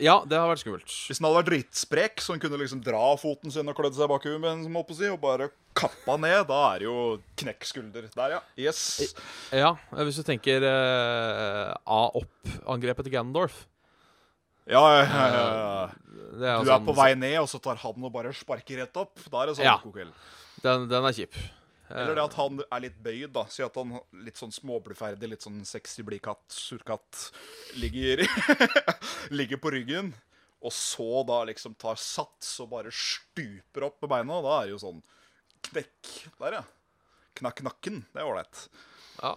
Ja, 0.01 0.23
det 0.25 0.39
har 0.41 0.49
vært 0.49 0.63
skummelt. 0.63 0.89
Hvis 0.89 1.21
han 1.21 1.27
hadde 1.29 1.41
vært 1.43 1.51
dritsprek, 1.51 2.23
så 2.25 2.33
han 2.33 2.41
kunne 2.41 2.61
liksom 2.63 2.81
dra 2.85 3.03
foten 3.21 3.53
sin 3.53 3.69
og 3.69 3.77
klødd 3.77 3.99
seg 3.99 4.09
bak 4.09 4.25
å 4.25 4.97
si, 4.97 5.11
og 5.13 5.21
bare 5.21 5.51
kappa 5.77 6.17
ned, 6.21 6.47
da 6.49 6.61
er 6.71 6.81
det 6.81 6.89
jo 6.89 7.01
knekk 7.43 7.67
skulder. 7.69 8.07
Der, 8.15 8.37
ja. 8.39 8.41
Yes. 8.57 9.13
Ja, 9.53 9.75
eh, 9.93 10.05
hvis 10.09 10.19
du 10.21 10.25
tenker 10.27 10.65
uh, 10.65 11.77
A-opp-angrepet 11.85 13.07
til 13.07 13.15
Ganondorf 13.19 13.67
Ja, 14.71 14.83
ja, 14.97 15.05
ja, 15.05 15.29
ja. 15.35 15.87
det 16.39 16.47
er 16.47 16.59
jo 16.59 16.65
Du 16.65 16.71
er 16.71 16.77
sånn- 16.79 16.87
på 16.87 16.95
vei 16.97 17.15
ned, 17.19 17.39
og 17.43 17.49
så 17.51 17.59
tar 17.63 17.77
han 17.83 18.05
og 18.07 18.13
bare 18.15 18.33
sparker 18.37 18.79
rett 18.85 18.97
opp. 18.97 19.19
Da 19.31 19.43
er 19.43 19.47
det 19.51 19.57
sånn 19.59 19.65
Ja. 19.67 19.79
kokeld. 19.83 20.13
Den, 20.63 20.89
den 20.89 21.05
er 21.09 21.13
kjip. 21.17 21.35
Eller 21.91 22.15
det 22.15 22.23
at 22.23 22.35
han 22.39 22.61
er 22.71 22.81
litt 22.85 22.99
bøyd, 23.03 23.33
da. 23.35 23.43
Si 23.51 23.65
at 23.67 23.75
han 23.75 23.97
litt 24.23 24.37
sånn 24.39 24.53
småbluferdig, 24.55 25.27
litt 25.29 25.43
sånn 25.43 25.65
sexy 25.67 26.05
blidkatt, 26.07 26.45
surkatt, 26.55 27.33
ligger 27.83 28.23
Ligger 29.35 29.59
på 29.59 29.73
ryggen, 29.75 30.13
og 30.63 30.71
så 30.71 31.25
da 31.27 31.41
liksom 31.51 31.75
tar 31.77 31.97
sats 31.99 32.61
og 32.63 32.71
bare 32.71 32.93
stuper 32.95 33.89
opp 33.89 33.99
med 34.03 34.11
beina. 34.15 34.39
Da 34.45 34.61
er 34.61 34.67
det 34.71 34.77
jo 34.77 34.83
sånn 34.87 35.03
knekk 35.67 36.13
der, 36.39 36.61
ja. 36.61 36.65
Knakk 37.41 37.63
nakken. 37.67 38.05
Det 38.15 38.23
er 38.23 38.29
ålreit. 38.31 38.69
Ja. 39.23 39.35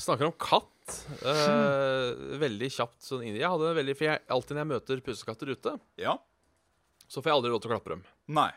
Snakker 0.00 0.30
om 0.30 0.36
katt. 0.38 0.70
Eh, 1.20 2.38
veldig 2.40 2.68
kjapt 2.74 3.00
sånn 3.04 3.22
inni. 3.26 3.40
Jeg 3.42 3.50
hadde 3.52 3.74
veldig, 3.76 3.94
for 3.98 4.06
jeg, 4.08 4.22
Alltid 4.36 4.56
når 4.56 4.62
jeg 4.64 4.70
møter 4.72 5.02
pusekatter 5.06 5.52
ute, 5.54 5.72
Ja. 6.00 6.16
så 7.08 7.20
får 7.22 7.30
jeg 7.30 7.36
aldri 7.38 7.50
lov 7.54 7.60
til 7.62 7.70
å 7.70 7.74
klappe 7.74 7.92
dem. 7.94 8.04
Nei. 8.28 8.50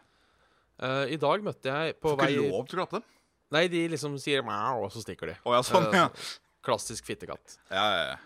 Eh, 0.80 1.14
I 1.14 1.18
dag 1.22 1.44
møtte 1.46 1.64
jeg 1.70 2.00
på 2.02 2.14
Får 2.14 2.18
vei 2.24 2.32
ikke 2.34 2.52
lov 2.52 2.68
til 2.68 2.78
å 2.80 2.82
klappe 2.82 3.00
dem. 3.00 3.04
Nei, 3.54 3.68
de 3.70 3.88
liksom 3.94 4.16
sier 4.18 4.42
mæ, 4.42 4.58
og 4.82 4.92
så 4.92 5.04
stikker 5.04 5.28
de. 5.30 5.36
Å 5.46 5.54
ja, 5.54 5.62
sånn, 5.62 5.88
Eh, 5.94 6.00
ja. 6.00 6.10
Klassisk 6.64 7.06
fittekatt. 7.06 7.58
Ja, 7.70 7.84
ja, 7.92 8.04
ja. 8.14 8.18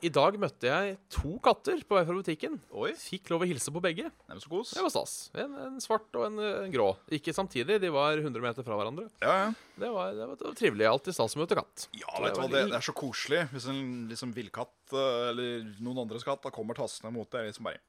I 0.00 0.10
dag 0.12 0.36
møtte 0.40 0.68
jeg 0.68 0.94
to 1.12 1.34
katter 1.44 1.80
på 1.84 1.96
vei 1.96 2.02
fra 2.08 2.16
butikken. 2.16 2.56
Oi. 2.72 2.92
Fikk 2.96 3.28
lov 3.32 3.44
å 3.44 3.48
hilse 3.50 3.72
på 3.74 3.82
begge. 3.84 4.08
Nei, 4.08 4.32
men 4.32 4.40
så 4.42 4.52
kos. 4.52 4.72
Det 4.76 4.84
var 4.84 4.92
stas. 4.94 5.14
En, 5.36 5.56
en 5.66 5.76
svart 5.82 6.08
og 6.16 6.24
en, 6.28 6.38
eh, 6.40 6.62
en 6.64 6.72
grå. 6.72 6.88
Ikke 7.12 7.34
samtidig, 7.36 7.76
de 7.82 7.92
var 7.92 8.16
100 8.16 8.44
meter 8.44 8.66
fra 8.66 8.78
hverandre. 8.80 9.08
Ja, 9.20 9.36
ja. 9.44 9.50
Det 9.80 9.92
var, 9.92 10.16
det 10.16 10.26
var, 10.26 10.40
det 10.40 10.48
var 10.48 10.56
trivelig. 10.56 10.88
Alltid 10.88 11.16
stas 11.16 11.36
å 11.36 11.42
møte 11.42 11.58
katt. 11.60 11.86
Ja, 11.96 12.08
Så 12.08 12.24
vet 12.24 12.36
du 12.36 12.42
hva, 12.42 12.48
det, 12.52 12.64
det 12.72 12.80
er 12.80 12.88
så 12.88 12.96
koselig 12.96 13.44
hvis 13.52 13.68
en 13.72 13.84
liksom 14.10 14.34
villkatt 14.36 14.96
eh, 14.96 15.30
eller 15.30 15.70
noen 15.84 16.04
andres 16.06 16.24
katt 16.26 16.44
da 16.46 16.52
kommer 16.54 16.78
tassende 16.78 17.12
mot 17.14 17.28
deg 17.32 17.50
liksom 17.50 17.68
bare 17.68 17.80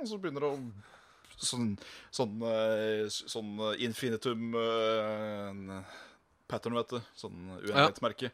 Og 0.00 0.06
så 0.08 0.20
begynner 0.20 0.44
det 0.44 0.52
å 0.56 0.60
Sånn, 1.36 1.74
sånn, 2.16 2.38
eh, 2.48 3.06
sånn 3.12 3.58
eh, 3.60 3.82
infinitum 3.84 4.54
uh, 4.56 5.82
pattern, 6.48 6.78
vet 6.78 6.94
du. 6.94 7.00
Sånn 7.18 7.50
uenhetsmerke. 7.58 8.30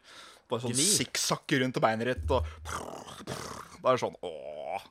Bare 0.51 0.65
sånn 0.65 0.75
sikksakk 0.77 1.55
rundt 1.63 1.79
beinet 1.83 2.09
ditt 2.11 2.33
og 2.35 2.47
Da 2.67 3.91
er 3.91 3.95
det 3.95 4.01
sånn 4.03 4.17
Åh, 4.19 4.87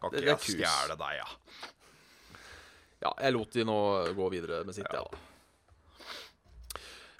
kan 0.00 0.14
ikke 0.14 0.22
er 0.24 0.30
jeg 0.32 0.54
stjele 0.56 0.96
deg, 1.00 1.20
ja? 1.20 1.28
Ja, 3.00 3.12
jeg 3.24 3.32
lot 3.36 3.52
de 3.56 3.64
nå 3.64 3.80
gå 4.16 4.30
videre 4.32 4.62
med 4.68 4.76
sitt, 4.76 4.88
jeg, 4.88 5.00
da. 5.00 5.26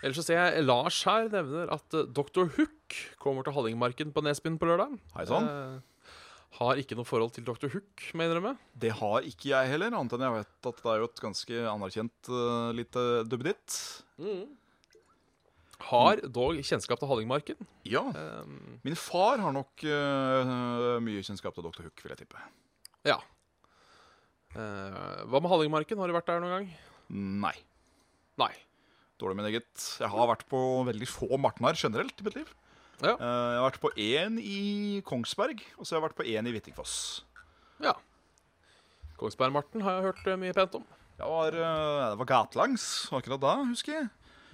Ellers 0.00 0.16
så 0.20 0.24
ser 0.24 0.38
jeg 0.38 0.64
Lars 0.64 0.98
her 1.08 1.28
nevner 1.32 1.70
at 1.72 1.96
uh, 1.96 2.06
Dr. 2.08 2.48
Hook 2.56 2.96
kommer 3.20 3.44
til 3.44 3.56
Hallingmarken 3.56 4.12
på 4.16 4.24
Nesbyen 4.24 4.56
på 4.60 4.68
lørdag. 4.68 4.96
Hei 5.16 5.26
sann. 5.28 5.48
Eh, 5.48 6.14
har 6.60 6.80
ikke 6.80 6.96
noe 6.98 7.08
forhold 7.08 7.34
til 7.36 7.44
Dr. 7.46 7.68
Hook, 7.72 8.06
må 8.16 8.24
jeg 8.24 8.32
innrømme. 8.32 8.54
Det 8.80 8.94
har 8.96 9.28
ikke 9.28 9.52
jeg 9.52 9.70
heller, 9.70 9.92
annet 9.92 10.16
enn 10.16 10.24
jeg 10.24 10.36
vet 10.38 10.70
at 10.72 10.80
det 10.80 10.92
er 10.92 11.02
jo 11.02 11.10
et 11.10 11.22
ganske 11.24 11.60
anerkjent 11.74 12.32
uh, 12.32 12.70
lite 12.76 13.04
duppeditt. 13.28 13.76
Har 15.88 16.20
dog 16.28 16.58
kjennskap 16.66 17.00
til 17.00 17.08
Hallingmarken. 17.08 17.66
Ja. 17.88 18.02
Um, 18.12 18.78
Min 18.84 18.96
far 18.98 19.40
har 19.40 19.54
nok 19.56 19.82
uh, 19.88 20.98
mye 21.02 21.22
kjennskap 21.24 21.56
til 21.56 21.64
Dr. 21.64 21.86
Hook, 21.88 22.02
vil 22.04 22.12
jeg 22.14 22.24
tippe. 22.26 22.42
ja. 23.08 23.16
Uh, 24.50 25.22
hva 25.30 25.38
med 25.38 25.46
Hallingmarken? 25.52 25.98
Har 26.02 26.10
du 26.10 26.14
vært 26.16 26.26
der 26.26 26.40
noen 26.42 26.52
gang? 26.56 26.70
Nei. 27.46 27.54
Nei. 28.42 28.50
Dårlig 29.22 29.36
med 29.38 29.46
eget. 29.52 29.70
Jeg 30.00 30.10
har 30.10 30.26
vært 30.30 30.42
på 30.50 30.58
veldig 30.88 31.06
få 31.08 31.38
martnar 31.38 31.78
generelt 31.78 32.18
i 32.18 32.26
mitt 32.26 32.38
liv. 32.40 32.50
Ja. 33.00 33.14
Uh, 33.14 33.24
jeg 33.54 33.60
har 33.60 33.66
vært 33.68 33.82
på 33.84 33.92
én 33.94 34.40
i 34.42 34.60
Kongsberg, 35.06 35.62
og 35.78 35.86
så 35.86 35.94
har 35.94 36.00
jeg 36.00 36.06
vært 36.08 36.18
på 36.18 36.26
én 36.28 36.50
i 36.50 36.54
Hvittingfoss. 36.56 36.96
ja. 37.84 37.94
Kongsberg-Marten 39.20 39.82
har 39.84 39.98
jeg 39.98 40.06
hørt 40.08 40.28
mye 40.40 40.54
pent 40.56 40.78
om. 40.78 40.84
Var, 41.20 41.52
det 41.52 42.16
var 42.22 42.28
gatelangs 42.30 42.84
akkurat 43.12 43.42
da, 43.42 43.50
husker 43.68 43.92
jeg. 43.98 44.06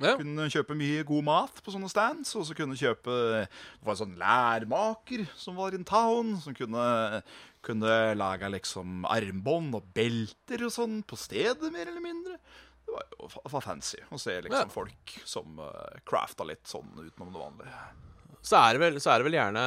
Ja. 0.02 0.16
Kunne 0.20 0.44
kjøpe 0.52 0.74
mye 0.76 1.04
god 1.08 1.24
mat 1.24 1.60
på 1.64 1.72
sånne 1.72 1.88
stands, 1.88 2.34
og 2.36 2.44
så 2.44 2.52
kunne 2.58 2.76
kjøpe 2.76 3.14
Det 3.46 3.86
var 3.86 3.94
en 3.94 4.00
sånn 4.02 4.16
lærmaker 4.20 5.22
som 5.40 5.56
var 5.56 5.72
in 5.78 5.86
town, 5.88 6.34
som 6.44 6.52
kunne, 6.58 7.22
kunne 7.64 7.94
lage 8.18 8.50
liksom 8.52 9.06
armbånd 9.08 9.74
og 9.78 9.88
belter 9.96 10.66
og 10.68 10.74
sånn 10.74 11.00
på 11.08 11.16
stedet, 11.16 11.72
mer 11.72 11.88
eller 11.88 12.04
mindre. 12.04 12.36
Det 12.86 12.92
var 12.94 13.06
jo 13.16 13.28
fa- 13.32 13.48
fa- 13.50 13.64
fancy 13.64 13.98
å 14.14 14.18
se 14.20 14.36
liksom 14.44 14.68
folk 14.70 15.16
som 15.26 15.56
uh, 15.58 15.96
crafta 16.06 16.44
litt 16.46 16.68
sånn 16.70 16.92
utenom 17.00 17.32
det 17.32 17.40
vanlige. 17.40 17.80
Så 18.46 18.54
er 18.60 18.76
det 18.76 18.82
vel, 18.84 18.96
så 19.02 19.10
er 19.10 19.18
det 19.18 19.26
vel 19.26 19.34
gjerne 19.34 19.62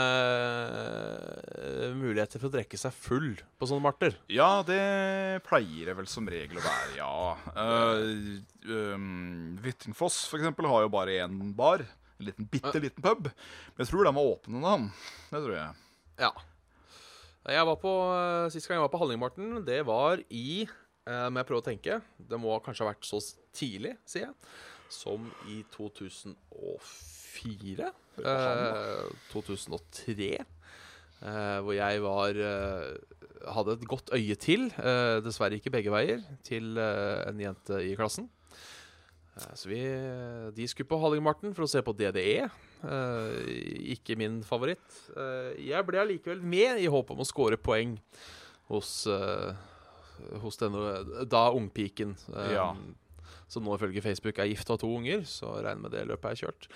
uh, 0.71 1.95
muligheter 1.99 2.39
for 2.39 2.47
å 2.47 2.53
drikke 2.53 2.77
seg 2.79 2.95
full 2.95 3.33
på 3.59 3.67
sånne 3.67 3.83
marter. 3.83 4.15
Ja, 4.31 4.61
det 4.63 5.41
pleier 5.47 5.91
det 5.91 5.97
vel 5.97 6.07
som 6.07 6.29
regel 6.31 6.61
å 6.61 6.63
være, 6.63 6.93
ja. 6.95 7.09
Uh, 7.57 8.39
um, 8.71 9.57
Hvittingfoss 9.59 10.21
for 10.31 10.39
eksempel 10.39 10.69
har 10.71 10.85
jo 10.85 10.93
bare 10.95 11.17
én 11.25 11.51
bar. 11.57 11.83
En 12.19 12.29
liten, 12.29 12.47
bitte 12.51 12.79
liten 12.79 13.03
pub. 13.03 13.27
Men 13.27 13.83
jeg 13.83 13.91
tror 13.91 14.07
den 14.07 14.15
var 14.15 14.31
åpen 14.31 14.63
da. 14.63 14.77
Det 15.27 15.43
tror 15.43 15.55
jeg. 15.57 15.85
Ja. 16.23 16.31
Jeg 17.49 17.67
var 17.73 17.83
på, 17.83 17.93
uh, 18.15 18.47
Sist 18.53 18.71
gang 18.71 18.79
jeg 18.79 18.87
var 18.87 18.95
på 18.95 19.03
Hallingmarten, 19.03 19.59
det 19.67 19.81
var 19.87 20.23
i 20.31 20.63
uh, 20.69 21.27
Må 21.27 21.41
jeg 21.41 21.51
prøve 21.51 21.65
å 21.65 21.67
tenke. 21.67 21.99
Det 22.31 22.39
må 22.39 22.55
kanskje 22.63 22.87
ha 22.87 22.93
vært 22.93 23.11
så 23.11 23.19
tidlig, 23.51 23.97
sier 24.07 24.29
jeg, 24.29 24.57
som 25.01 25.27
i 25.51 25.65
2004. 25.75 27.18
Eh, 28.19 29.05
2003. 29.31 30.31
eh, 31.21 31.59
hvor 31.63 31.73
jeg 31.75 32.01
var 32.03 32.35
eh, 32.35 32.97
Hadde 33.49 33.77
et 33.77 33.85
godt 33.87 34.09
øye 34.11 34.35
til, 34.35 34.65
eh, 34.75 35.21
dessverre 35.23 35.55
ikke 35.55 35.71
begge 35.71 35.91
veier, 35.93 36.19
til 36.43 36.75
eh, 36.77 37.21
en 37.29 37.39
jente 37.39 37.77
i 37.87 37.93
klassen. 37.95 38.27
Så 39.55 39.69
vi, 39.71 39.77
de 40.51 40.65
skulle 40.67 40.89
på 40.89 40.97
Hallingmarten 40.99 41.53
for 41.55 41.63
å 41.63 41.69
se 41.71 41.79
på 41.87 41.93
DDE. 41.95 42.49
Eh, 42.83 43.37
ikke 43.95 44.17
min 44.19 44.41
favoritt. 44.43 44.83
Eh, 45.15 45.53
jeg 45.69 45.85
ble 45.87 46.01
allikevel 46.01 46.43
med 46.43 46.81
i 46.83 46.89
håp 46.91 47.13
om 47.15 47.23
å 47.23 47.27
score 47.29 47.55
poeng 47.55 47.95
hos, 48.67 48.91
hos 50.43 50.59
denne 50.59 51.23
da 51.31 51.45
ungpiken. 51.55 52.17
Ja. 52.51 52.73
Som 53.47 53.63
nå 53.65 53.79
ifølge 53.79 54.03
Facebook 54.03 54.37
er 54.43 54.51
gift 54.51 54.67
og 54.67 54.75
har 54.75 54.83
to 54.83 54.91
unger, 54.99 55.23
så 55.25 55.55
regner 55.63 55.85
med 55.87 55.95
det 55.95 56.03
løpet 56.11 56.33
er 56.35 56.41
kjørt. 56.43 56.67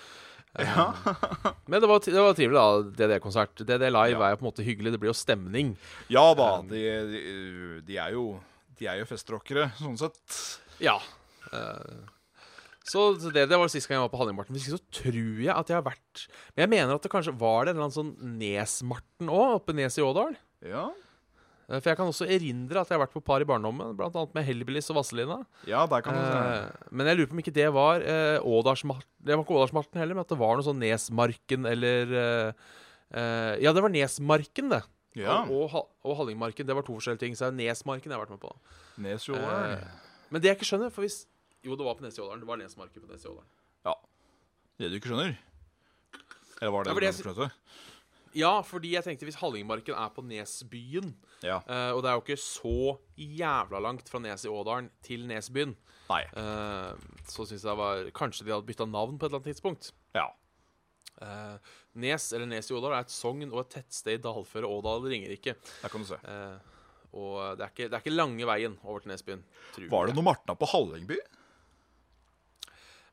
Eh, 0.54 0.80
Men 1.70 1.80
det 1.82 1.88
var, 1.90 1.98
det 2.04 2.14
var 2.22 2.34
trivelig, 2.38 2.54
da. 2.58 2.96
DD-konsert. 3.00 3.62
DD 3.66 3.88
Live 3.90 4.18
Ja. 4.20 4.26
er 4.28 4.34
jo 4.34 4.40
på 4.40 4.44
en 4.46 4.50
måte 4.52 4.66
hyggelig. 4.66 4.92
Det 4.94 5.00
blir 5.02 5.10
jo 5.10 5.18
stemning. 5.18 5.74
Ja 6.12 6.26
da, 6.38 6.48
de, 6.70 6.82
de, 7.10 7.22
de 7.88 7.96
er 7.98 8.14
jo 8.14 8.26
De 8.78 8.86
er 8.90 9.00
jo 9.02 9.06
festrockere, 9.10 9.68
sånn 9.80 9.98
sett. 9.98 10.40
Ja. 10.82 10.96
Eh, 11.52 12.02
så 12.84 13.14
det, 13.32 13.46
det 13.48 13.56
var 13.56 13.70
sist 13.72 13.88
gang 13.88 13.96
jeg 13.96 14.04
var 14.04 14.12
på 14.12 14.18
Hallingmarten. 14.20 14.52
Hvis 14.56 14.66
ikke 14.68 14.76
så 14.76 14.98
tror 15.00 15.38
jeg 15.46 15.54
at 15.54 15.70
jeg 15.72 15.78
har 15.78 15.86
vært 15.86 16.24
Men 16.52 16.66
jeg 16.66 16.72
mener 16.74 16.94
at 16.98 17.06
det 17.06 17.10
kanskje 17.14 17.32
var 17.40 17.64
det 17.64 17.72
en 17.72 17.78
eller 17.78 17.86
annen 17.88 17.96
sånn 17.96 18.36
Nesmarten 18.40 19.30
òg, 19.32 19.54
oppe 19.62 19.72
Nes 19.78 19.96
i 19.98 20.04
Ådal. 20.04 20.34
Ja, 20.68 20.90
For 21.66 21.88
jeg 21.88 21.96
kan 21.96 22.10
også 22.10 22.26
erindre 22.28 22.82
at 22.82 22.90
jeg 22.90 22.98
har 22.98 23.02
vært 23.06 23.14
på 23.16 23.22
par 23.24 23.40
i 23.40 23.46
barndommen, 23.48 23.94
annet 23.96 24.34
med 24.36 24.44
Hellbillies 24.44 24.90
og 24.92 24.98
Vazelina. 24.98 25.38
ja 25.66 25.86
der 25.88 26.04
kan 26.04 26.16
du 26.16 26.20
se. 26.20 26.40
Eh, 26.40 26.88
men 26.92 27.08
jeg 27.08 27.16
lurer 27.16 27.30
på 27.30 27.36
om 27.38 27.40
ikke 27.44 27.54
det 27.56 27.68
var 27.72 28.04
eh, 28.04 28.36
Ådalsmarten 28.44 29.08
Det 29.24 29.32
var 29.36 29.44
ikke 29.46 29.56
Ådalsmarten 29.56 30.00
heller, 30.02 30.18
men 30.18 30.26
at 30.26 30.32
det 30.34 30.38
var 30.38 30.58
noe 30.58 30.66
sånn 30.66 30.82
Nesmarken 30.82 31.64
eller 31.70 32.12
eh, 32.20 32.66
eh, 33.16 33.54
Ja, 33.64 33.72
det 33.72 33.84
var 33.84 33.94
Nesmarken, 33.94 34.68
det. 34.74 34.82
Ja. 35.16 35.44
Og, 35.46 35.70
og, 35.72 35.88
og 36.04 36.16
Hallingmarken. 36.18 36.66
Det 36.66 36.74
var 36.76 36.84
to 36.84 36.96
forskjellige 36.98 37.22
ting. 37.22 37.36
Så 37.38 37.46
er 37.46 37.54
det 37.54 37.62
Nesmarken 37.62 38.10
jeg 38.10 38.18
har 38.18 38.24
vært 38.26 38.34
med 38.34 38.42
på. 38.42 38.52
Nes 39.04 39.28
i 39.28 39.32
Årdal. 39.32 39.78
Eh, 39.78 40.12
men 40.34 40.42
det 40.42 40.50
jeg 40.50 40.58
ikke 40.58 40.68
skjønner 40.72 40.92
for 40.92 41.06
hvis, 41.06 41.22
Jo, 41.64 41.76
det 41.80 41.86
var 41.86 41.96
på 41.96 42.04
Nesjådalen. 42.04 42.42
Det 42.42 42.48
var 42.50 42.58
Nesmarken 42.60 43.04
på 43.06 43.08
Nesjådalen. 43.12 43.46
Ja. 43.86 43.94
Det 44.80 44.90
du 44.90 44.98
ikke 44.98 45.12
skjønner? 45.14 45.36
Eller 46.60 46.72
var 46.74 46.84
det 46.84 46.92
Ja, 46.92 47.00
det 47.06 47.14
skjønte? 47.16 47.50
Ja, 48.34 48.58
fordi 48.66 48.90
jeg 48.96 49.06
tenkte 49.06 49.26
hvis 49.28 49.38
Hallingmarken 49.38 49.94
er 49.94 50.10
på 50.14 50.24
Nesbyen 50.26 51.12
Ja. 51.44 51.60
uh, 51.68 51.94
Og 51.94 52.02
det 52.02 52.10
er 52.10 52.16
jo 52.16 52.22
ikke 52.24 52.40
så 52.40 52.96
jævla 53.20 53.80
langt 53.84 54.08
fra 54.10 54.20
Nes 54.22 54.46
i 54.46 54.50
Ådalen 54.50 54.88
til 55.06 55.26
Nesbyen. 55.30 55.76
Nei. 56.10 56.22
Uh, 56.34 56.98
så 57.30 57.46
syns 57.46 57.62
jeg 57.62 57.70
det 57.70 57.78
var 57.78 58.08
Kanskje 58.16 58.46
de 58.46 58.54
hadde 58.54 58.66
bytta 58.68 58.86
navn 58.90 59.18
på 59.18 59.26
et 59.26 59.30
eller 59.30 59.42
annet 59.42 59.52
tidspunkt. 59.54 59.92
Ja. 60.16 60.26
Uh, 61.22 61.56
Nes 62.02 62.26
eller 62.34 62.50
Nes 62.50 62.70
i 62.70 62.74
Ådal 62.74 62.96
er 62.96 63.06
et 63.06 63.14
sogn 63.14 63.46
og 63.52 63.60
et 63.62 63.76
tettsted 63.76 64.18
i 64.18 64.24
dalføret 64.24 64.66
Ådal 64.66 65.06
Ringerike. 65.06 65.54
Der 65.84 65.92
kan 65.92 66.02
du 66.02 66.08
se. 66.08 66.18
Og 67.14 67.38
det 67.54 67.62
er, 67.62 67.70
ikke, 67.70 67.86
det 67.86 67.94
er 67.94 68.02
ikke 68.02 68.16
lange 68.16 68.46
veien 68.50 68.74
over 68.82 69.04
til 69.04 69.12
Nesbyen. 69.12 69.44
tror 69.76 69.86
Var 69.92 70.10
det 70.10 70.16
noe 70.16 70.26
Martna 70.26 70.56
på 70.58 70.66
Hallingby? 70.72 71.20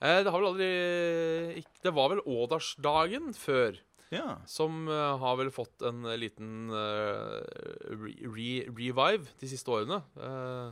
Det 0.02 0.32
har 0.34 0.34
vel 0.34 0.48
aldri 0.50 1.62
Det 1.86 1.92
var 1.94 2.10
vel 2.10 2.24
Ådalsdagen 2.26 3.36
før. 3.38 3.78
Ja. 4.12 4.36
Som 4.50 4.88
uh, 4.92 5.16
har 5.22 5.38
vel 5.40 5.52
fått 5.56 5.82
en 5.88 6.04
eh, 6.06 6.20
liten 6.20 6.68
uh, 6.70 7.40
re 7.96 8.12
re 8.28 8.50
revive 8.68 9.32
de 9.40 9.48
siste 9.50 9.72
årene. 9.72 10.02
Uh, 10.20 10.72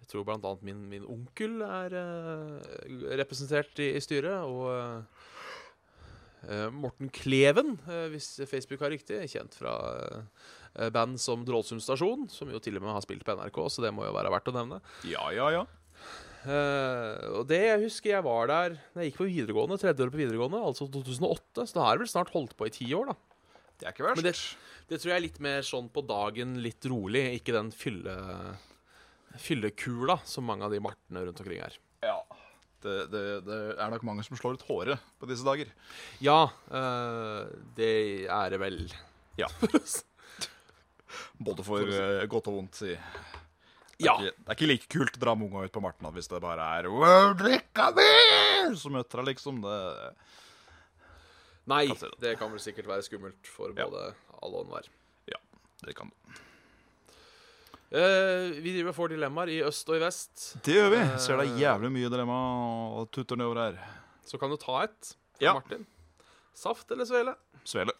jeg 0.00 0.12
tror 0.12 0.26
blant 0.28 0.44
annet 0.46 0.62
min, 0.62 0.84
min 0.86 1.06
onkel 1.10 1.58
er 1.66 1.96
representert 3.18 3.80
i, 3.82 3.88
i 3.98 4.02
styret. 4.04 4.46
Og 4.46 5.02
Morten 6.70 7.10
Kleven, 7.10 7.72
hvis 8.12 8.36
Facebook 8.46 8.84
har 8.84 8.92
riktig, 8.94 9.18
kjent 9.32 9.56
fra 9.58 9.72
band 10.94 11.18
som 11.18 11.42
Drålsum 11.48 11.80
Stasjon, 11.82 12.28
som 12.30 12.52
jo 12.54 12.60
til 12.62 12.78
og 12.78 12.84
med 12.84 12.94
har 12.94 13.02
spilt 13.02 13.26
på 13.26 13.34
NRK, 13.34 13.58
så 13.66 13.82
det 13.82 13.90
må 13.96 14.06
jo 14.06 14.14
være 14.14 14.30
verdt 14.30 14.52
å 14.52 14.54
nevne. 14.54 14.78
Ja, 15.10 15.26
ja, 15.34 15.48
ja. 15.56 15.64
Eh, 16.46 17.24
og 17.34 17.46
det 17.50 17.58
jeg 17.58 17.82
husker 17.82 18.12
jeg 18.12 18.24
var 18.26 18.50
der 18.50 18.76
da 18.78 19.02
jeg 19.02 19.10
gikk 19.10 19.18
på 19.18 19.28
videregående, 19.30 19.78
tredje 19.82 20.04
året 20.04 20.14
på 20.14 20.20
videregående, 20.20 20.62
altså 20.62 20.86
2008. 20.94 21.66
Så 21.66 21.74
da 21.74 21.84
har 21.84 21.96
jeg 21.96 22.04
vel 22.04 22.12
snart 22.12 22.32
holdt 22.34 22.54
på 22.58 22.68
i 22.68 22.74
ti 22.74 22.86
år, 22.94 23.10
da. 23.10 23.16
Det 23.76 23.88
er 23.88 23.92
ikke 23.92 24.06
verst. 24.06 24.22
Men 24.22 24.28
det, 24.28 24.34
det 24.92 25.00
tror 25.02 25.12
jeg 25.12 25.18
er 25.18 25.26
litt 25.26 25.42
mer 25.44 25.66
sånn 25.66 25.90
på 25.92 26.04
dagen, 26.06 26.56
litt 26.64 26.86
rolig, 26.88 27.24
ikke 27.40 27.56
den 27.56 27.72
fylle, 27.74 28.14
fyllekula 29.42 30.20
som 30.24 30.46
mange 30.48 30.64
av 30.64 30.72
de 30.72 30.80
martene 30.84 31.26
rundt 31.26 31.42
omkring 31.42 31.64
er. 31.66 31.76
Ja. 32.06 32.20
Det, 32.86 32.94
det, 33.10 33.22
det 33.46 33.58
er 33.82 33.90
nok 33.90 34.04
mange 34.06 34.22
som 34.22 34.38
slår 34.38 34.60
ut 34.60 34.66
håret 34.68 35.02
på 35.18 35.28
disse 35.30 35.46
dager. 35.46 35.72
Ja, 36.24 36.46
Uh, 36.66 37.46
det 37.76 38.26
er 38.26 38.50
det 38.52 38.58
vel. 38.60 38.80
Ja. 39.38 39.48
Både 41.46 41.64
for 41.66 41.82
uh, 41.86 42.24
godt 42.30 42.50
og 42.50 42.58
vondt, 42.58 42.80
si. 42.80 42.94
Det 43.98 44.04
er, 44.04 44.10
Ja. 44.10 44.14
ikke, 44.20 44.36
det 44.36 44.48
er 44.52 44.54
ikke 44.58 44.68
like 44.68 44.88
kult 44.92 45.14
å 45.16 45.20
dra 45.22 45.34
med 45.34 45.48
unga 45.50 45.64
ut 45.64 45.72
på 45.72 45.80
Martna 45.80 46.10
hvis 46.12 46.28
det 46.28 46.40
bare 46.44 46.60
er 46.78 46.88
«Wow, 46.92 47.32
drikka 47.38 47.86
som 48.76 48.92
møter 48.92 49.22
deg, 49.22 49.30
liksom. 49.34 49.62
Det, 49.64 50.14
Nei, 51.66 51.86
Kan 51.88 52.10
det. 52.20 52.34
kan 52.38 52.50
vel 52.52 52.60
sikkert 52.60 52.86
være 52.86 53.02
skummelt 53.02 53.46
for 53.48 53.72
Ja. 53.74 53.86
både 53.88 54.14
alle 54.42 54.56
og 54.60 54.66
enhver. 54.66 54.88
det 55.82 55.94
kan 55.94 56.08
det. 56.10 56.42
Uh, 57.86 58.50
vi 58.60 58.72
driver 58.74 58.90
og 58.90 58.96
får 58.96 59.08
dilemmaer 59.12 59.48
i 59.52 59.58
øst 59.62 59.88
og 59.92 59.96
i 59.96 60.00
vest. 60.02 60.56
Det 60.66 60.74
gjør 60.74 60.88
vi. 60.90 60.96
Eh, 61.04 61.18
Ser 61.22 61.36
det 61.38 61.46
er 61.52 61.58
jævlig 61.60 61.90
mye 61.94 62.08
dilemma 62.10 62.38
og 62.98 63.10
tutter 63.14 63.36
nedover 63.38 63.60
her. 63.62 63.76
Så 64.26 64.40
kan 64.40 64.50
du 64.50 64.56
ta 64.56 64.80
et. 64.82 65.12
fra 65.38 65.44
Ja. 65.44 65.52
Martin. 65.54 65.86
Saft 66.54 66.90
eller 66.90 67.04
svele? 67.04 67.36
Svele. 67.64 67.92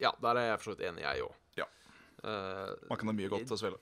Ja, 0.00 0.10
der 0.20 0.36
er 0.36 0.48
jeg 0.50 0.58
for 0.60 0.72
så 0.72 0.76
vidt 0.76 0.88
enig, 0.88 1.02
jeg 1.04 1.22
òg. 1.22 1.32
Ja. 1.56 1.64
Man 2.88 2.98
kan 2.98 3.06
ha 3.08 3.12
mye 3.12 3.28
godt 3.28 3.46
til 3.46 3.56
svele. 3.60 3.78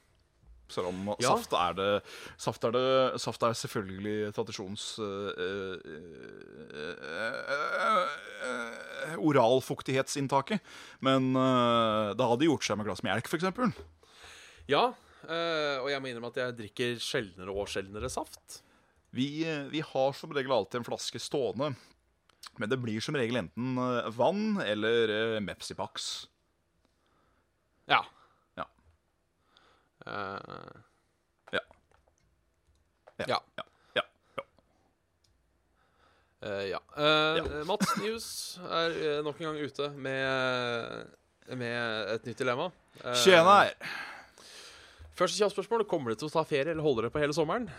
Selv 0.69 0.89
om 0.91 1.13
Ja. 1.23 1.37
saft 1.37 1.53
er 1.55 1.75
det 1.79 1.91
Saft 2.37 2.65
er, 2.65 2.73
det, 2.75 3.21
saft 3.23 3.43
er 3.43 3.53
selvfølgelig 3.55 4.35
tradisjons... 4.35 4.99
Øh, 4.99 5.31
øh, 5.39 5.79
øh, 9.07 9.19
oralfuktighetsinntaket. 9.19 10.61
Men 11.05 11.35
eh, 11.37 12.15
det 12.19 12.29
hadde 12.31 12.49
gjort 12.49 12.67
seg 12.67 12.79
med 12.81 12.89
glass 12.89 13.05
melk, 13.07 13.29
f.eks. 13.31 13.47
Ja, 14.71 14.85
eh, 15.29 15.77
og 15.83 15.91
jeg 15.93 16.03
må 16.03 16.11
innrømme 16.11 16.33
at 16.35 16.41
jeg 16.43 16.57
drikker 16.61 16.97
sjeldnere 17.03 17.55
og 17.55 17.71
sjeldnere 17.71 18.11
saft. 18.13 18.61
Vi, 19.17 19.45
eh, 19.47 19.69
vi 19.73 19.83
har 19.87 20.17
som 20.19 20.35
regel 20.35 20.53
alltid 20.57 20.83
en 20.83 20.89
flaske 20.89 21.23
stående. 21.23 21.75
Men 22.59 22.71
det 22.73 22.79
blir 22.81 23.03
som 23.05 23.17
regel 23.19 23.37
enten 23.43 23.77
vann 24.17 24.61
eller 24.65 25.41
Mepsi 25.45 25.75
Pax. 25.77 26.27
Ja. 27.87 28.01
Ja. 28.01 28.03
Eh, 30.07 30.83
Ja. 31.55 31.63
Ja. 33.19 33.39
Ja. 33.57 33.65
Ja. 33.97 34.03
Ja. 34.37 34.45
Eh, 36.43 36.65
ja. 36.71 36.81
Eh. 36.97 37.63
Mats 37.69 37.95
News 38.03 38.27
er 38.61 39.23
nok 39.25 39.41
en 39.41 39.49
gang 39.49 39.63
ute 39.63 39.89
med, 39.97 41.15
med 41.57 42.13
et 42.13 42.29
nytt 42.29 42.43
dilemma. 42.43 42.69
Uh, 43.01 43.15
Tjena 43.23 43.55
her! 43.63 43.73
Første 45.17 45.41
kjapt 45.41 45.55
spørsmål. 45.57 45.87
Kommer 45.89 46.13
dere 46.13 46.21
til 46.21 46.29
å 46.29 46.35
ta 46.35 46.43
ferie 46.45 46.75
eller 46.75 46.85
holde 46.85 47.07
dere 47.07 47.15
på 47.15 47.23
hele 47.23 47.33
sommeren? 47.33 47.71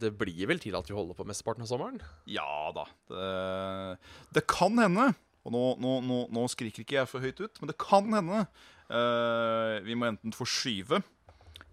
Det 0.00 0.08
blir 0.16 0.48
vel 0.48 0.62
til 0.62 0.72
at 0.78 0.88
vi 0.88 0.96
holder 0.96 1.18
på 1.18 1.26
mesteparten 1.28 1.66
av 1.66 1.68
sommeren? 1.68 1.98
Ja 2.24 2.70
da. 2.72 2.86
Det, 3.12 3.98
det 4.38 4.46
kan 4.48 4.80
hende, 4.80 5.10
og 5.44 5.52
nå, 5.52 5.64
nå, 5.84 5.98
nå, 6.08 6.22
nå 6.32 6.46
skriker 6.48 6.80
ikke 6.80 6.96
jeg 6.96 7.10
for 7.10 7.20
høyt 7.20 7.42
ut, 7.44 7.60
men 7.60 7.68
det 7.68 7.76
kan 7.76 8.08
hende 8.16 8.46
vi 9.84 9.98
må 10.00 10.08
enten 10.08 10.32
forskyve, 10.32 11.02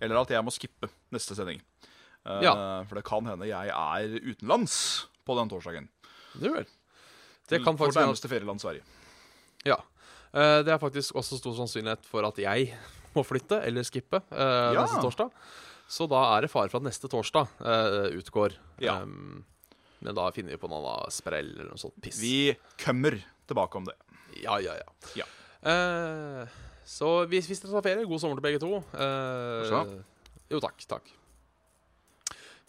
eller 0.02 0.20
at 0.22 0.30
jeg 0.34 0.44
må 0.46 0.52
skippe 0.56 0.90
neste 1.12 1.36
sending. 1.38 1.62
Uh, 2.26 2.40
Ja. 2.44 2.54
For 2.90 2.96
det 3.00 3.06
kan 3.08 3.26
hende 3.26 3.48
jeg 3.48 3.70
er 3.72 4.20
utenlands 4.20 4.76
på 5.26 5.36
den 5.40 5.50
torsdagen. 5.52 5.88
Det 6.40 6.52
vel. 6.54 6.66
Det 7.50 7.64
kan 7.66 7.78
faktisk 7.78 7.98
at- 7.98 8.06
nærmeste 8.08 8.30
ferieland 8.30 8.62
Sverige. 8.62 8.84
Ja. 9.66 9.78
Uh, 10.34 10.62
det 10.64 10.70
er 10.74 10.78
faktisk 10.82 11.16
også 11.18 11.40
stor 11.40 11.56
sannsynlighet 11.58 12.06
for 12.06 12.24
at 12.28 12.38
jeg 12.38 12.74
må 13.16 13.24
flytte 13.26 13.62
eller 13.66 13.84
skippe 13.88 14.22
uh, 14.32 14.74
Ja. 14.76 14.84
neste 14.84 15.02
torsdag. 15.02 15.32
Så 15.90 16.06
da 16.08 16.20
er 16.38 16.42
det 16.46 16.52
fare 16.52 16.70
for 16.70 16.78
at 16.78 16.86
neste 16.86 17.10
torsdag 17.10 17.48
utgår. 18.14 18.54
Ja. 18.80 19.00
Um, 19.02 19.44
men 20.06 20.14
da 20.16 20.30
finner 20.32 20.54
vi 20.54 20.60
på 20.62 20.70
noe 20.70 20.86
annet 20.86 21.12
sprell 21.16 21.50
eller 21.56 21.72
noe 21.74 21.82
sånt 21.82 21.98
piss. 22.00 22.20
Vi 22.22 22.54
kommer 22.78 23.18
tilbake 23.50 23.76
om 23.82 23.88
det. 23.90 23.96
Ja, 24.44 24.60
ja, 24.62 24.76
ja. 24.78 24.86
Ja. 25.18 26.46
Så 26.90 27.10
hvis, 27.30 27.46
hvis 27.50 27.62
dere 27.62 27.76
tar 27.76 27.86
ferie, 27.86 28.08
god 28.10 28.22
sommer 28.24 28.40
til 28.40 28.46
begge 28.48 28.62
to. 28.64 28.80
Eh, 28.98 29.92
jo, 30.50 30.62
takk. 30.64 30.82
Takk. 30.90 31.12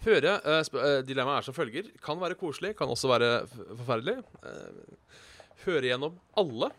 Høre 0.04 0.34
eh, 0.48 0.60
eh, 0.80 0.98
Dilemmaet 1.08 1.40
er 1.42 1.46
som 1.48 1.56
følger. 1.56 1.88
Kan 2.04 2.20
være 2.20 2.36
koselig, 2.40 2.74
kan 2.78 2.88
også 2.92 3.08
være 3.10 3.30
forferdelig. 3.48 4.18
Eh, 4.44 5.10
høre 5.66 5.88
gjennom 5.90 6.14
alle 6.40 6.70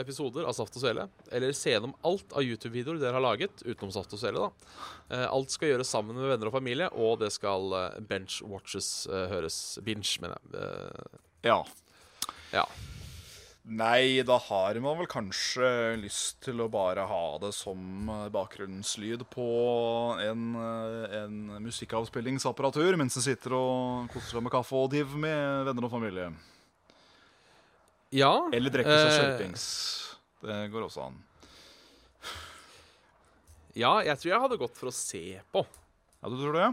episoder 0.00 0.46
av 0.48 0.54
Saft 0.56 0.78
og 0.78 0.82
Svele, 0.86 1.02
eller 1.36 1.52
se 1.52 1.74
gjennom 1.74 1.92
alt 2.08 2.30
av 2.32 2.46
YouTube-videoer 2.46 2.96
dere 3.02 3.18
har 3.18 3.24
laget, 3.26 3.60
utenom 3.66 3.90
Saft 3.92 4.14
og 4.16 4.22
Svele. 4.22 4.46
da. 4.46 4.78
Eh, 5.12 5.26
alt 5.28 5.52
skal 5.52 5.72
gjøres 5.74 5.90
sammen 5.92 6.16
med 6.16 6.30
venner 6.32 6.48
og 6.48 6.54
familie, 6.56 6.88
og 6.96 7.18
det 7.20 7.28
skal 7.34 7.74
eh, 7.78 7.98
bench-watches 8.08 8.88
høres. 9.34 9.58
Binge, 9.86 10.16
mener 10.24 10.38
jeg. 10.38 10.62
Eh, 10.62 11.20
Ja. 11.50 11.58
ja. 12.54 12.64
Nei, 13.62 14.24
da 14.26 14.40
har 14.42 14.74
man 14.82 14.96
vel 14.98 15.06
kanskje 15.06 15.94
lyst 16.00 16.40
til 16.42 16.58
å 16.64 16.66
bare 16.72 17.04
ha 17.06 17.20
det 17.38 17.52
som 17.54 18.08
eh, 18.10 18.24
bakgrunnslyd 18.34 19.22
på 19.30 19.46
en, 20.18 20.48
eh, 20.58 21.14
en 21.20 21.36
musikkavspillingsapparatur 21.62 22.98
mens 22.98 23.20
en 23.20 23.22
sitter 23.22 23.54
og 23.54 24.08
koser 24.10 24.34
seg 24.34 24.42
med 24.42 24.54
kaffe 24.54 24.80
og 24.80 24.90
div 24.90 25.14
med 25.14 25.68
venner 25.68 25.86
og 25.86 25.94
familie. 25.94 26.32
ja. 28.10 28.32
Eller 28.50 28.74
drikker 28.74 28.98
seg 28.98 29.12
eh, 29.12 29.18
skjerpings. 29.20 29.66
Det 30.42 30.58
går 30.74 30.88
også 30.88 31.06
an. 31.06 31.20
Ja, 33.78 34.00
jeg 34.04 34.18
tror 34.18 34.32
jeg 34.32 34.42
hadde 34.42 34.58
gått 34.60 34.74
for 34.76 34.90
å 34.90 34.96
se 34.96 35.38
på. 35.54 35.62
Ja, 36.18 36.28
du 36.28 36.34
tror 36.34 36.58
det? 36.58 36.72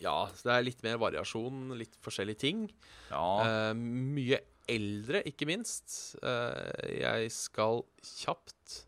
Ja, 0.00 0.16
så 0.32 0.48
det 0.48 0.54
er 0.56 0.64
litt 0.64 0.80
mer 0.82 0.96
variasjon, 1.04 1.76
litt 1.76 2.00
forskjellige 2.00 2.40
ting. 2.48 2.64
Ja. 3.12 3.26
Eh, 3.44 3.74
mye 3.76 4.40
eldre, 4.70 5.22
ikke 5.28 5.48
minst. 5.48 6.16
Eh, 6.22 6.94
jeg 7.00 7.32
skal 7.34 7.82
kjapt 8.04 8.84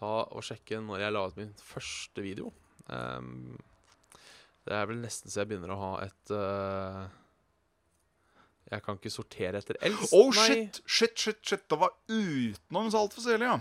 ta 0.00 0.12
og 0.32 0.44
sjekke 0.44 0.80
når 0.84 1.04
jeg 1.04 1.14
la 1.14 1.24
ut 1.28 1.40
min 1.40 1.52
første 1.60 2.24
video. 2.24 2.52
Ehm, 2.92 3.56
det 4.66 4.76
er 4.76 4.86
vel 4.90 5.00
nesten 5.02 5.32
så 5.32 5.42
jeg 5.42 5.50
begynner 5.50 5.74
å 5.74 5.80
ha 5.80 5.90
et 6.04 6.32
eh, 6.36 7.02
Jeg 8.70 8.84
kan 8.86 8.98
ikke 8.98 9.12
sortere 9.12 9.60
etter 9.60 9.78
eldst. 9.82 10.14
Oh, 10.14 10.30
shit, 10.30 10.80
shit, 10.86 11.16
shit, 11.18 11.40
shit. 11.42 11.66
Det 11.66 11.78
var 11.80 11.94
utenom 12.06 12.90
så 12.92 13.04
altfor 13.04 13.24
Selig, 13.24 13.48
ja. 13.48 13.58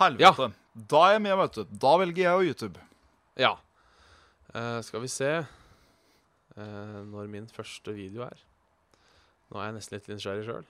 Helvete. 0.00 0.52
Da 0.88 1.02
er 1.08 1.16
jeg 1.16 1.24
med, 1.26 1.34
vet 1.42 1.58
du. 1.58 1.78
Da 1.84 1.94
velger 2.00 2.22
jeg 2.24 2.32
jo 2.32 2.52
YouTube. 2.52 2.84
Ja. 3.38 3.56
Eh, 4.54 4.78
skal 4.86 5.02
vi 5.04 5.10
se 5.12 5.32
eh, 5.42 7.00
når 7.10 7.28
min 7.30 7.50
første 7.52 7.92
video 7.92 8.24
er. 8.24 8.47
Nå 9.48 9.58
er 9.60 9.68
jeg 9.70 9.76
nesten 9.78 9.96
litt 9.98 10.08
nysgjerrig 10.12 10.44
sjøl. 10.48 10.66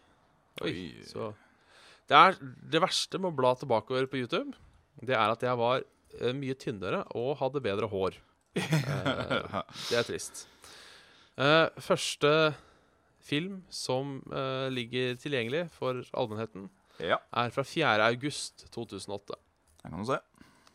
Så 1.08 1.32
Det 2.08 2.16
er 2.18 2.38
det 2.72 2.80
verste 2.82 3.18
med 3.20 3.32
å 3.32 3.36
bla 3.38 3.54
tilbakeover 3.58 4.06
på 4.10 4.20
YouTube. 4.22 4.54
det 5.02 5.14
er 5.14 5.30
at 5.30 5.42
jeg 5.42 5.56
var 5.58 5.82
eh, 6.20 6.32
mye 6.34 6.54
tynnere 6.58 7.04
og 7.14 7.36
hadde 7.42 7.62
bedre 7.64 7.88
hår. 7.90 8.16
Eh, 8.58 9.62
det 9.90 9.98
er 10.00 10.06
trist. 10.08 10.46
Eh, 11.38 11.68
første 11.84 12.30
film 13.22 13.60
som 13.70 14.16
eh, 14.32 14.66
ligger 14.72 15.14
tilgjengelig 15.20 15.68
for 15.76 16.00
allmennheten, 16.16 16.68
Ja, 16.98 17.20
er 17.30 17.52
fra 17.54 17.62
4. 17.62 18.00
august 18.08 18.64
2008. 18.74 19.36
det 19.84 19.90
kan 19.92 20.02
du 20.02 20.08
se. 20.10 20.18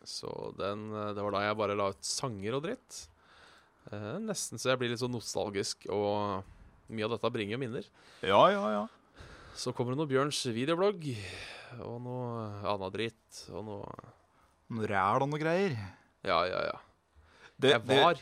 Så 0.07 0.29
den, 0.59 0.85
eh, 0.93 1.11
det 1.17 1.23
var 1.25 1.31
da 1.35 1.41
jeg 1.49 1.57
bare 1.59 1.75
la 1.75 1.89
ut 1.91 2.05
sanger 2.07 2.55
og 2.59 2.63
dritt. 2.69 3.01
Eh, 3.91 4.15
nesten 4.23 4.59
så 4.61 4.71
jeg 4.71 4.79
blir 4.79 4.93
litt 4.93 5.01
sånn 5.03 5.11
nostalgisk, 5.17 5.83
og 5.91 6.45
mye 6.95 7.07
av 7.07 7.15
dette 7.15 7.31
bringer 7.33 7.57
jo 7.57 7.61
minner. 7.63 7.87
Ja, 8.25 8.41
ja, 8.53 8.63
ja. 8.77 8.83
Så 9.57 9.73
kommer 9.75 9.93
det 9.93 9.99
noe 10.01 10.09
Bjørns 10.09 10.39
videoblogg, 10.55 11.03
og 11.83 11.97
noe 12.01 12.45
annet 12.73 12.95
dritt, 12.95 13.43
og 13.53 13.65
noe 13.69 14.11
Noe 14.73 14.87
Ræl 14.89 15.21
og 15.21 15.29
noe 15.29 15.37
greier. 15.41 15.75
Ja, 16.25 16.39
ja, 16.49 16.61
ja. 16.71 16.77
Det, 17.61 17.73
Jeg 17.75 17.83
var, 17.85 18.21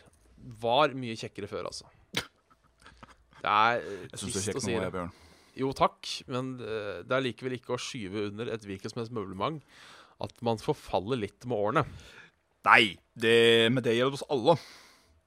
var 0.59 0.95
mye 0.97 1.15
kjekkere 1.15 1.47
før, 1.47 1.69
altså. 1.69 1.87
Det 2.11 3.47
er 3.47 3.79
eh, 3.79 4.01
det, 4.03 4.09
jeg 4.11 4.19
syns 4.21 4.33
du 4.35 4.39
er 4.41 4.45
kjekk 4.49 4.63
nå, 4.65 4.73
jeg, 4.75 4.93
Bjørn. 4.97 5.13
Jo, 5.61 5.69
takk, 5.77 6.09
men 6.31 6.51
eh, 6.63 6.99
det 7.07 7.15
er 7.17 7.23
likevel 7.25 7.55
ikke 7.57 7.75
å 7.77 7.79
skyve 7.81 8.25
under 8.31 8.51
et 8.53 8.65
hvilket 8.67 8.91
som 8.93 9.01
helst 9.01 9.15
møblement 9.15 9.61
at 10.21 10.35
man 10.45 10.59
forfaller 10.61 11.17
litt 11.21 11.47
med 11.49 11.57
årene. 11.57 11.85
Nei, 12.67 12.97
det, 13.17 13.71
men 13.73 13.81
det 13.85 13.95
gjelder 13.97 14.19
oss 14.19 14.27
alle. 14.31 14.57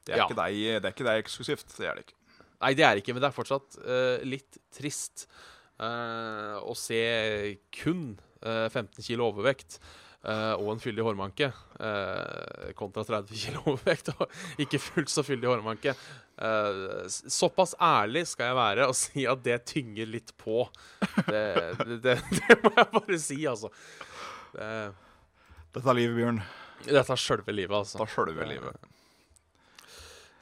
Det 0.04 0.12
er, 0.14 0.20
Ja. 0.20 0.26
ikke 0.28 0.36
deg, 0.38 0.60
det 0.84 0.84
er 0.90 0.94
ikke 0.94 1.06
deg 1.08 1.22
eksklusivt. 1.24 1.72
Det 1.78 1.88
er 1.88 1.96
det 1.98 2.04
ikke. 2.06 2.18
Nei, 2.64 2.72
det 2.78 2.86
er 2.88 3.00
ikke, 3.00 3.12
men 3.12 3.20
det 3.22 3.28
er 3.28 3.36
fortsatt 3.36 3.76
uh, 3.84 4.22
litt 4.24 4.56
trist 4.72 5.26
uh, 5.82 6.56
å 6.64 6.72
se 6.78 7.02
kun 7.76 8.14
uh, 8.46 8.66
15 8.72 9.04
kilo 9.04 9.28
overvekt 9.28 9.78
eh, 10.24 10.54
og 10.56 10.70
en 10.72 10.80
fyldig 10.80 11.04
hårmanke 11.04 11.50
eh, 11.50 12.70
kontra 12.78 13.04
30 13.04 13.36
kilo 13.42 13.62
overvekt 13.74 14.08
og 14.14 14.24
ikke 14.64 14.80
fullt 14.80 15.12
så 15.12 15.24
fyldig 15.26 15.50
hårmanke. 15.50 15.94
Eh, 16.40 16.80
såpass 17.10 17.74
ærlig 17.84 18.24
skal 18.30 18.50
jeg 18.50 18.58
være 18.58 18.88
og 18.90 18.96
si 19.02 19.26
at 19.28 19.44
det 19.44 19.60
tynger 19.70 20.08
litt 20.10 20.32
på. 20.40 20.64
Det, 21.28 21.44
det, 21.84 22.00
det, 22.06 22.16
det 22.40 22.58
må 22.64 22.72
jeg 22.78 22.90
bare 22.96 23.20
si, 23.20 23.40
altså. 23.50 23.72
Det, 24.54 24.70
Dette 25.74 25.90
er 25.90 25.98
livet, 25.98 26.16
Bjørn. 26.20 26.42
dette 26.86 27.04
er 27.16 27.18
sjølve 27.18 27.54
livet, 27.56 27.76
altså. 27.82 27.98
Da 27.98 28.06
sjølve 28.06 28.46
livet. 28.46 28.93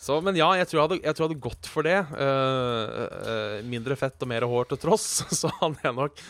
Så, 0.02 0.16
men 0.26 0.34
ja, 0.34 0.48
jeg 0.58 0.66
tror 0.66 0.78
jeg 0.80 0.86
hadde, 0.88 0.96
jeg 1.04 1.14
tror 1.14 1.24
jeg 1.24 1.30
hadde 1.30 1.44
gått 1.44 1.68
for 1.70 1.86
det. 1.86 1.98
Uh, 2.10 2.86
uh, 3.22 3.58
mindre 3.70 3.94
fett 4.00 4.24
og 4.24 4.30
mer 4.32 4.46
hår 4.50 4.72
til 4.72 4.80
tross, 4.82 5.04
så 5.40 5.50
hadde 5.60 5.78
jeg 5.84 5.94
nok 5.94 6.22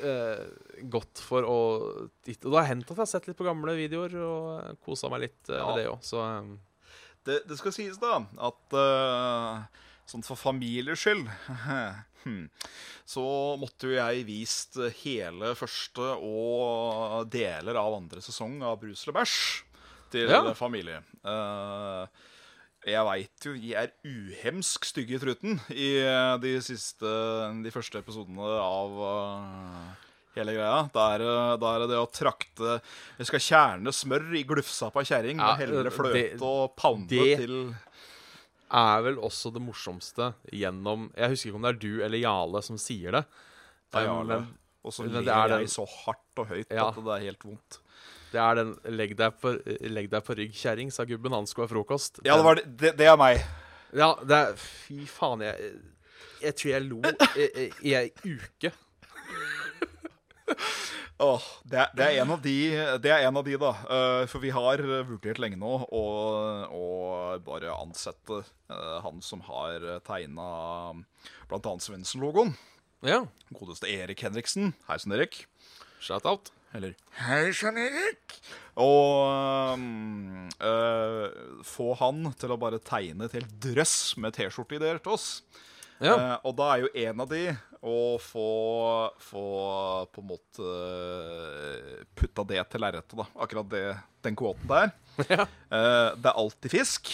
uh, 0.00 0.46
gått 0.94 1.20
for 1.20 1.44
å. 1.44 1.58
Og 2.00 2.24
det 2.24 2.56
har 2.56 2.70
hendt 2.70 2.88
at 2.88 2.94
jeg 2.96 3.02
har 3.04 3.10
sett 3.12 3.28
litt 3.28 3.36
på 3.36 3.44
gamle 3.48 3.76
videoer 3.76 4.16
og 4.24 4.80
kosa 4.86 5.12
meg 5.12 5.26
litt 5.28 5.52
Ja. 5.52 5.66
med 5.68 5.82
det 5.82 5.86
òg, 5.92 6.00
så 6.06 6.24
um. 6.40 6.56
Det, 7.28 7.42
det 7.44 7.58
skal 7.60 7.74
sies, 7.76 7.98
da, 8.00 8.14
at 8.48 8.72
sånn 10.08 10.24
for 10.24 10.40
familiers 10.40 11.02
skyld 11.04 11.26
hmm, 12.24 12.46
så 13.04 13.24
måtte 13.60 13.90
jo 13.90 13.98
jeg 13.98 14.24
vist 14.24 14.78
hele 15.02 15.52
første 15.58 16.06
og 16.24 17.28
deler 17.30 17.76
av 17.76 17.98
andre 18.00 18.24
sesong 18.24 18.56
av 18.64 18.78
Brus 18.80 19.04
eller 19.04 19.18
bæsj 19.20 19.36
til 20.16 20.32
Ja. 20.32 20.40
familie. 20.58 21.02
Eh, 21.22 22.24
jeg 22.86 23.04
veit 23.04 23.44
jo 23.44 23.52
de 23.60 23.74
er 23.76 23.90
uhemsk 24.08 24.84
stygge 24.88 25.16
i 25.18 25.20
truten 25.20 25.58
i 25.70 25.88
eh, 26.00 26.36
de 26.40 26.54
siste 26.64 27.10
De 27.64 27.70
første 27.74 28.00
episodene 28.00 28.40
av 28.40 28.94
eh, 29.10 30.06
hele 30.38 30.54
greia. 30.56 30.88
Da 30.94 31.04
er, 31.14 31.18
det- 31.24 31.60
da 31.60 31.74
er 31.74 31.78
det 31.84 31.88
det 31.90 31.98
å 32.00 32.08
trakte 32.10 32.80
Jeg 33.18 33.26
skal 33.28 33.44
kjerne 33.46 33.92
smør 33.92 34.30
i 34.38 34.44
glufsa 34.48 34.88
på 34.94 35.02
ei 35.02 35.08
kjerring 35.10 35.38
Ja, 35.42 35.52
og 35.52 35.58
helle 35.60 35.82
det- 35.84 35.92
fløte 35.92 36.40
og 36.46 36.76
pounde 36.76 37.08
det- 37.10 37.38
til 37.42 37.74
er 38.70 39.02
vel 39.02 39.16
også 39.18 39.50
det 39.52 39.60
morsomste 39.64 40.32
gjennom 40.54 41.08
Jeg 41.18 41.30
husker 41.32 41.50
ikke 41.50 41.56
om 41.58 41.62
det 41.66 41.72
er 41.74 41.80
du 41.82 42.02
eller 42.06 42.18
Jale 42.22 42.62
som 42.62 42.78
sier 42.78 43.10
det. 43.18 43.24
Det 43.90 43.98
er 44.00 44.06
Jale. 44.06 44.46
Og 44.86 44.92
så 44.94 45.04
ler 45.10 45.26
er 45.28 45.58
jeg 45.58 45.68
så 45.68 45.84
hardt 45.84 46.38
og 46.38 46.46
høyt 46.48 46.70
Ja. 46.70 46.88
at 46.88 46.94
det 46.94 47.12
er 47.16 47.24
helt 47.26 47.42
vondt. 47.44 47.80
Det 48.30 48.40
er 48.40 48.58
den 48.60 48.74
'legg 48.84 49.16
deg 49.18 49.38
på, 49.42 49.54
legg 49.90 50.10
deg 50.10 50.26
på 50.26 50.36
rygg, 50.38 50.52
kjerring', 50.54 50.92
sa 50.94 51.04
gubben. 51.04 51.34
Han 51.34 51.48
skulle 51.50 51.66
ha 51.66 51.74
frokost. 51.74 52.20
Ja, 52.24 52.36
det, 52.36 52.44
var 52.46 52.60
det, 52.60 52.92
det, 52.98 53.06
er 53.06 53.16
meg. 53.18 53.42
Ja, 53.96 54.14
det 54.22 54.36
er 54.36 54.54
Fy 54.60 55.02
faen, 55.10 55.42
jeg 55.42 55.72
Jeg 56.40 56.54
tror 56.56 56.70
jeg 56.70 56.86
lo 56.86 57.00
i, 57.82 57.94
ei 57.94 58.10
uke. 58.24 58.72
Oh, 61.20 61.42
det, 61.68 61.76
er, 61.76 61.90
det, 61.92 62.04
er 62.06 62.22
en 62.22 62.30
av 62.32 62.40
de, 62.40 62.54
det 63.04 63.10
er 63.12 63.26
en 63.28 63.36
av 63.36 63.44
de, 63.44 63.58
da. 63.60 63.74
Eh, 63.92 64.22
for 64.30 64.40
vi 64.40 64.48
har 64.56 64.80
vurdert 64.80 65.36
lenge 65.42 65.58
nå 65.60 65.74
å 65.92 66.04
å 66.72 66.86
bare 67.44 67.74
ansette 67.76 68.38
eh, 68.40 68.96
han 69.04 69.20
som 69.20 69.44
har 69.44 69.84
tegna 70.06 70.46
bl.a. 71.50 71.74
Svendsen-logoen. 71.76 72.54
Ja. 73.04 73.20
Godeste 73.52 73.92
Erik 73.92 74.24
Henriksen. 74.24 74.72
Hei 74.88 74.96
sann, 75.02 75.12
Erik. 75.18 75.42
Shout 76.00 76.24
out. 76.24 76.48
Eller 76.76 76.94
Hei 77.18 77.50
sann, 77.56 77.78
Erik. 77.80 78.36
Og 78.80 79.74
um, 79.74 80.46
uh, 80.62 81.26
få 81.66 81.92
han 81.98 82.28
til 82.38 82.54
å 82.54 82.58
bare 82.60 82.78
tegne 82.84 83.26
et 83.26 83.34
helt 83.40 83.56
drøss 83.64 84.14
med 84.22 84.36
T-skjorteideer 84.36 85.02
til 85.02 85.16
oss. 85.16 85.26
Ja. 85.98 86.14
Uh, 86.14 86.36
og 86.46 86.54
da 86.60 86.68
er 86.72 86.84
jo 86.84 86.92
en 87.08 87.24
av 87.26 87.34
de 87.34 87.42
å 87.80 87.98
få, 88.22 88.46
få 89.24 89.44
på 90.12 90.22
en 90.22 90.28
måte 90.28 90.64
eh, 90.68 92.02
putta 92.12 92.44
det 92.44 92.60
til 92.68 92.82
lerretet, 92.84 93.14
da. 93.16 93.24
Akkurat 93.40 93.70
det, 93.72 93.84
den 94.26 94.36
kvoten 94.38 94.68
der. 94.70 94.92
Ja. 95.32 95.44
Uh, 95.68 96.16
det 96.16 96.28
er 96.30 96.36
alltid 96.38 96.72
fisk, 96.72 97.10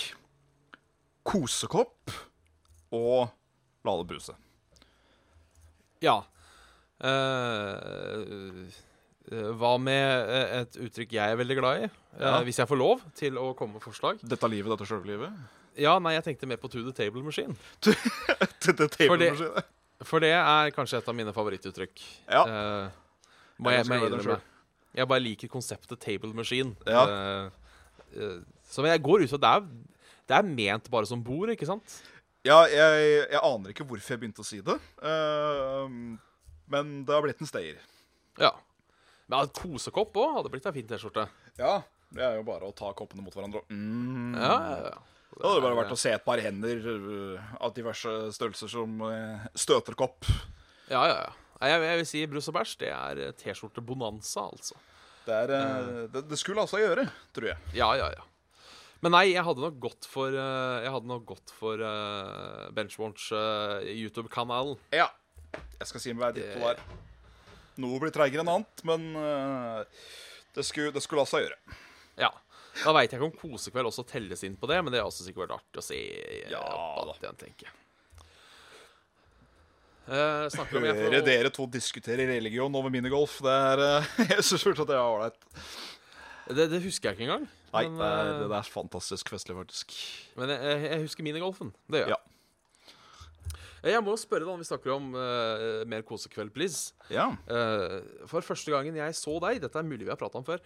kosekopp 1.27 2.13
og 2.95 3.31
Lale 3.87 4.07
Bruse. 4.07 4.35
Ja. 6.03 6.21
Eh, 6.99 8.67
hva 9.59 9.72
med 9.83 10.31
eh, 10.31 10.61
et 10.62 10.77
uttrykk 10.87 11.12
jeg 11.16 11.33
er 11.35 11.39
veldig 11.41 11.57
glad 11.59 11.85
i? 11.85 11.89
Eh, 12.16 12.24
Ja. 12.24 12.41
hvis 12.47 12.59
jeg 12.62 12.68
får 12.70 12.79
lov 12.79 13.01
til 13.18 13.39
å 13.43 13.55
komme 13.59 13.74
med 13.79 13.83
forslag? 13.85 14.20
Dette 14.22 14.49
livet, 14.49 14.70
dette 14.72 14.87
sjøllivet. 14.89 15.33
Ja, 15.77 15.99
nei, 15.99 16.14
jeg 16.16 16.24
tenkte 16.24 16.47
mer 16.49 16.57
på 16.62 16.70
To 16.72 16.83
the 16.87 16.93
Table 16.97 17.22
Machine. 17.22 17.57
Dette 17.83 18.72
For 18.77 19.16
det- 19.16 19.33
table-maskinen. 19.37 19.72
For 20.05 20.20
det 20.20 20.31
er 20.37 20.70
kanskje 20.77 20.99
et 21.01 21.07
av 21.09 21.14
mine 21.16 21.33
favorittuttrykk. 21.33 22.01
Ja. 22.29 22.43
Uh, 22.45 22.91
må 23.59 23.72
Jeg 23.72 23.87
jeg, 23.89 24.11
jeg. 24.27 24.41
Jeg 24.97 25.09
bare 25.09 25.20
liker 25.24 25.49
konseptet 25.49 25.99
table 26.01 26.35
machine. 26.37 26.74
Ja. 26.87 27.05
Uh, 27.09 27.51
uh, 28.16 28.41
så 28.68 28.85
jeg 28.85 29.03
går 29.03 29.24
ut 29.24 29.31
fra 29.33 29.41
det 29.41 29.55
det 30.27 30.35
er 30.37 30.43
ment 30.43 30.91
bare 30.91 31.07
som 31.07 31.22
bord, 31.22 31.49
ikke 31.53 31.66
sant? 31.68 32.01
Ja, 32.45 32.64
jeg, 32.66 33.27
aner 33.43 33.70
ikke 33.70 33.85
hvorfor 33.87 34.14
jeg 34.14 34.20
begynte 34.20 34.43
å 34.43 34.47
si 34.47 34.61
det. 34.61 34.74
eh, 35.03 35.87
men 36.68 37.05
det 37.07 37.14
har 37.14 37.22
blitt 37.22 37.41
en 37.41 37.47
stayer. 37.47 37.79
Ja. 38.39 38.51
Men 39.27 39.43
en 39.43 39.53
kosekopp 39.57 40.16
òg 40.22 40.39
hadde 40.39 40.53
blitt 40.53 40.68
ei 40.68 40.74
fin 40.77 40.89
T-skjorte. 40.91 41.27
Ja, 41.59 41.81
det 42.14 42.24
er 42.24 42.39
jo 42.39 42.47
bare 42.47 42.68
å 42.68 42.74
ta 42.77 42.93
koppene 42.97 43.24
mot 43.24 43.35
hverandre. 43.35 43.64
Mm. 43.70 44.37
Ja, 44.39 44.55
ja, 44.55 44.77
ja. 44.93 44.97
Det 45.37 45.45
hadde 45.45 45.64
bare 45.66 45.77
vært 45.83 45.93
å 45.93 45.99
se 46.01 46.12
et 46.16 46.24
par 46.24 46.41
hender 46.41 46.87
øh, 46.89 47.49
av 47.61 47.74
diverse 47.77 48.12
størrelser 48.33 48.70
som 48.72 48.95
støter 49.03 49.64
støterkopp. 49.66 50.31
Ja, 50.89 51.03
ja, 51.03 51.18
ja. 51.27 51.35
Jeg, 51.57 51.83
jeg 51.89 51.99
vil 52.01 52.09
si 52.09 52.22
brus 52.29 52.51
og 52.51 52.57
bæsj. 52.59 52.77
Det 52.83 52.93
er 52.93 53.20
eh, 53.24 53.35
T-skjorte-bonanza, 53.41 54.45
altså. 54.45 54.79
Det, 55.27 55.35
er, 55.35 55.53
øh, 55.57 56.01
det, 56.12 56.27
det 56.31 56.39
skulle 56.39 56.62
altså 56.62 56.81
gjøre, 56.83 57.07
tror 57.35 57.51
jeg. 57.51 57.77
Ja, 57.79 57.91
ja, 57.99 58.11
ja. 58.12 58.27
Men 59.05 59.12
nei, 59.12 59.27
jeg 59.33 59.45
hadde 59.45 59.61
nok 59.61 59.77
gått 59.81 60.07
for 60.09 60.33
eh, 60.33 60.85
Jeg 60.87 60.93
hadde 60.95 61.11
nok 61.11 61.27
gått 61.29 61.53
for 61.53 61.81
uh, 61.85 62.68
Benchwatch 62.77 63.29
uh, 63.37 63.85
YouTube-kanalen. 63.93 64.79
Ja. 64.97 65.11
Jeg 65.81 65.91
skal 65.93 66.03
si 66.03 66.16
meg 66.16 66.37
ditt 66.37 66.57
på 66.57 66.64
der. 66.64 66.81
Noe 67.83 68.01
blir 68.03 68.12
treigere 68.14 68.43
enn 68.45 68.53
annet, 68.53 68.83
men 68.89 69.09
øh, 69.20 69.81
det, 70.57 70.64
skulle, 70.64 70.93
det 70.95 71.03
skulle 71.05 71.24
altså 71.27 71.43
gjøre. 71.45 71.59
Ja. 72.20 72.31
Da 72.83 72.93
veit 72.93 73.12
jeg 73.12 73.20
ikke 73.20 73.29
om 73.31 73.37
kosekveld 73.57 73.89
også 73.89 74.05
telles 74.09 74.43
inn 74.45 74.57
på 74.61 74.68
det, 74.68 74.79
men 74.85 74.93
det 74.93 75.01
har 75.01 75.09
også 75.09 75.24
sikkert 75.24 75.47
vært 75.47 75.59
artig 75.61 75.81
å 75.81 75.85
se. 75.85 75.97
eh, 75.97 76.51
Ja, 76.53 76.61
da. 77.09 77.14
igjen. 77.47 77.74
Eh, 80.07 80.47
Høre 81.01 81.22
dere 81.27 81.51
to 81.51 81.66
diskutere 81.66 82.29
religion 82.29 82.74
over 82.79 82.93
minigolf, 82.95 83.41
det 83.43 83.51
er 83.53 83.83
øh, 83.83 84.11
Jeg 84.37 84.45
syns 84.47 84.62
fortsatt 84.68 84.93
det 84.93 84.95
er 84.99 85.03
ålreit. 85.03 85.41
det, 86.53 86.68
det 86.70 86.83
husker 86.85 87.11
jeg 87.11 87.16
ikke 87.18 87.27
engang. 87.27 87.49
Nei, 87.74 87.83
men, 87.89 87.99
det 87.99 88.07
er, 88.12 88.31
eh, 88.37 88.45
det 88.53 88.59
er 88.61 88.70
fantastisk 88.70 89.33
festlig, 89.35 89.57
faktisk. 89.59 89.97
men 90.39 90.53
jeg, 90.55 90.79
jeg 90.87 91.03
husker 91.09 91.27
minigolfen. 91.27 91.72
Det 91.91 92.05
gjør 92.05 92.12
jeg. 92.14 92.20
Ja. 92.20 92.36
Jeg 93.87 94.03
må 94.05 94.16
spørre, 94.18 94.45
da, 94.45 94.53
når 94.53 94.64
vi 94.64 94.68
snakker 94.70 94.95
om 94.97 95.12
uh, 95.14 95.84
mer 95.89 96.03
kosekveld, 96.07 96.51
please. 96.55 96.95
Ja. 97.12 97.28
Uh, 97.47 98.26
for 98.30 98.45
første 98.45 98.74
gangen 98.74 98.99
jeg 98.99 99.18
så 99.18 99.37
deg 99.45 99.62
Dette 99.62 99.78
er 99.78 99.87
mulig 99.87 100.07
vi 100.07 100.12
har 100.12 100.20
prata 100.20 100.41
om 100.41 100.47
før. 100.47 100.62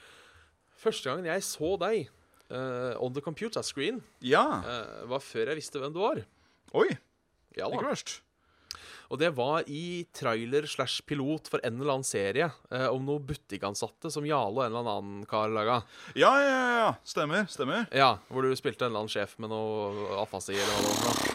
Første 0.81 1.11
gangen 1.11 1.29
jeg 1.29 1.45
så 1.45 1.75
deg 1.83 2.09
uh, 2.49 2.97
on 3.03 3.13
the 3.17 3.25
computer 3.25 3.63
screen, 3.67 4.01
ja. 4.25 4.45
var 5.11 5.21
før 5.25 5.53
jeg 5.53 5.61
visste 5.61 5.83
hvem 5.83 5.95
du 5.95 6.03
var. 6.03 6.25
Oi, 6.81 6.89
Ja 7.59 7.67
ikke 7.67 7.89
verst. 7.91 8.21
Og 9.11 9.19
det 9.19 9.33
var 9.35 9.67
i 9.67 10.07
trailer 10.15 10.69
slash 10.71 11.03
pilot 11.07 11.51
for 11.51 11.63
en 11.67 11.81
eller 11.81 11.97
annen 11.97 12.07
serie 12.07 12.47
eh, 12.47 12.87
om 12.87 13.03
noen 13.03 13.25
butikkansatte 13.27 14.13
som 14.15 14.27
Jarle 14.27 14.63
og 14.63 14.69
en 14.69 14.71
eller 14.71 14.93
annen 14.93 15.25
kar 15.31 15.51
laga. 15.51 15.81
Ja, 16.15 16.31
ja, 16.39 16.61
ja. 16.79 16.93
Stemmer. 17.03 17.49
Stemmer. 17.51 17.89
Ja, 17.91 18.13
hvor 18.31 18.47
du 18.47 18.55
spilte 18.59 18.87
en 18.87 18.93
eller 18.93 19.05
annen 19.05 19.13
sjef 19.13 19.35
med 19.43 19.51
noe 19.51 20.23
afasi 20.23 20.55
eller 20.55 20.87
noe. 20.87 21.30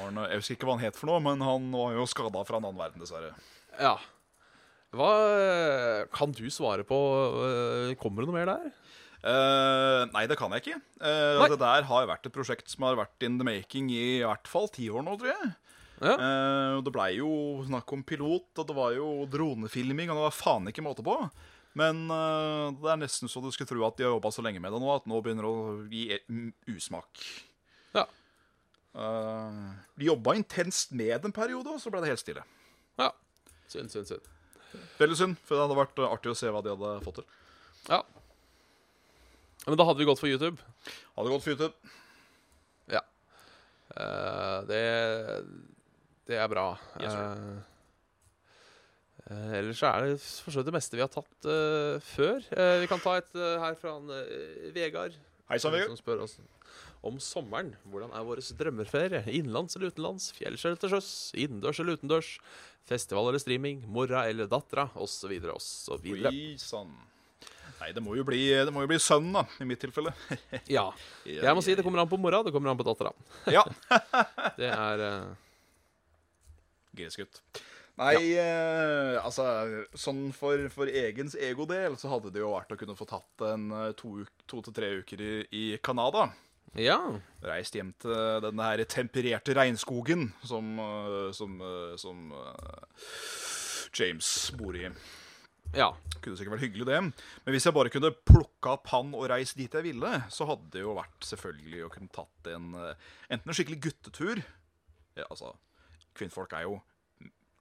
Han- 0.00 0.22
Jeg 0.30 0.40
husker 0.40 0.56
ikke 0.56 0.66
hva 0.68 0.76
han 0.78 0.84
het 0.84 0.96
for 0.98 1.10
noe, 1.10 1.20
men 1.24 1.40
han 1.44 1.70
var 1.72 1.92
jo 1.96 2.06
skada 2.10 2.44
fra 2.44 2.58
en 2.60 2.64
annen 2.68 2.80
verden, 2.80 3.00
dessverre. 3.02 3.32
Ja. 3.80 3.96
Hva 4.94 5.10
eh, 5.34 6.04
Kan 6.14 6.30
du 6.36 6.44
svare 6.54 6.84
på 6.86 6.94
eh, 7.42 7.94
Kommer 7.98 8.22
det 8.22 8.28
noe 8.30 8.36
mer 8.38 8.50
der? 8.52 8.72
Uh, 9.24 10.04
nei, 10.12 10.26
det 10.28 10.36
kan 10.36 10.52
jeg 10.52 10.60
ikke. 10.60 10.80
Uh, 11.00 11.46
det 11.48 11.56
der 11.62 11.86
har 11.88 12.04
vært 12.10 12.26
et 12.28 12.34
prosjekt 12.34 12.68
som 12.68 12.84
har 12.84 12.98
vært 12.98 13.24
in 13.24 13.38
the 13.40 13.46
making 13.48 13.86
i 13.88 14.18
i 14.18 14.26
hvert 14.26 14.44
fall 14.50 14.68
ti 14.68 14.90
år 14.92 15.00
nå, 15.06 15.14
tror 15.16 15.30
jeg. 15.32 15.54
Ja. 16.04 16.12
Uh, 16.20 16.82
det 16.84 16.92
blei 16.92 17.14
jo 17.16 17.30
snakk 17.64 17.88
om 17.96 18.02
pilot, 18.04 18.50
og 18.60 18.68
det 18.68 18.76
var 18.76 18.92
jo 18.92 19.24
dronefilming, 19.32 20.12
og 20.12 20.18
det 20.20 20.26
var 20.26 20.36
faen 20.36 20.68
ikke 20.68 20.84
måte 20.84 21.00
på. 21.06 21.16
Men 21.72 22.04
det 22.06 22.86
er 22.92 23.00
nesten 23.00 23.26
så 23.32 23.40
du 23.42 23.48
skulle 23.50 23.66
tro 23.72 23.80
at 23.88 23.96
de 23.98 24.04
har 24.04 24.12
jobba 24.12 24.30
så 24.30 24.44
lenge 24.44 24.60
med 24.62 24.70
det 24.76 24.78
nå, 24.84 24.92
at 24.94 25.08
nå 25.10 25.22
begynner 25.24 25.48
det 25.48 25.54
å 25.56 25.88
gi 25.90 26.04
e- 26.14 26.52
usmak. 26.76 27.24
Ja. 28.94 29.08
Eh, 29.48 29.72
de 29.98 30.06
jobba 30.08 30.34
intenst 30.38 30.92
med 30.94 31.24
en 31.24 31.32
periode, 31.34 31.68
og 31.74 31.80
så 31.82 31.90
ble 31.90 32.00
det 32.04 32.12
helt 32.14 32.22
stille. 32.22 32.44
ja. 32.98 33.10
Synd, 33.68 33.88
synd, 33.90 34.06
synd. 34.06 34.20
Veldig 34.98 35.16
synd, 35.16 35.36
for 35.46 35.56
det 35.56 35.64
hadde 35.64 35.78
vært 35.78 35.98
eh, 35.98 36.12
artig 36.12 36.30
å 36.30 36.36
se 36.38 36.50
hva 36.52 36.60
de 36.62 36.74
hadde 36.74 36.90
fått 37.04 37.20
til. 37.20 37.26
Ja. 37.88 38.02
Men 39.64 39.78
da 39.80 39.86
hadde 39.88 40.02
vi 40.02 40.06
gått 40.08 40.20
for 40.20 40.28
YouTube. 40.30 40.60
Hadde 41.16 41.32
gått 41.32 41.44
for 41.46 41.54
YouTube. 41.54 41.74
Eh, 43.94 44.58
det 44.66 44.82
Det 46.26 46.36
er 46.40 46.48
bra. 46.48 46.78
Yes, 46.98 47.12
eh, 49.28 49.58
ellers 49.58 49.82
er 49.84 50.06
det 50.06 50.20
for 50.20 50.64
det 50.64 50.72
meste 50.74 50.96
vi 50.96 51.04
har 51.04 51.12
tatt 51.12 51.48
før. 52.02 52.40
Vi 52.80 52.88
kan 52.90 53.00
ta 53.04 53.18
et 53.20 53.30
her 53.36 53.76
fra 53.78 53.92
han, 53.98 54.08
Vegard. 54.74 55.14
Hei 55.50 55.58
sann, 55.60 55.76
Vegard. 55.76 55.92
Som 55.92 56.00
spør 56.00 56.24
oss 56.24 56.38
om 57.04 57.18
sommeren. 57.22 57.72
Hvordan 57.92 58.12
er 58.16 58.26
vår 58.26 58.42
drømmeferie? 58.58 59.22
Innenlands 59.30 59.76
eller 59.76 59.92
utenlands? 59.92 60.30
Fjells 60.36 60.64
eller 60.64 60.80
til 60.80 60.94
sjøs? 60.94 61.10
Innendørs 61.36 61.80
eller 61.82 61.98
utendørs? 61.98 62.30
Festival 62.88 63.30
eller 63.30 63.42
streaming? 63.42 63.82
Mora 63.88 64.26
eller 64.28 64.48
dattera? 64.50 64.88
Osv. 65.00 65.34
osv. 65.54 66.08
Oi 66.14 66.54
sann. 66.60 66.94
Nei, 67.80 67.90
det 67.92 68.00
må 68.04 68.14
jo 68.16 68.24
bli, 68.24 68.40
det 68.64 68.72
må 68.72 68.84
jo 68.84 68.88
bli 68.88 69.00
sønnen, 69.02 69.34
da, 69.34 69.42
i 69.60 69.66
mitt 69.68 69.82
tilfelle. 69.82 70.14
Ja. 70.76 70.86
Jeg 71.28 71.56
må 71.56 71.64
si 71.64 71.74
det 71.76 71.84
kommer 71.84 72.00
an 72.00 72.08
på 72.08 72.20
mora, 72.20 72.40
det 72.46 72.54
kommer 72.54 72.72
an 72.72 72.80
på 72.80 72.86
dattera. 72.86 73.12
Ja. 73.56 73.64
Det 74.60 74.70
er 74.70 75.02
eh, 75.04 75.32
Gressgutt. 76.94 77.42
Nei, 77.98 78.16
eh, 78.40 79.16
altså 79.22 79.44
Sånn 79.98 80.28
for, 80.34 80.64
for 80.74 80.90
egens 80.90 81.36
egodel 81.38 81.94
så 81.98 82.10
hadde 82.10 82.32
det 82.34 82.42
jo 82.42 82.50
vært 82.54 82.72
å 82.74 82.78
kunne 82.78 82.96
få 82.98 83.06
tatt 83.10 83.44
en 83.50 83.68
eh, 83.70 83.92
to, 83.98 84.16
to 84.50 84.62
til 84.66 84.74
tre 84.74 84.90
uker 85.02 85.22
i, 85.22 85.34
i 85.54 85.64
Canada. 85.84 86.28
Ja. 86.74 86.98
Reist 87.44 87.76
hjem 87.76 87.92
til 88.02 88.14
denne 88.42 88.66
her 88.66 88.82
tempererte 88.90 89.54
regnskogen 89.54 90.32
som, 90.42 90.72
eh, 90.80 91.28
som, 91.36 91.60
eh, 91.60 91.96
som 92.00 92.32
eh, 92.32 93.04
James 93.94 94.30
bor 94.58 94.74
i. 94.74 94.88
Ja. 95.74 95.92
Kunne 96.20 96.38
sikkert 96.38 96.56
vært 96.56 96.66
hyggelig, 96.66 96.86
det. 96.86 97.00
Men 97.44 97.54
hvis 97.54 97.66
jeg 97.66 97.74
bare 97.74 97.90
kunne 97.90 98.14
plukka 98.26 98.74
opp 98.78 98.88
han 98.94 99.14
og 99.14 99.28
reist 99.30 99.58
dit 99.58 99.72
jeg 99.72 99.86
ville, 99.86 100.12
så 100.30 100.46
hadde 100.48 100.70
det 100.72 100.82
jo 100.82 100.96
vært 100.96 101.26
selvfølgelig 101.26 101.84
å 101.84 101.92
kunne 101.92 102.14
tatt 102.14 102.50
en 102.54 102.72
enten 103.28 103.50
en 103.50 103.56
skikkelig 103.56 103.80
guttetur 103.90 104.40
ja, 104.40 105.26
Altså, 105.28 105.52
kvinnfolk 106.16 106.54
er 106.56 106.66
jo 106.66 106.78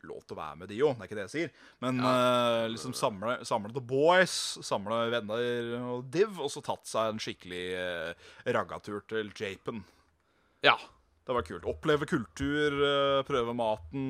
lov 0.10 0.24
til 0.24 0.36
å 0.36 0.40
være 0.40 0.60
med, 0.60 0.70
de 0.72 0.80
òg, 0.84 0.96
det 0.98 1.06
er 1.06 1.10
ikke 1.10 1.18
det 1.20 1.26
jeg 1.26 1.34
sier. 1.34 1.54
Men 1.84 2.02
eh, 2.04 2.66
liksom 2.74 2.96
samle, 2.98 3.38
samle 3.48 3.74
the 3.76 3.84
boys, 3.84 4.36
samle 4.66 5.00
venner 5.14 5.78
og 5.94 6.10
div, 6.14 6.42
og 6.44 6.52
så 6.54 6.64
tatt 6.66 6.90
seg 6.90 7.14
en 7.14 7.22
skikkelig 7.24 7.64
uh, 7.78 8.34
raggatur 8.58 9.02
til 9.10 9.32
Japen. 9.38 9.84
Ja. 10.66 10.76
Det 11.24 11.36
var 11.38 11.46
kult. 11.48 11.66
Oppleve 11.72 12.08
kultur, 12.10 12.76
uh, 12.84 13.24
prøve 13.28 13.56
maten. 13.56 14.04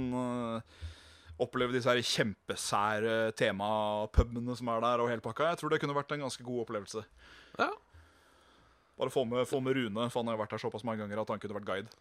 Oppleve 1.44 1.76
disse 1.76 1.90
her 1.90 2.02
kjempesære 2.02 3.34
temapubene 3.38 4.58
som 4.58 4.70
er 4.74 4.86
der, 4.86 5.04
og 5.04 5.12
hele 5.12 5.26
pakka. 5.26 5.52
Jeg 5.52 5.62
tror 5.62 5.74
det 5.74 5.82
kunne 5.84 5.98
vært 5.98 6.14
en 6.16 6.28
ganske 6.28 6.46
god 6.46 6.66
opplevelse. 6.68 7.06
ja. 7.62 7.74
Bare 8.94 9.10
få 9.10 9.24
med, 9.26 9.48
få 9.50 9.58
med 9.60 9.74
Rune, 9.74 10.10
for 10.14 10.22
han 10.22 10.30
har 10.30 10.38
vært 10.38 10.52
her 10.54 10.62
såpass 10.62 10.84
mange 10.86 11.02
ganger 11.02 11.24
at 11.24 11.32
han 11.34 11.40
kunne 11.42 11.58
vært 11.58 11.66
guide. 11.66 11.96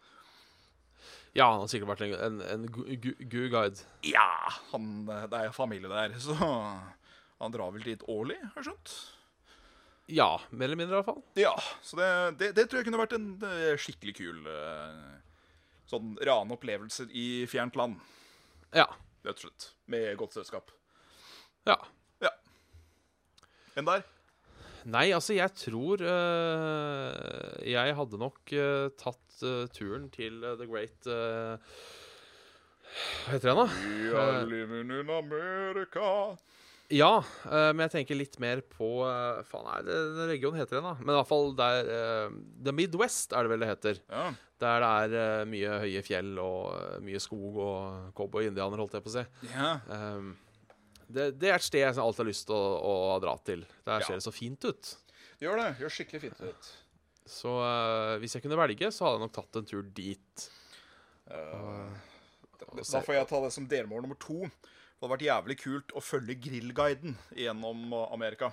Ja, 1.33 1.47
han 1.49 1.63
har 1.63 1.69
sikkert 1.71 1.89
vært 1.95 2.03
en, 2.05 2.13
en, 2.21 2.41
en 2.45 2.65
gu 2.69 3.13
guide. 3.49 3.81
Ja, 4.05 4.27
han, 4.71 4.91
det 5.07 5.39
er 5.39 5.55
familie 5.55 5.89
der, 5.89 6.13
så 6.25 6.35
han 6.37 7.55
drar 7.55 7.73
vel 7.73 7.83
dit 7.87 8.03
årlig, 8.11 8.37
har 8.53 8.61
jeg 8.61 8.67
skjønt. 8.69 8.93
Ja, 10.13 10.27
mer 10.51 10.67
eller 10.67 10.77
mindre 10.77 10.97
i 10.97 10.99
hvert 10.99 11.07
fall. 11.09 11.21
Ja, 11.39 11.53
så 11.81 11.97
det, 11.97 12.09
det, 12.41 12.51
det 12.59 12.67
tror 12.69 12.81
jeg 12.81 12.89
kunne 12.89 12.99
vært 13.01 13.15
en 13.17 13.29
skikkelig 13.79 14.13
kul 14.19 14.41
eh, 14.51 15.13
sånn 15.89 16.13
rane 16.27 16.53
opplevelser 16.57 17.09
i 17.15 17.25
fjernt 17.49 17.79
land, 17.79 17.97
Ja. 18.75 18.85
rett 19.23 19.39
og 19.39 19.45
slett. 19.47 19.69
Med 19.89 20.13
godt 20.19 20.35
selskap. 20.37 20.71
ja. 21.69 21.79
Enn 23.73 23.87
der? 23.89 24.03
Nei, 24.91 25.05
altså, 25.15 25.31
jeg 25.37 25.53
tror 25.55 26.01
uh, 26.03 27.61
Jeg 27.63 27.93
hadde 27.95 28.19
nok 28.19 28.51
uh, 28.57 28.89
tatt 28.99 29.43
uh, 29.45 29.63
turen 29.71 30.09
til 30.13 30.41
The 30.43 30.67
Great 30.67 31.07
Hva 31.07 31.57
heter 33.31 33.53
den, 33.53 33.61
da? 33.61 33.67
We 33.87 34.11
are 34.19 34.43
living 34.49 34.91
in 34.99 35.09
America. 35.09 36.09
Ja, 36.93 37.23
men 37.49 37.79
jeg 37.87 37.93
tenker 37.95 38.17
litt 38.19 38.35
mer 38.43 38.59
på 38.69 38.85
Faen, 39.49 39.63
nei, 39.65 39.79
det- 39.87 39.95
den 40.19 40.29
regionen 40.29 40.59
heter 40.61 40.77
den, 40.77 40.85
da. 40.85 40.91
Men 40.99 41.09
i 41.15 41.17
hvert 41.17 41.29
fall 41.31 41.49
der 41.57 41.89
The 42.67 42.73
Midwest 42.75 43.33
er 43.33 43.47
det 43.47 43.53
vel 43.55 43.63
det 43.63 43.69
heter. 43.71 44.01
Ja. 44.11 44.27
Der 44.61 44.85
det 45.09 45.23
er 45.23 45.49
mye 45.49 45.79
høye 45.87 46.03
fjell 46.05 46.37
og 46.43 47.01
mye 47.01 47.19
skog 47.23 47.57
og 47.65 48.13
cowboy-indianer, 48.19 48.77
holdt 48.83 48.93
jeg 48.99 49.07
på 49.07 49.09
å 49.09 49.15
si. 49.17 49.25
ja. 49.55 49.71
Um, 49.89 50.35
det, 51.13 51.27
det 51.41 51.51
er 51.51 51.57
et 51.59 51.65
sted 51.65 51.83
jeg 51.83 51.95
alltid 52.01 52.23
har 52.23 52.29
lyst 52.29 52.47
til 52.49 52.57
å, 52.57 52.93
å 53.13 53.19
dra 53.23 53.35
til. 53.45 53.65
Der 53.85 54.01
Ja. 54.01 54.07
ser 54.07 54.19
det 54.19 54.25
så 54.25 54.33
fint 54.33 54.65
ut. 54.65 54.93
Det 55.39 55.47
gjør 55.47 55.61
det. 55.61 55.69
Gjør 55.81 55.93
skikkelig 55.97 56.21
fint 56.25 56.41
ut. 56.43 56.71
Så 57.29 57.51
uh, 57.55 58.17
hvis 58.19 58.35
jeg 58.35 58.43
kunne 58.43 58.59
velge, 58.59 58.89
så 58.91 59.05
hadde 59.05 59.19
jeg 59.19 59.25
nok 59.27 59.35
tatt 59.37 59.59
en 59.61 59.67
tur 59.69 59.83
dit. 59.95 60.47
Da 61.29 63.01
får 63.05 63.15
jeg 63.15 63.29
ta 63.29 63.39
det 63.45 63.51
som 63.55 63.67
delmål 63.69 64.03
nummer 64.05 64.19
to. 64.19 64.41
Det 64.43 65.03
hadde 65.03 65.13
vært 65.13 65.25
jævlig 65.27 65.55
kult 65.59 65.93
å 65.95 66.03
følge 66.03 66.35
grillguiden 66.39 67.15
gjennom 67.37 67.85
uh, 67.95 68.05
Amerika. 68.15 68.51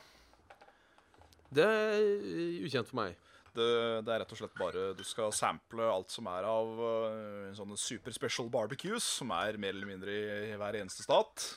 Det 1.51 1.67
er 1.67 1.99
ukjent 2.67 2.91
for 2.91 3.01
meg. 3.03 3.17
Det, 3.51 3.67
det 4.07 4.13
er 4.15 4.21
rett 4.23 4.31
og 4.31 4.39
slett 4.39 4.53
bare 4.55 4.83
Du 4.95 5.01
skal 5.03 5.33
sample 5.35 5.83
alt 5.91 6.13
som 6.15 6.29
er 6.31 6.47
av 6.47 6.69
uh, 6.79 7.49
sånne 7.59 7.75
super 7.81 8.15
special 8.15 8.47
barbecues, 8.53 9.03
som 9.19 9.33
er 9.35 9.59
mer 9.59 9.75
eller 9.75 9.91
mindre 9.91 10.15
i 10.53 10.55
hver 10.61 10.79
eneste 10.79 11.03
stat. 11.07 11.49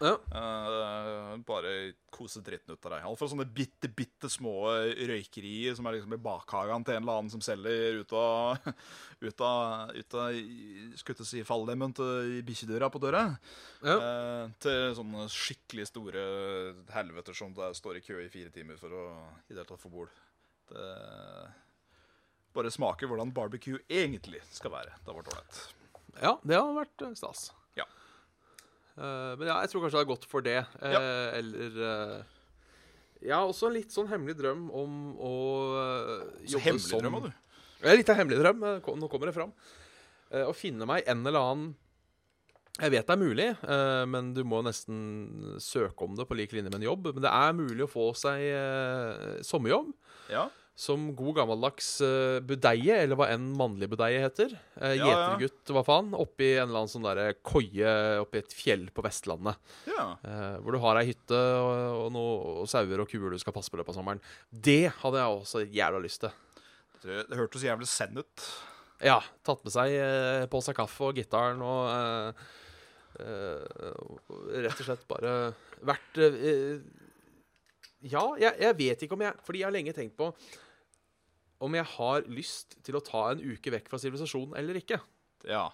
Ja. 0.00 0.14
Uh, 0.32 1.34
bare 1.44 1.92
kose 2.12 2.40
dritten 2.44 2.72
ut 2.72 2.86
av 2.88 2.94
deg. 2.94 3.04
Alt 3.04 3.20
fra 3.20 3.28
sånne 3.28 3.44
bitte, 3.44 3.90
bitte 3.92 4.30
små 4.32 4.54
røykerier 4.96 5.76
som 5.76 5.86
er 5.86 5.98
liksom 5.98 6.14
i 6.16 6.20
bakhagen 6.24 6.86
til 6.86 6.96
en 6.96 7.04
eller 7.04 7.20
annen 7.20 7.32
som 7.32 7.44
selger 7.44 8.00
ut 8.00 8.14
av 8.16 8.70
Ut 9.20 9.42
av, 9.44 9.90
ut 9.92 10.14
av 10.16 10.38
Skulle 10.96 11.26
si 11.28 11.42
falldemmen 11.44 11.92
til 11.96 12.38
bikkjedøra 12.48 12.88
på 12.92 13.02
døra. 13.02 13.26
Ja. 13.84 13.98
uh, 14.00 14.44
til 14.64 14.96
sånne 14.96 15.28
skikkelig 15.32 15.90
store 15.90 16.24
helveter 16.96 17.36
som 17.36 17.52
der 17.56 17.76
står 17.76 18.00
i 18.00 18.04
kø 18.04 18.16
i 18.24 18.30
fire 18.32 18.52
timer 18.54 18.80
for 18.80 18.96
å 18.96 19.04
i 19.44 19.52
det 19.52 19.60
hele 19.60 19.68
tatt 19.68 19.84
få 19.84 19.92
bord. 19.92 20.16
Det 20.70 20.88
bare 22.56 22.70
smaker 22.72 23.06
hvordan 23.10 23.30
barbecue 23.34 23.78
egentlig 23.86 24.40
skal 24.50 24.72
være. 24.74 24.96
Det 24.98 25.12
har 25.12 25.20
vært 25.20 25.32
ålreit. 25.34 25.60
ja, 26.18 26.32
det 26.42 26.58
har 26.58 26.72
vært 26.74 27.04
stas. 27.18 27.50
Eh, 29.00 29.32
men 29.40 29.48
ja, 29.48 29.56
jeg 29.64 29.70
tror 29.72 29.84
kanskje 29.86 29.98
det 29.98 30.04
er 30.04 30.10
godt 30.12 30.26
for 30.28 30.44
det. 30.44 30.58
Eh, 30.82 30.92
Ja. 30.92 31.00
Eller 31.40 31.80
eh, 31.90 32.22
Jeg 33.22 33.34
har 33.36 33.48
også 33.48 33.68
en 33.68 33.74
litt 33.76 33.92
sånn 33.92 34.08
hemmelig 34.08 34.36
drøm 34.38 34.66
om 34.72 34.94
å 35.20 35.34
øh, 35.76 36.24
jobbe 36.48 36.64
hemmelig 36.66 36.86
som 36.88 37.02
drøm, 37.04 37.18
du. 37.26 37.30
Ja, 37.84 37.94
litt 37.96 38.08
av 38.12 38.16
hemmelig 38.20 38.40
drøm. 38.40 38.64
Nå 39.00 39.08
kommer 39.12 39.28
det 39.30 39.36
fram. 39.36 39.52
Eh, 40.30 40.44
Å 40.48 40.52
finne 40.56 40.86
meg 40.88 41.04
en 41.08 41.24
eller 41.26 41.40
annen 41.40 41.70
Jeg 42.80 42.92
vet 42.94 43.06
det 43.08 43.12
er 43.12 43.20
mulig, 43.20 43.46
eh, 43.68 44.04
men 44.08 44.30
du 44.32 44.40
må 44.46 44.60
nesten 44.64 45.58
søke 45.60 46.06
om 46.06 46.14
det 46.16 46.24
på 46.30 46.36
lik 46.38 46.52
linje 46.54 46.70
med 46.70 46.78
en 46.80 46.86
jobb. 46.88 47.10
Men 47.14 47.24
det 47.26 47.32
er 47.32 47.52
mulig 47.58 47.84
å 47.84 47.90
få 47.92 48.06
seg 48.16 48.40
eh, 48.46 49.40
sommerjobb 49.44 49.90
Ja. 50.32 50.46
Som 50.78 51.10
god 51.12 51.34
gammeldags 51.36 51.88
uh, 52.00 52.38
budeie, 52.40 52.94
eller 53.02 53.18
hva 53.18 53.26
enn 53.34 53.50
mannlig 53.58 53.88
budeie 53.92 54.20
heter. 54.22 54.54
Uh, 54.80 54.94
Ja, 54.96 55.08
ja. 55.36 55.48
Hva 55.74 55.82
faen. 55.84 56.14
Oppi 56.16 56.54
en 56.54 56.68
eller 56.70 56.80
annen 56.82 56.92
sånn 56.92 57.04
derre 57.04 57.34
koie 57.44 57.90
oppi 58.22 58.40
et 58.40 58.54
fjell 58.56 58.86
på 58.94 59.04
Vestlandet. 59.04 59.60
ja. 59.90 60.06
Uh, 60.24 60.56
hvor 60.62 60.72
du 60.72 60.80
har 60.80 61.00
ei 61.02 61.10
hytte 61.10 61.36
og, 61.36 62.06
og 62.06 62.08
noe 62.14 62.32
og 62.62 62.70
sauer 62.70 63.02
og 63.04 63.10
kuer 63.10 63.34
du 63.34 63.38
skal 63.42 63.52
passe 63.56 63.68
på 63.72 63.76
i 63.76 63.82
løpet 63.82 63.92
av 63.92 63.98
sommeren. 64.00 64.22
Det 64.50 64.86
hadde 65.02 65.20
jeg 65.20 65.36
også 65.42 65.64
jævla 65.68 66.00
lyst 66.06 66.24
til. 66.24 66.32
Det, 67.02 67.22
det 67.28 67.38
hørtes 67.38 67.66
jævlig 67.68 67.88
send 67.90 68.22
ut. 68.22 68.46
Ja, 69.04 69.18
tatt 69.44 69.62
med 69.64 69.72
seg 69.76 69.94
uh, 70.00 70.48
på 70.52 70.64
seg 70.64 70.76
kaffe 70.80 71.10
og 71.10 71.20
gitaren 71.20 71.60
og 71.64 72.40
rett 73.20 74.78
og 74.80 74.86
slett 74.86 75.02
bare 75.10 75.32
vært 75.84 76.20
Ja, 78.08 78.22
jeg, 78.40 78.56
jeg 78.62 78.76
vet 78.78 79.02
ikke 79.04 79.16
om 79.16 79.22
jeg 79.26 79.36
Fordi 79.44 79.60
jeg 79.60 79.66
har 79.68 79.74
lenge 79.74 79.92
tenkt 79.92 80.14
på 80.16 80.30
om 81.60 81.74
jeg 81.76 81.84
har 81.92 82.24
lyst 82.32 82.78
til 82.86 82.96
å 82.96 83.02
ta 83.04 83.26
en 83.34 83.42
uke 83.44 83.68
vekk 83.74 83.90
fra 83.92 83.98
sivilisasjonen 84.00 84.54
eller 84.56 84.78
ikke. 84.80 84.96
Ja. 85.44 85.66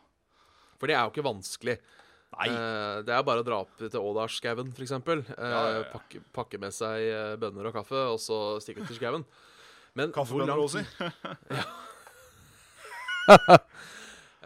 For 0.81 0.91
det 0.91 0.97
er 0.97 1.05
jo 1.07 1.13
ikke 1.13 1.23
vanskelig. 1.29 1.77
Nei. 2.35 2.49
Eh, 2.51 2.97
det 3.07 3.15
er 3.15 3.23
bare 3.27 3.45
å 3.45 3.47
dra 3.47 3.61
opp 3.63 3.77
til 3.79 3.95
Ådalsskauen, 4.01 4.73
f.eks. 4.75 4.95
Eh, 4.99 5.31
ja, 5.39 5.61
ja. 5.77 5.85
pakke, 5.93 6.25
pakke 6.35 6.59
med 6.59 6.75
seg 6.75 7.07
eh, 7.07 7.37
bønner 7.39 7.71
og 7.71 7.79
kaffe, 7.79 8.03
og 8.17 8.19
så 8.19 8.59
stikke 8.65 8.83
ut 8.83 8.91
til 8.91 8.99
skauen. 8.99 9.27
Kaffebønner 10.17 10.59
også. 10.61 10.83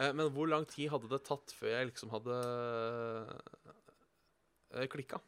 Eh, 0.00 0.14
Men 0.16 0.30
hvor 0.32 0.48
lang 0.48 0.62
tid 0.64 0.88
hadde 0.88 1.10
det 1.10 1.18
tatt 1.26 1.52
før 1.52 1.74
jeg 1.74 1.88
liksom 1.90 2.08
hadde 2.14 2.36
klikka? 4.88 5.18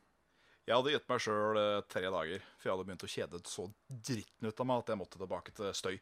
Jeg 0.62 0.78
hadde 0.78 0.92
gitt 0.94 1.08
meg 1.10 1.22
sjøl 1.24 1.58
tre 1.90 2.06
dager, 2.06 2.42
for 2.60 2.68
jeg 2.68 2.72
hadde 2.76 2.86
begynt 2.86 3.04
å 3.04 3.10
kjede 3.10 3.40
så 3.50 3.64
dritten 3.90 4.46
ut 4.46 4.60
av 4.62 4.68
meg 4.68 4.82
at 4.82 4.92
jeg 4.92 5.00
måtte 5.00 5.18
tilbake 5.18 5.54
til 5.56 5.74
støy. 5.74 5.96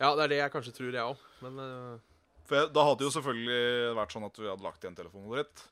Ja, 0.00 0.12
det 0.16 0.26
er 0.26 0.32
det 0.32 0.38
jeg 0.40 0.52
kanskje 0.52 0.74
tror, 0.76 0.92
jeg 0.96 1.12
òg. 1.12 1.24
Men 1.44 1.60
uh... 1.60 2.14
For 2.46 2.60
jeg, 2.60 2.70
Da 2.72 2.84
hadde 2.86 3.00
det 3.00 3.08
jo 3.08 3.14
selvfølgelig 3.16 3.96
vært 3.98 4.14
sånn 4.14 4.26
at 4.28 4.38
du 4.38 4.44
hadde 4.46 4.64
lagt 4.64 4.84
igjen 4.84 4.96
telefonen 4.96 5.32
dritt. 5.34 5.64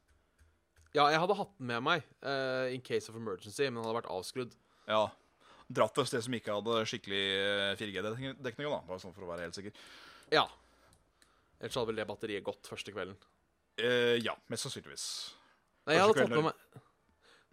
ja, 0.96 1.06
jeg 1.14 1.20
hadde 1.22 1.36
hatt 1.38 1.52
den 1.58 1.70
med 1.70 1.84
meg 1.86 2.06
uh, 2.26 2.68
in 2.74 2.84
case 2.84 3.08
of 3.12 3.16
emergency, 3.16 3.68
men 3.68 3.80
den 3.80 3.86
hadde 3.86 3.98
vært 4.02 4.12
avskrudd. 4.12 4.56
Ja. 4.88 5.04
Dratt 5.74 6.00
et 6.02 6.10
sted 6.10 6.24
som 6.26 6.36
ikke 6.36 6.58
hadde 6.58 6.80
skikkelig 6.90 7.24
4G-dekning, 7.80 8.68
da. 8.68 8.82
Bare 8.84 9.00
sånn 9.00 9.14
for 9.16 9.24
å 9.24 9.30
være 9.32 9.46
helt 9.46 9.56
sikker. 9.56 9.76
Ja. 10.34 10.44
Ellers 11.56 11.78
hadde 11.78 11.88
vel 11.88 12.02
det 12.02 12.10
batteriet 12.10 12.44
gått 12.44 12.68
første 12.68 12.92
kvelden. 12.92 13.16
Uh, 13.80 14.20
ja, 14.20 14.36
mest 14.52 14.68
sannsynligvis. 14.68 15.06
Nei, 15.88 15.96
jeg 15.96 16.04
hadde 16.04 16.20
tatt 16.20 16.36
med 16.36 16.50
meg 16.50 16.82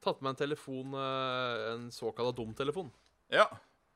Tatt 0.02 0.22
med 0.22 0.32
en 0.34 0.39
telefon, 0.39 0.95
eh, 0.97 1.66
en 1.74 1.91
såkalla 1.93 2.32
dumtelefon. 2.34 2.89
Ja. 3.30 3.45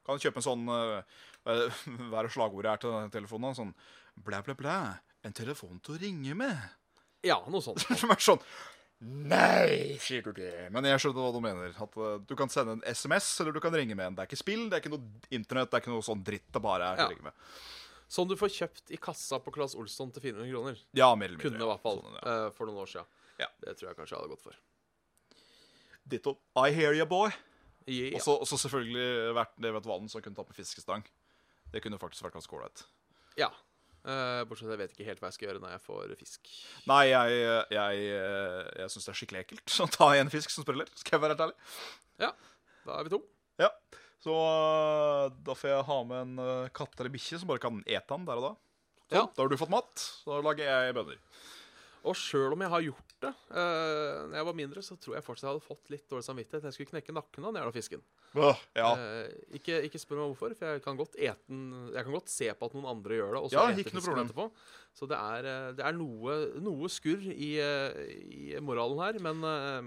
Kan 0.06 0.20
kjøpe 0.22 0.38
en 0.38 0.46
sånn 0.46 0.68
eh, 0.70 1.02
Hva 2.12 2.20
er 2.22 2.28
det 2.28 2.34
slagordet 2.36 2.72
er 2.76 2.82
til 2.84 2.94
den 2.94 3.12
telefonen? 3.14 3.56
Sånn 3.58 3.72
blæ, 4.22 4.44
blæ, 4.46 4.54
blæ. 4.60 4.78
En 5.26 5.34
telefon 5.34 5.80
til 5.82 5.96
å 5.96 6.02
ringe 6.04 6.36
med. 6.38 6.58
Ja, 7.26 7.40
noe 7.50 7.62
sånt. 7.66 7.82
Som 8.02 8.14
er 8.14 8.22
sånn 8.22 8.44
Nei, 9.06 9.98
sier 10.00 10.24
du 10.24 10.30
det? 10.38 10.70
Men 10.72 10.86
jeg 10.88 11.02
skjønner 11.04 11.26
hva 11.26 11.32
du 11.36 11.42
mener. 11.44 11.74
At 11.84 11.98
eh, 12.00 12.14
Du 12.30 12.32
kan 12.40 12.50
sende 12.54 12.78
en 12.78 12.86
SMS, 12.88 13.28
eller 13.44 13.52
du 13.58 13.60
kan 13.62 13.74
ringe 13.76 13.98
med 13.98 14.08
en. 14.08 14.16
Det 14.16 14.24
er 14.24 14.30
ikke 14.30 14.40
spill, 14.40 14.64
det 14.72 14.78
er 14.78 14.84
ikke 14.86 14.94
noe 14.94 15.34
internett, 15.36 15.68
det 15.74 15.80
er 15.80 15.84
ikke 15.84 15.92
noe 15.94 16.06
sånn 16.06 16.22
dritt 16.26 16.48
det 16.56 16.62
bare 16.64 16.94
er 16.94 17.02
Ja. 17.02 17.08
å 17.10 17.12
ringe 17.12 17.26
med. 17.28 17.42
Som 18.08 18.30
du 18.30 18.36
får 18.40 18.54
kjøpt 18.54 18.94
i 18.94 19.00
kassa 19.02 19.40
på 19.42 19.52
Claes 19.54 19.74
Olsson 19.76 20.14
til 20.14 20.22
400 20.30 20.48
kroner. 20.54 20.80
Ja, 20.96 21.10
mer 21.18 21.28
eller 21.34 21.42
mindre. 21.42 21.50
Kunne 21.58 21.66
i 21.66 21.70
hvert 21.74 21.82
fall 21.84 22.00
Sånn, 22.06 22.18
ja. 22.22 22.36
for 22.56 22.70
noen 22.70 22.84
år 22.86 22.92
siden. 22.94 23.10
Ja. 23.42 23.48
Det 23.66 23.74
tror 23.80 23.90
jeg 23.90 23.98
kanskje 23.98 24.14
jeg 24.16 24.22
hadde 24.22 24.34
gått 24.36 24.46
for. 24.46 24.60
Ditto. 26.06 26.36
I 26.62 26.72
hear 26.76 26.94
you, 26.94 27.06
boy. 27.10 27.32
Yeah. 27.90 28.16
Og 28.18 28.46
så 28.50 28.58
selvfølgelig 28.58 29.34
vært 29.38 29.54
det 29.62 29.72
ved 29.74 29.82
et 29.84 29.88
vann 29.90 30.10
som 30.10 30.22
kunne 30.26 30.38
ta 30.38 30.46
med 30.46 30.58
fiskestang. 30.58 31.06
Det 31.74 31.82
kunne 31.84 32.00
faktisk 32.02 32.26
vært 32.26 32.38
ganske 32.40 32.58
ålreit. 32.58 32.86
ja. 33.42 33.52
Uh, 34.06 34.44
bortsett 34.46 34.68
fra 34.68 34.76
jeg 34.76 34.80
vet 34.84 34.92
ikke 34.94 35.06
helt 35.08 35.22
hva 35.24 35.30
jeg 35.32 35.34
skal 35.34 35.48
gjøre 35.48 35.60
når 35.64 35.72
jeg 35.74 35.82
får 35.82 36.12
fisk. 36.20 36.50
Nei, 36.86 37.00
jeg, 37.10 37.38
jeg, 37.42 37.64
jeg, 37.74 38.04
jeg 38.78 38.92
syns 38.94 39.08
det 39.08 39.10
er 39.10 39.18
skikkelig 39.18 39.40
ekkelt 39.42 39.78
å 39.82 39.88
ta 39.96 40.10
en 40.14 40.30
fisk 40.30 40.54
som 40.54 40.62
spreller. 40.62 40.92
Skal 40.94 41.16
jeg 41.16 41.24
være 41.24 41.34
helt 41.34 41.42
ærlig. 41.48 41.56
Ja, 42.22 42.30
da 42.86 43.00
er 43.00 43.08
vi 43.08 43.14
to. 43.16 43.20
Ja. 43.64 43.72
Så 44.22 44.36
da 45.48 45.56
får 45.58 45.72
jeg 45.72 45.88
ha 45.90 45.98
med 46.12 46.22
en 46.22 46.70
katt 46.78 46.94
eller 47.02 47.14
bikkje 47.18 47.42
som 47.42 47.50
bare 47.50 47.64
kan 47.66 47.82
ete 47.82 48.06
den 48.14 48.30
der 48.30 48.44
og 48.44 48.46
da. 48.46 48.54
Så, 49.10 49.16
Ja. 49.18 49.26
Da 49.26 49.42
har 49.42 49.50
du 49.50 49.58
fått 49.64 49.74
mat. 49.74 50.06
Da 50.30 50.38
lager 50.52 50.70
jeg 50.70 50.96
bønner. 51.00 51.18
Og 52.06 52.18
sjøl 52.20 52.54
om 52.56 52.62
jeg 52.62 52.72
har 52.72 52.84
gjort 52.86 53.14
det 53.24 53.32
uh, 53.56 54.26
Når 54.30 54.36
jeg 54.38 54.48
var 54.50 54.58
mindre, 54.60 54.84
så 54.86 54.98
tror 55.02 55.16
jeg 55.18 55.26
fortsatt 55.26 55.48
jeg 55.48 55.54
hadde 55.54 55.66
fått 55.66 55.92
litt 55.94 56.06
dårlig 56.12 56.28
samvittighet. 56.28 56.68
Jeg 56.70 56.76
skulle 56.78 56.92
knekke 56.94 57.16
nakken 57.16 57.48
av 57.48 57.54
den 57.54 57.62
jævla 57.62 57.76
fisken. 57.76 58.04
Åh, 58.36 58.62
ja. 58.76 58.90
Eh, 59.00 59.36
ikke, 59.56 59.78
ikke 59.88 60.00
spør 60.02 60.20
meg 60.20 60.34
hvorfor, 60.34 60.56
for 60.60 60.74
jeg 60.74 60.84
kan 60.84 60.98
godt 61.00 61.14
ete 61.16 61.40
den 61.48 61.92
Jeg 61.94 62.04
kan 62.04 62.16
godt 62.18 62.32
se 62.34 62.50
på 62.52 62.68
at 62.68 62.76
noen 62.76 62.90
andre 62.92 63.20
gjør 63.20 63.38
det, 63.38 63.42
og 63.46 63.52
så 63.54 63.62
Ja, 63.62 63.80
ikke 63.80 63.96
noe 63.96 64.04
problem. 64.04 64.28
etterpå. 64.28 64.48
Så 65.00 65.08
det 65.08 65.20
er, 65.20 65.50
eh, 65.52 65.72
det 65.78 65.86
er 65.88 65.96
noe, 65.96 66.38
noe 66.66 66.92
skurr 66.92 67.24
i, 67.32 67.52
eh, 67.64 68.00
i 68.28 68.60
moralen 68.60 69.00
her, 69.06 69.20
men 69.24 69.44
uh, 69.44 69.80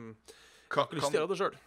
jeg 0.65 0.77
har 0.79 0.89
ikke 0.89 1.01
lyst 1.01 1.13
til 1.13 1.19
å 1.19 1.23
gjøre 1.23 1.33
det 1.35 1.41
sjøl. 1.43 1.59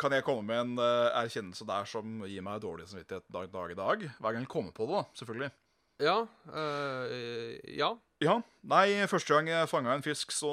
kan 0.00 0.14
jeg 0.16 0.24
komme 0.24 0.46
med 0.48 0.62
en 0.64 0.78
uh, 0.80 1.12
erkjennelse 1.20 1.66
der 1.68 1.84
som 1.84 2.22
gir 2.24 2.44
meg 2.46 2.62
dårlig 2.64 2.88
samvittighet 2.88 3.26
dag, 3.28 3.50
dag 3.52 3.74
i 3.74 3.80
dag? 3.84 4.06
Hver 4.16 4.32
gang 4.32 4.46
jeg 4.46 4.52
kommer 4.56 4.72
på 4.72 4.88
det, 4.88 4.96
da. 4.96 5.04
Selvfølgelig. 5.20 5.50
Ja. 6.00 6.26
eh, 6.56 7.60
ja. 7.76 7.90
Ja. 8.20 8.34
Nei, 8.68 9.00
første 9.08 9.32
gang 9.32 9.48
jeg 9.48 9.68
fanga 9.70 9.94
en 9.96 10.04
fisk, 10.04 10.32
så 10.36 10.50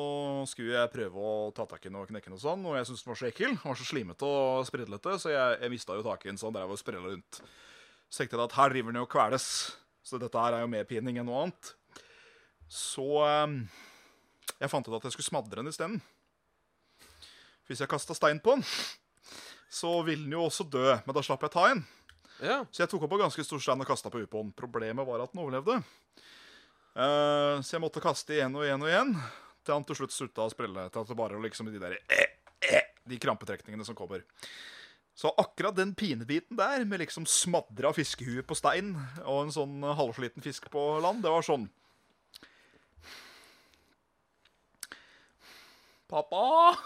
skulle 0.47 0.77
jeg 0.77 0.91
prøve 0.93 1.19
å 1.19 1.31
ta 1.55 1.65
tak 1.67 1.83
i 1.83 1.89
den 1.89 1.97
og 1.99 2.07
knekke 2.07 2.29
den 2.29 2.37
og 2.37 2.39
sånn, 2.39 2.61
og 2.63 2.77
jeg 2.77 2.87
syntes 2.87 3.03
den 3.03 3.11
var 3.11 3.19
så 3.19 3.27
ekkel. 3.27 3.55
Den 3.57 3.65
var 3.67 3.79
så 3.79 3.87
slimete 3.89 4.29
og 4.29 4.67
spredlete, 4.69 5.15
så 5.19 5.33
jeg, 5.33 5.57
jeg 5.65 5.73
mista 5.73 5.97
jo 5.97 6.05
taket 6.05 6.29
i 6.29 6.31
den 6.31 6.39
sånn 6.39 6.55
drev 6.55 6.71
og 6.71 6.79
sprella 6.79 7.11
rundt. 7.11 7.41
Så 8.07 8.21
tenkte 8.21 8.37
jeg 8.37 8.45
at 8.45 8.55
her 8.55 8.71
driver 8.71 8.93
den 8.93 9.01
jo 9.01 9.03
og 9.03 9.11
kveles, 9.11 9.49
så 10.07 10.21
dette 10.21 10.45
her 10.45 10.55
er 10.55 10.63
jo 10.63 10.71
mer 10.71 10.87
pining 10.87 11.19
enn 11.19 11.27
noe 11.27 11.41
annet. 11.43 11.73
Så 12.71 13.03
eh, 13.27 13.57
jeg 14.61 14.71
fant 14.71 14.87
ut 14.87 14.95
at 15.01 15.09
jeg 15.09 15.17
skulle 15.17 15.27
smadre 15.27 15.59
den 15.59 15.73
isteden. 15.73 15.99
Hvis 17.67 17.83
jeg 17.83 17.91
kasta 17.91 18.15
stein 18.15 18.39
på 18.39 18.55
den, 18.55 18.63
så 19.67 19.91
ville 20.07 20.23
den 20.23 20.37
jo 20.37 20.47
også 20.47 20.63
dø, 20.71 20.87
men 21.03 21.15
da 21.19 21.23
slapp 21.25 21.43
jeg 21.43 21.51
ta 21.57 21.67
en. 21.73 21.83
ja. 22.39 22.61
Så 22.71 22.85
jeg 22.85 22.95
tok 22.95 23.03
opp 23.03 23.17
en 23.17 23.25
ganske 23.27 23.43
stor 23.43 23.59
stein 23.59 23.83
og 23.83 23.91
kasta 23.91 24.07
på 24.13 24.23
ubåten. 24.23 24.55
Problemet 24.55 25.03
var 25.03 25.25
at 25.25 25.35
den 25.35 25.43
overlevde. 25.43 25.81
Eh, 26.97 27.59
så 27.61 27.75
jeg 27.75 27.83
måtte 27.83 28.01
kaste 28.01 28.33
igjen 28.33 28.55
og 28.57 28.65
igjen 28.65 28.81
og 28.81 28.89
igjen, 28.89 29.13
til 29.61 29.75
han 29.75 29.85
til 29.85 29.99
slutt 29.99 30.15
slutta 30.15 30.47
å 30.47 30.53
sprelle. 30.53 30.87
Til 30.89 31.03
at 31.03 31.11
det 31.11 31.19
bare 31.19 31.37
var 31.37 31.45
liksom 31.45 31.69
de 31.69 31.81
der 31.81 31.99
eh, 32.09 32.31
eh, 32.65 32.89
De 33.07 33.19
krampetrekningene 33.21 33.85
som 33.85 33.97
kommer. 33.97 34.23
Så 35.17 35.29
akkurat 35.37 35.77
den 35.77 35.93
pinebiten 35.97 36.57
der, 36.57 36.85
med 36.85 37.01
liksom 37.01 37.25
smadra 37.29 37.93
fiskehue 37.93 38.43
på 38.45 38.57
stein 38.57 38.95
og 39.23 39.45
en 39.45 39.53
sånn 39.53 39.81
halvsliten 39.97 40.45
fisk 40.45 40.69
på 40.73 40.83
land, 41.01 41.23
det 41.25 41.33
var 41.33 41.45
sånn 41.45 41.65
Pappa! 46.07 46.77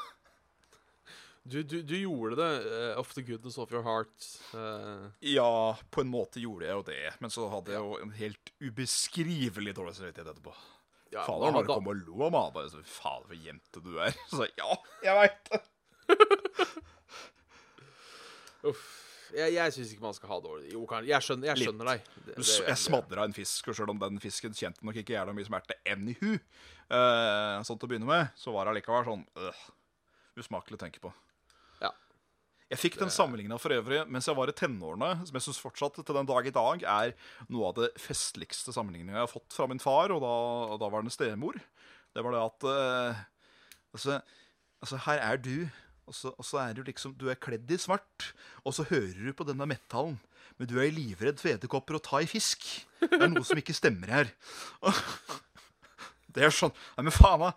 Du, 1.43 1.63
du, 1.65 1.79
du 1.81 1.95
gjorde 1.97 2.35
det 2.37 2.49
uh, 2.69 2.99
of 3.01 3.15
the 3.17 3.23
goodness 3.25 3.55
of 3.57 3.71
your 3.73 3.81
heart. 3.81 4.13
Uh. 4.53 5.07
Ja, 5.25 5.73
på 5.89 6.03
en 6.03 6.11
måte 6.13 6.37
gjorde 6.43 6.67
jeg 6.67 6.75
jo 6.77 6.83
det, 6.85 6.99
men 7.23 7.31
så 7.33 7.47
hadde 7.49 7.71
jeg 7.73 7.81
jo 7.81 7.95
en 8.03 8.11
helt 8.13 8.51
ubeskrivelig 8.61 9.73
dårlig 9.79 9.95
samvittighet 9.97 10.29
etterpå. 10.35 10.53
ja, 11.15 11.23
Faderen 11.25 11.57
bare 11.57 11.65
kom 11.71 11.89
og 11.89 11.97
lo 12.05 12.21
av 12.27 12.31
meg. 12.35 12.51
Bare 12.59 12.69
så, 12.69 12.83
Fader, 12.85 13.25
for 13.31 13.41
jente 13.47 13.81
du 13.81 13.95
er. 14.05 14.13
Så 14.35 14.45
ja, 14.59 14.69
jeg 15.07 15.17
veit 15.17 15.41
det. 15.49 15.61
Uff. 18.69 18.83
Jeg, 19.31 19.53
jeg 19.55 19.71
syns 19.73 19.91
ikke 19.95 20.03
man 20.03 20.15
skal 20.17 20.27
ha 20.33 20.37
dårlig 20.43 20.73
Jo, 20.73 20.81
kan, 20.89 21.05
jeg 21.07 21.23
skjønner, 21.23 21.53
jeg 21.53 21.61
skjønner 21.63 21.87
deg. 21.87 22.01
Det- 22.27 22.33
det 22.35 22.45
Jeg 22.67 22.77
smadra 22.81 23.23
en 23.23 23.33
fisk, 23.33 23.69
og 23.71 23.75
sjøl 23.77 23.89
om 23.93 23.99
den 24.01 24.19
fisken 24.19 24.51
kjente 24.53 24.83
nok 24.83 24.97
ikke 24.99 25.15
jævla 25.15 25.31
mye 25.37 25.47
smerte 25.47 25.77
anywho, 25.87 26.33
uh, 26.91 27.63
sånn 27.63 27.79
til 27.79 27.87
å 27.87 27.91
begynne 27.93 28.09
med, 28.09 28.27
så 28.35 28.51
var 28.53 28.67
det 28.67 28.73
allikevel 28.75 29.05
sånn 29.07 29.23
øh, 29.39 29.61
usmakelig 30.43 30.75
å 30.77 30.81
tenke 30.83 30.99
på. 31.01 31.13
Jeg 32.71 32.79
fikk 32.79 32.97
den 33.01 33.11
sammenligna 33.11 33.57
for 33.59 33.73
øvrig 33.75 34.05
mens 34.07 34.29
jeg 34.29 34.37
var 34.37 34.47
i 34.47 34.55
tenårene, 34.55 35.09
som 35.27 35.35
jeg 35.35 35.43
syns 35.43 35.59
fortsatt 35.59 35.97
til 35.99 36.15
den 36.15 36.29
dag 36.29 36.45
i 36.47 36.53
dag 36.55 36.85
er 36.87 37.11
noe 37.51 37.67
av 37.67 37.75
det 37.81 37.89
festligste 37.99 38.71
sammenligninga 38.71 39.17
jeg 39.17 39.25
har 39.25 39.31
fått 39.31 39.57
fra 39.57 39.67
min 39.67 39.81
far 39.83 40.13
og 40.15 40.23
da, 40.23 40.35
og 40.71 41.03
det 41.03 41.11
stemor. 41.11 41.59
Det 42.15 42.23
var 42.23 42.35
det 42.35 42.43
at 42.45 42.67
uh, 42.67 43.21
altså, 43.91 44.21
altså, 44.79 45.01
her 45.07 45.19
er 45.19 45.43
du, 45.43 45.67
og 46.07 46.15
så, 46.15 46.31
og 46.31 46.47
så 46.47 46.63
er 46.63 46.73
du 46.75 46.83
liksom 46.87 47.15
Du 47.19 47.27
er 47.29 47.39
kledd 47.39 47.71
i 47.71 47.79
svart, 47.79 48.31
og 48.63 48.75
så 48.75 48.87
hører 48.87 49.19
du 49.19 49.33
på 49.35 49.47
denne 49.47 49.67
metallen. 49.67 50.19
Men 50.57 50.67
du 50.67 50.77
er 50.79 50.95
livredd 50.95 51.39
for 51.41 51.51
edderkopper 51.51 51.99
og 51.99 52.03
ta 52.07 52.23
i 52.23 52.29
fisk. 52.29 52.63
Det 53.01 53.19
er 53.19 53.31
noe 53.31 53.43
som 53.47 53.59
ikke 53.59 53.75
stemmer 53.75 54.11
her. 54.11 54.31
Det 56.31 56.45
er 56.45 56.53
sånn 56.55 56.71
Nei, 56.95 57.03
men 57.07 57.11
faen, 57.11 57.41
da. 57.43 57.49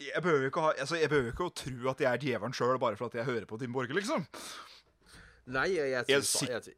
Jeg 0.00 0.22
behøver 0.24 0.46
ikke, 0.48 0.62
ha, 0.64 0.70
altså, 0.80 0.96
jeg 0.96 1.10
behøver 1.12 1.32
ikke 1.34 1.46
å 1.50 1.52
tro 1.62 1.90
at 1.92 2.00
jeg 2.00 2.08
er 2.08 2.20
djevelen 2.22 2.54
sjøl 2.56 2.78
bare 2.80 2.96
for 2.96 3.10
at 3.10 3.16
jeg 3.18 3.26
hører 3.28 3.44
på 3.48 3.58
Tim 3.60 3.74
Borge, 3.74 3.92
liksom. 3.96 4.24
Nei, 5.52 5.66
jeg, 5.74 5.90
jeg, 5.92 6.06
Jeg 6.08 6.48
jeg, 6.48 6.76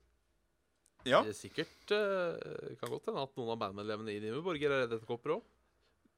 Ja. 1.05 1.21
det 1.23 1.35
er 1.35 1.37
sikkert 1.37 1.93
uh, 1.93 2.77
Kan 2.81 2.89
godt 2.95 3.11
hende 3.11 3.23
at 3.27 3.35
noen 3.37 3.51
av 3.53 3.59
bandmedlemmene 3.61 4.15
i 4.15 4.23
Dimmu 4.23 4.41
Borger 4.43 4.73
er 4.73 4.83
redde 4.85 4.97
edderkopper 4.97 5.35
òg. 5.37 5.43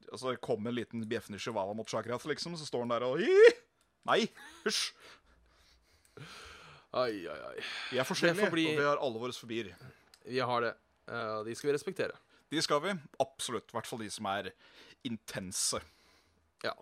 Altså, 0.07 0.31
kom 0.39 0.65
en 0.69 0.75
liten 0.77 1.03
bjeffende 1.11 1.41
chihuahua 1.43 1.75
mot 1.75 1.89
Chakrat, 1.91 2.23
liksom, 2.31 2.55
så 2.57 2.65
står 2.67 2.85
han 2.85 2.93
der 2.95 3.05
og 3.09 3.21
Ih! 3.21 3.57
Nei, 4.07 4.21
hysj. 4.63 4.93
Ai, 6.95 7.11
ai, 7.27 7.37
ai. 7.51 7.65
Vi 7.91 7.99
er 7.99 8.07
forskjellige, 8.07 8.49
bli- 8.53 8.69
og 8.71 8.79
vi 8.79 8.87
har 8.87 9.01
alle 9.03 9.19
våre 9.21 9.35
fobier. 9.35 9.73
Vi 10.25 10.39
har 10.39 10.63
det. 10.63 10.73
Uh, 11.11 11.43
de 11.45 11.55
skal 11.55 11.69
vi 11.69 11.75
respektere. 11.75 12.15
De 12.51 12.63
skal 12.63 12.79
vi. 12.83 12.95
Absolutt. 13.19 13.67
I 13.69 13.75
hvert 13.75 13.89
fall 13.89 14.01
de 14.05 14.09
som 14.11 14.29
er 14.31 14.49
intense. 15.07 15.81
Ja. 16.63 16.73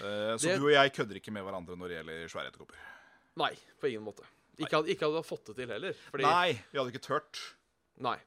Eh, 0.00 0.36
så 0.36 0.42
Det- 0.48 0.58
du 0.58 0.66
og 0.66 0.72
jeg 0.72 0.92
kødder 0.92 1.16
ikke 1.20 1.32
med 1.32 1.42
hverandre 1.44 1.76
når 1.76 1.88
det 1.88 1.96
gjelder 2.04 2.28
svære 2.28 2.50
edderkopper. 2.50 2.76
Nei, 3.36 3.52
på 3.80 3.88
ingen 3.88 4.04
måte. 4.04 4.24
Ikke 4.58 4.70
hadde, 4.78 4.88
ikke 4.88 5.04
hadde 5.10 5.22
fått 5.24 5.44
det 5.46 5.56
til 5.56 5.68
heller. 5.68 5.92
Fordi, 6.10 6.22
Nei, 6.24 6.52
vi 6.72 6.78
hadde 6.78 6.92
ikke 6.92 7.02
turt. 7.04 7.40
Nei. 7.98 8.18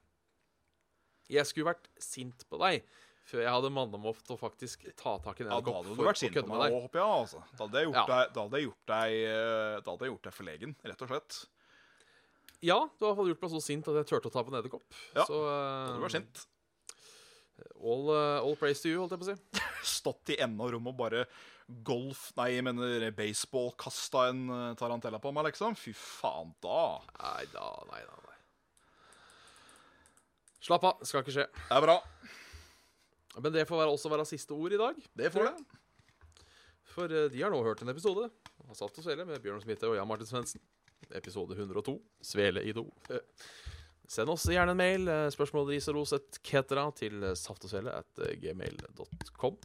Jeg 1.29 1.45
skulle 1.45 1.65
vært 1.73 1.85
sint 2.01 2.45
på 2.49 2.57
deg 2.59 2.83
Før 3.29 3.43
jeg 3.43 3.51
hadde 3.53 3.69
mannemoft 3.69 4.23
til 4.25 4.35
å 4.35 4.39
faktisk 4.39 4.87
ta 4.97 5.19
tak 5.21 5.39
i 5.41 5.43
den 5.45 5.51
Ja, 5.53 5.59
da 5.61 5.71
hadde 5.71 5.95
du 5.95 6.01
vært 6.01 6.17
sint 6.17 6.33
på 6.33 6.47
meg 6.49 6.71
òg, 6.73 6.81
håper 6.89 6.97
jeg. 6.97 7.05
Altså. 7.05 7.43
Da 7.55 7.67
hadde 7.67 7.77
jeg 7.77 7.85
gjort, 7.85 7.95
Ja. 7.99 8.05
deg, 8.09 8.33
da 8.33 8.41
hadde 8.41 8.57
jeg 8.57 8.65
gjort 8.65 8.85
deg 8.87 9.11
eh, 9.13 9.79
Da 9.81 9.91
hadde 9.91 9.99
jeg 9.99 10.09
gjort 10.09 10.23
deg 10.23 10.33
forlegen, 10.33 10.75
rett 10.83 11.01
og 11.03 11.07
slett. 11.09 11.45
Ja, 12.65 12.79
du 12.99 13.05
har 13.05 13.15
gjort 13.15 13.41
meg 13.43 13.51
så 13.51 13.61
sint 13.61 13.87
at 13.87 13.93
jeg 13.99 14.05
turte 14.09 14.31
å 14.31 14.33
ta 14.33 14.41
på 14.43 14.49
en 14.51 14.57
edderkopp. 14.63 14.89
Ja, 15.15 15.25
så 15.25 15.37
Da 15.37 15.45
eh, 15.45 15.85
hadde 15.85 15.99
du 15.99 16.05
vært 16.07 16.17
sint. 16.17 16.45
All, 17.79 18.09
eh, 18.15 18.39
all 18.41 18.57
praise 18.59 18.81
to 18.83 18.91
you, 18.91 18.99
holdt 19.01 19.15
jeg 19.15 19.21
på 19.21 19.27
å 19.27 19.31
si. 19.33 19.63
Stått 19.99 20.33
i 20.33 20.39
enden 20.41 20.61
av 20.63 20.73
rommet 20.73 20.93
og 20.93 20.99
bare 20.99 21.25
golf 21.85 22.31
Nei, 22.39 22.47
jeg 22.55 22.65
mener 22.65 23.11
baseball 23.13 23.69
kasta 23.79 24.29
en 24.31 24.41
eh, 24.49 24.75
tarantella 24.79 25.21
på 25.21 25.33
meg, 25.35 25.51
liksom. 25.51 25.77
Fy 25.77 25.93
faen, 25.97 26.53
da. 26.63 26.81
Nei 27.19 27.45
da, 27.53 27.69
nei 27.91 28.01
da. 28.05 28.17
Nei. 28.25 28.37
Slapp 30.65 30.87
av, 30.89 31.03
skal 31.07 31.23
ikke 31.23 31.35
skje. 31.37 31.47
Det 31.55 31.77
er 31.77 31.85
bra. 31.85 31.99
Men 33.39 33.53
det 33.55 33.67
får 33.69 33.83
være, 33.83 33.93
også 33.93 34.11
være 34.11 34.27
siste 34.27 34.55
ord 34.57 34.73
i 34.75 34.81
dag. 34.81 34.97
Det 35.21 35.29
får 35.31 35.51
det. 35.51 35.77
For 36.89 37.13
eh, 37.13 37.29
de 37.31 37.45
har 37.45 37.53
nå 37.53 37.61
hørt 37.63 37.85
en 37.85 37.93
episode 37.93 38.27
av 38.27 38.75
Saft 38.77 38.97
og 38.99 39.05
Svele 39.05 39.27
med 39.29 39.41
Bjørn 39.43 39.61
Smitte 39.63 39.87
og 39.87 39.97
Jan 39.99 40.09
Martin 40.09 40.29
Svendsen. 40.29 40.63
Episode 41.15 41.55
102. 41.55 41.95
Svele 42.25 42.65
i 42.67 42.73
do. 42.75 42.89
Eh, 44.09 44.13
Send 44.15 44.29
oss 44.33 44.45
gjerne 44.49 44.71
en 44.73 44.77
mail, 44.79 45.07
eh, 45.07 45.29
spørsmål, 45.29 45.67
ris 45.69 45.87
og 45.91 45.95
ros, 45.99 46.13
etc. 46.17 46.89
til 46.97 47.21
saftosvele 47.37 47.91
at 47.93 48.23
eh, 48.25 48.35
gmail.com. 48.41 49.57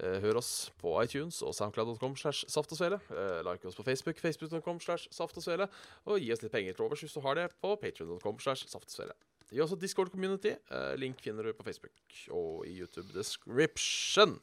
Eh, 0.00 0.20
Hør 0.22 0.38
oss 0.40 0.70
på 0.80 0.94
iTunes 1.02 1.42
og 1.42 1.52
soundcloud.com 1.54 2.14
slash 2.16 2.46
saftogsvele. 2.48 3.00
Eh, 3.10 3.40
Like 3.44 3.66
oss 3.68 3.76
på 3.76 3.82
Facebook, 3.84 4.16
facebook.com 4.22 4.78
slash 4.80 5.08
saftosvele. 5.12 5.66
Og 6.06 6.20
gi 6.22 6.30
oss 6.32 6.42
litt 6.42 6.52
penger 6.54 6.72
til 6.78 6.86
overs 6.86 7.02
hvis 7.04 7.12
du 7.18 7.20
har 7.26 7.34
det, 7.36 7.48
på 7.60 7.74
patreon.com 7.82 8.38
slash 8.40 8.66
saftosvele. 8.70 9.12
Gi 9.50 9.60
oss 9.64 9.72
et 9.74 9.82
Discord-community. 9.82 10.54
Eh, 10.70 10.94
Link 10.96 11.20
finner 11.20 11.42
du 11.42 11.52
på 11.58 11.66
Facebook 11.66 11.92
og 12.30 12.62
i 12.70 12.76
YouTube 12.78 13.10
description. 13.12 14.38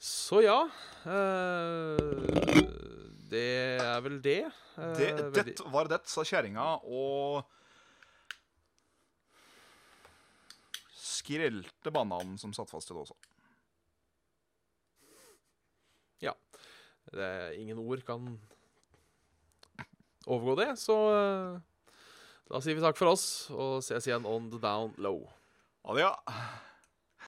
Så 0.00 0.40
ja 0.42 0.58
eh, 1.06 1.96
Det 3.30 3.46
er 3.78 4.00
vel 4.04 4.18
det. 4.24 4.38
Eh, 4.76 4.92
Det, 4.98 5.32
det 5.36 5.56
var 5.72 5.88
det, 5.92 6.00
sa 6.10 6.24
kjerringa, 6.26 6.66
og 6.88 7.44
skrelte 11.20 11.92
bananen 11.94 12.38
som 12.40 12.54
satt 12.56 12.72
fast 12.72 12.90
i 12.90 12.96
også. 12.96 13.16
Ja. 16.24 16.34
Det 17.10 17.30
ingen 17.58 17.80
ord 17.80 18.02
kan 18.06 18.34
overgå 20.26 20.56
det, 20.60 20.70
så 20.80 20.96
eh, 21.16 21.94
da 22.50 22.60
sier 22.60 22.76
vi 22.76 22.84
takk 22.84 22.98
for 22.98 23.12
oss 23.12 23.24
og 23.54 23.78
ses 23.84 24.08
igjen 24.08 24.28
on 24.28 24.50
the 24.52 24.60
down 24.62 24.92
low. 25.00 25.24
Ja. 25.96 26.12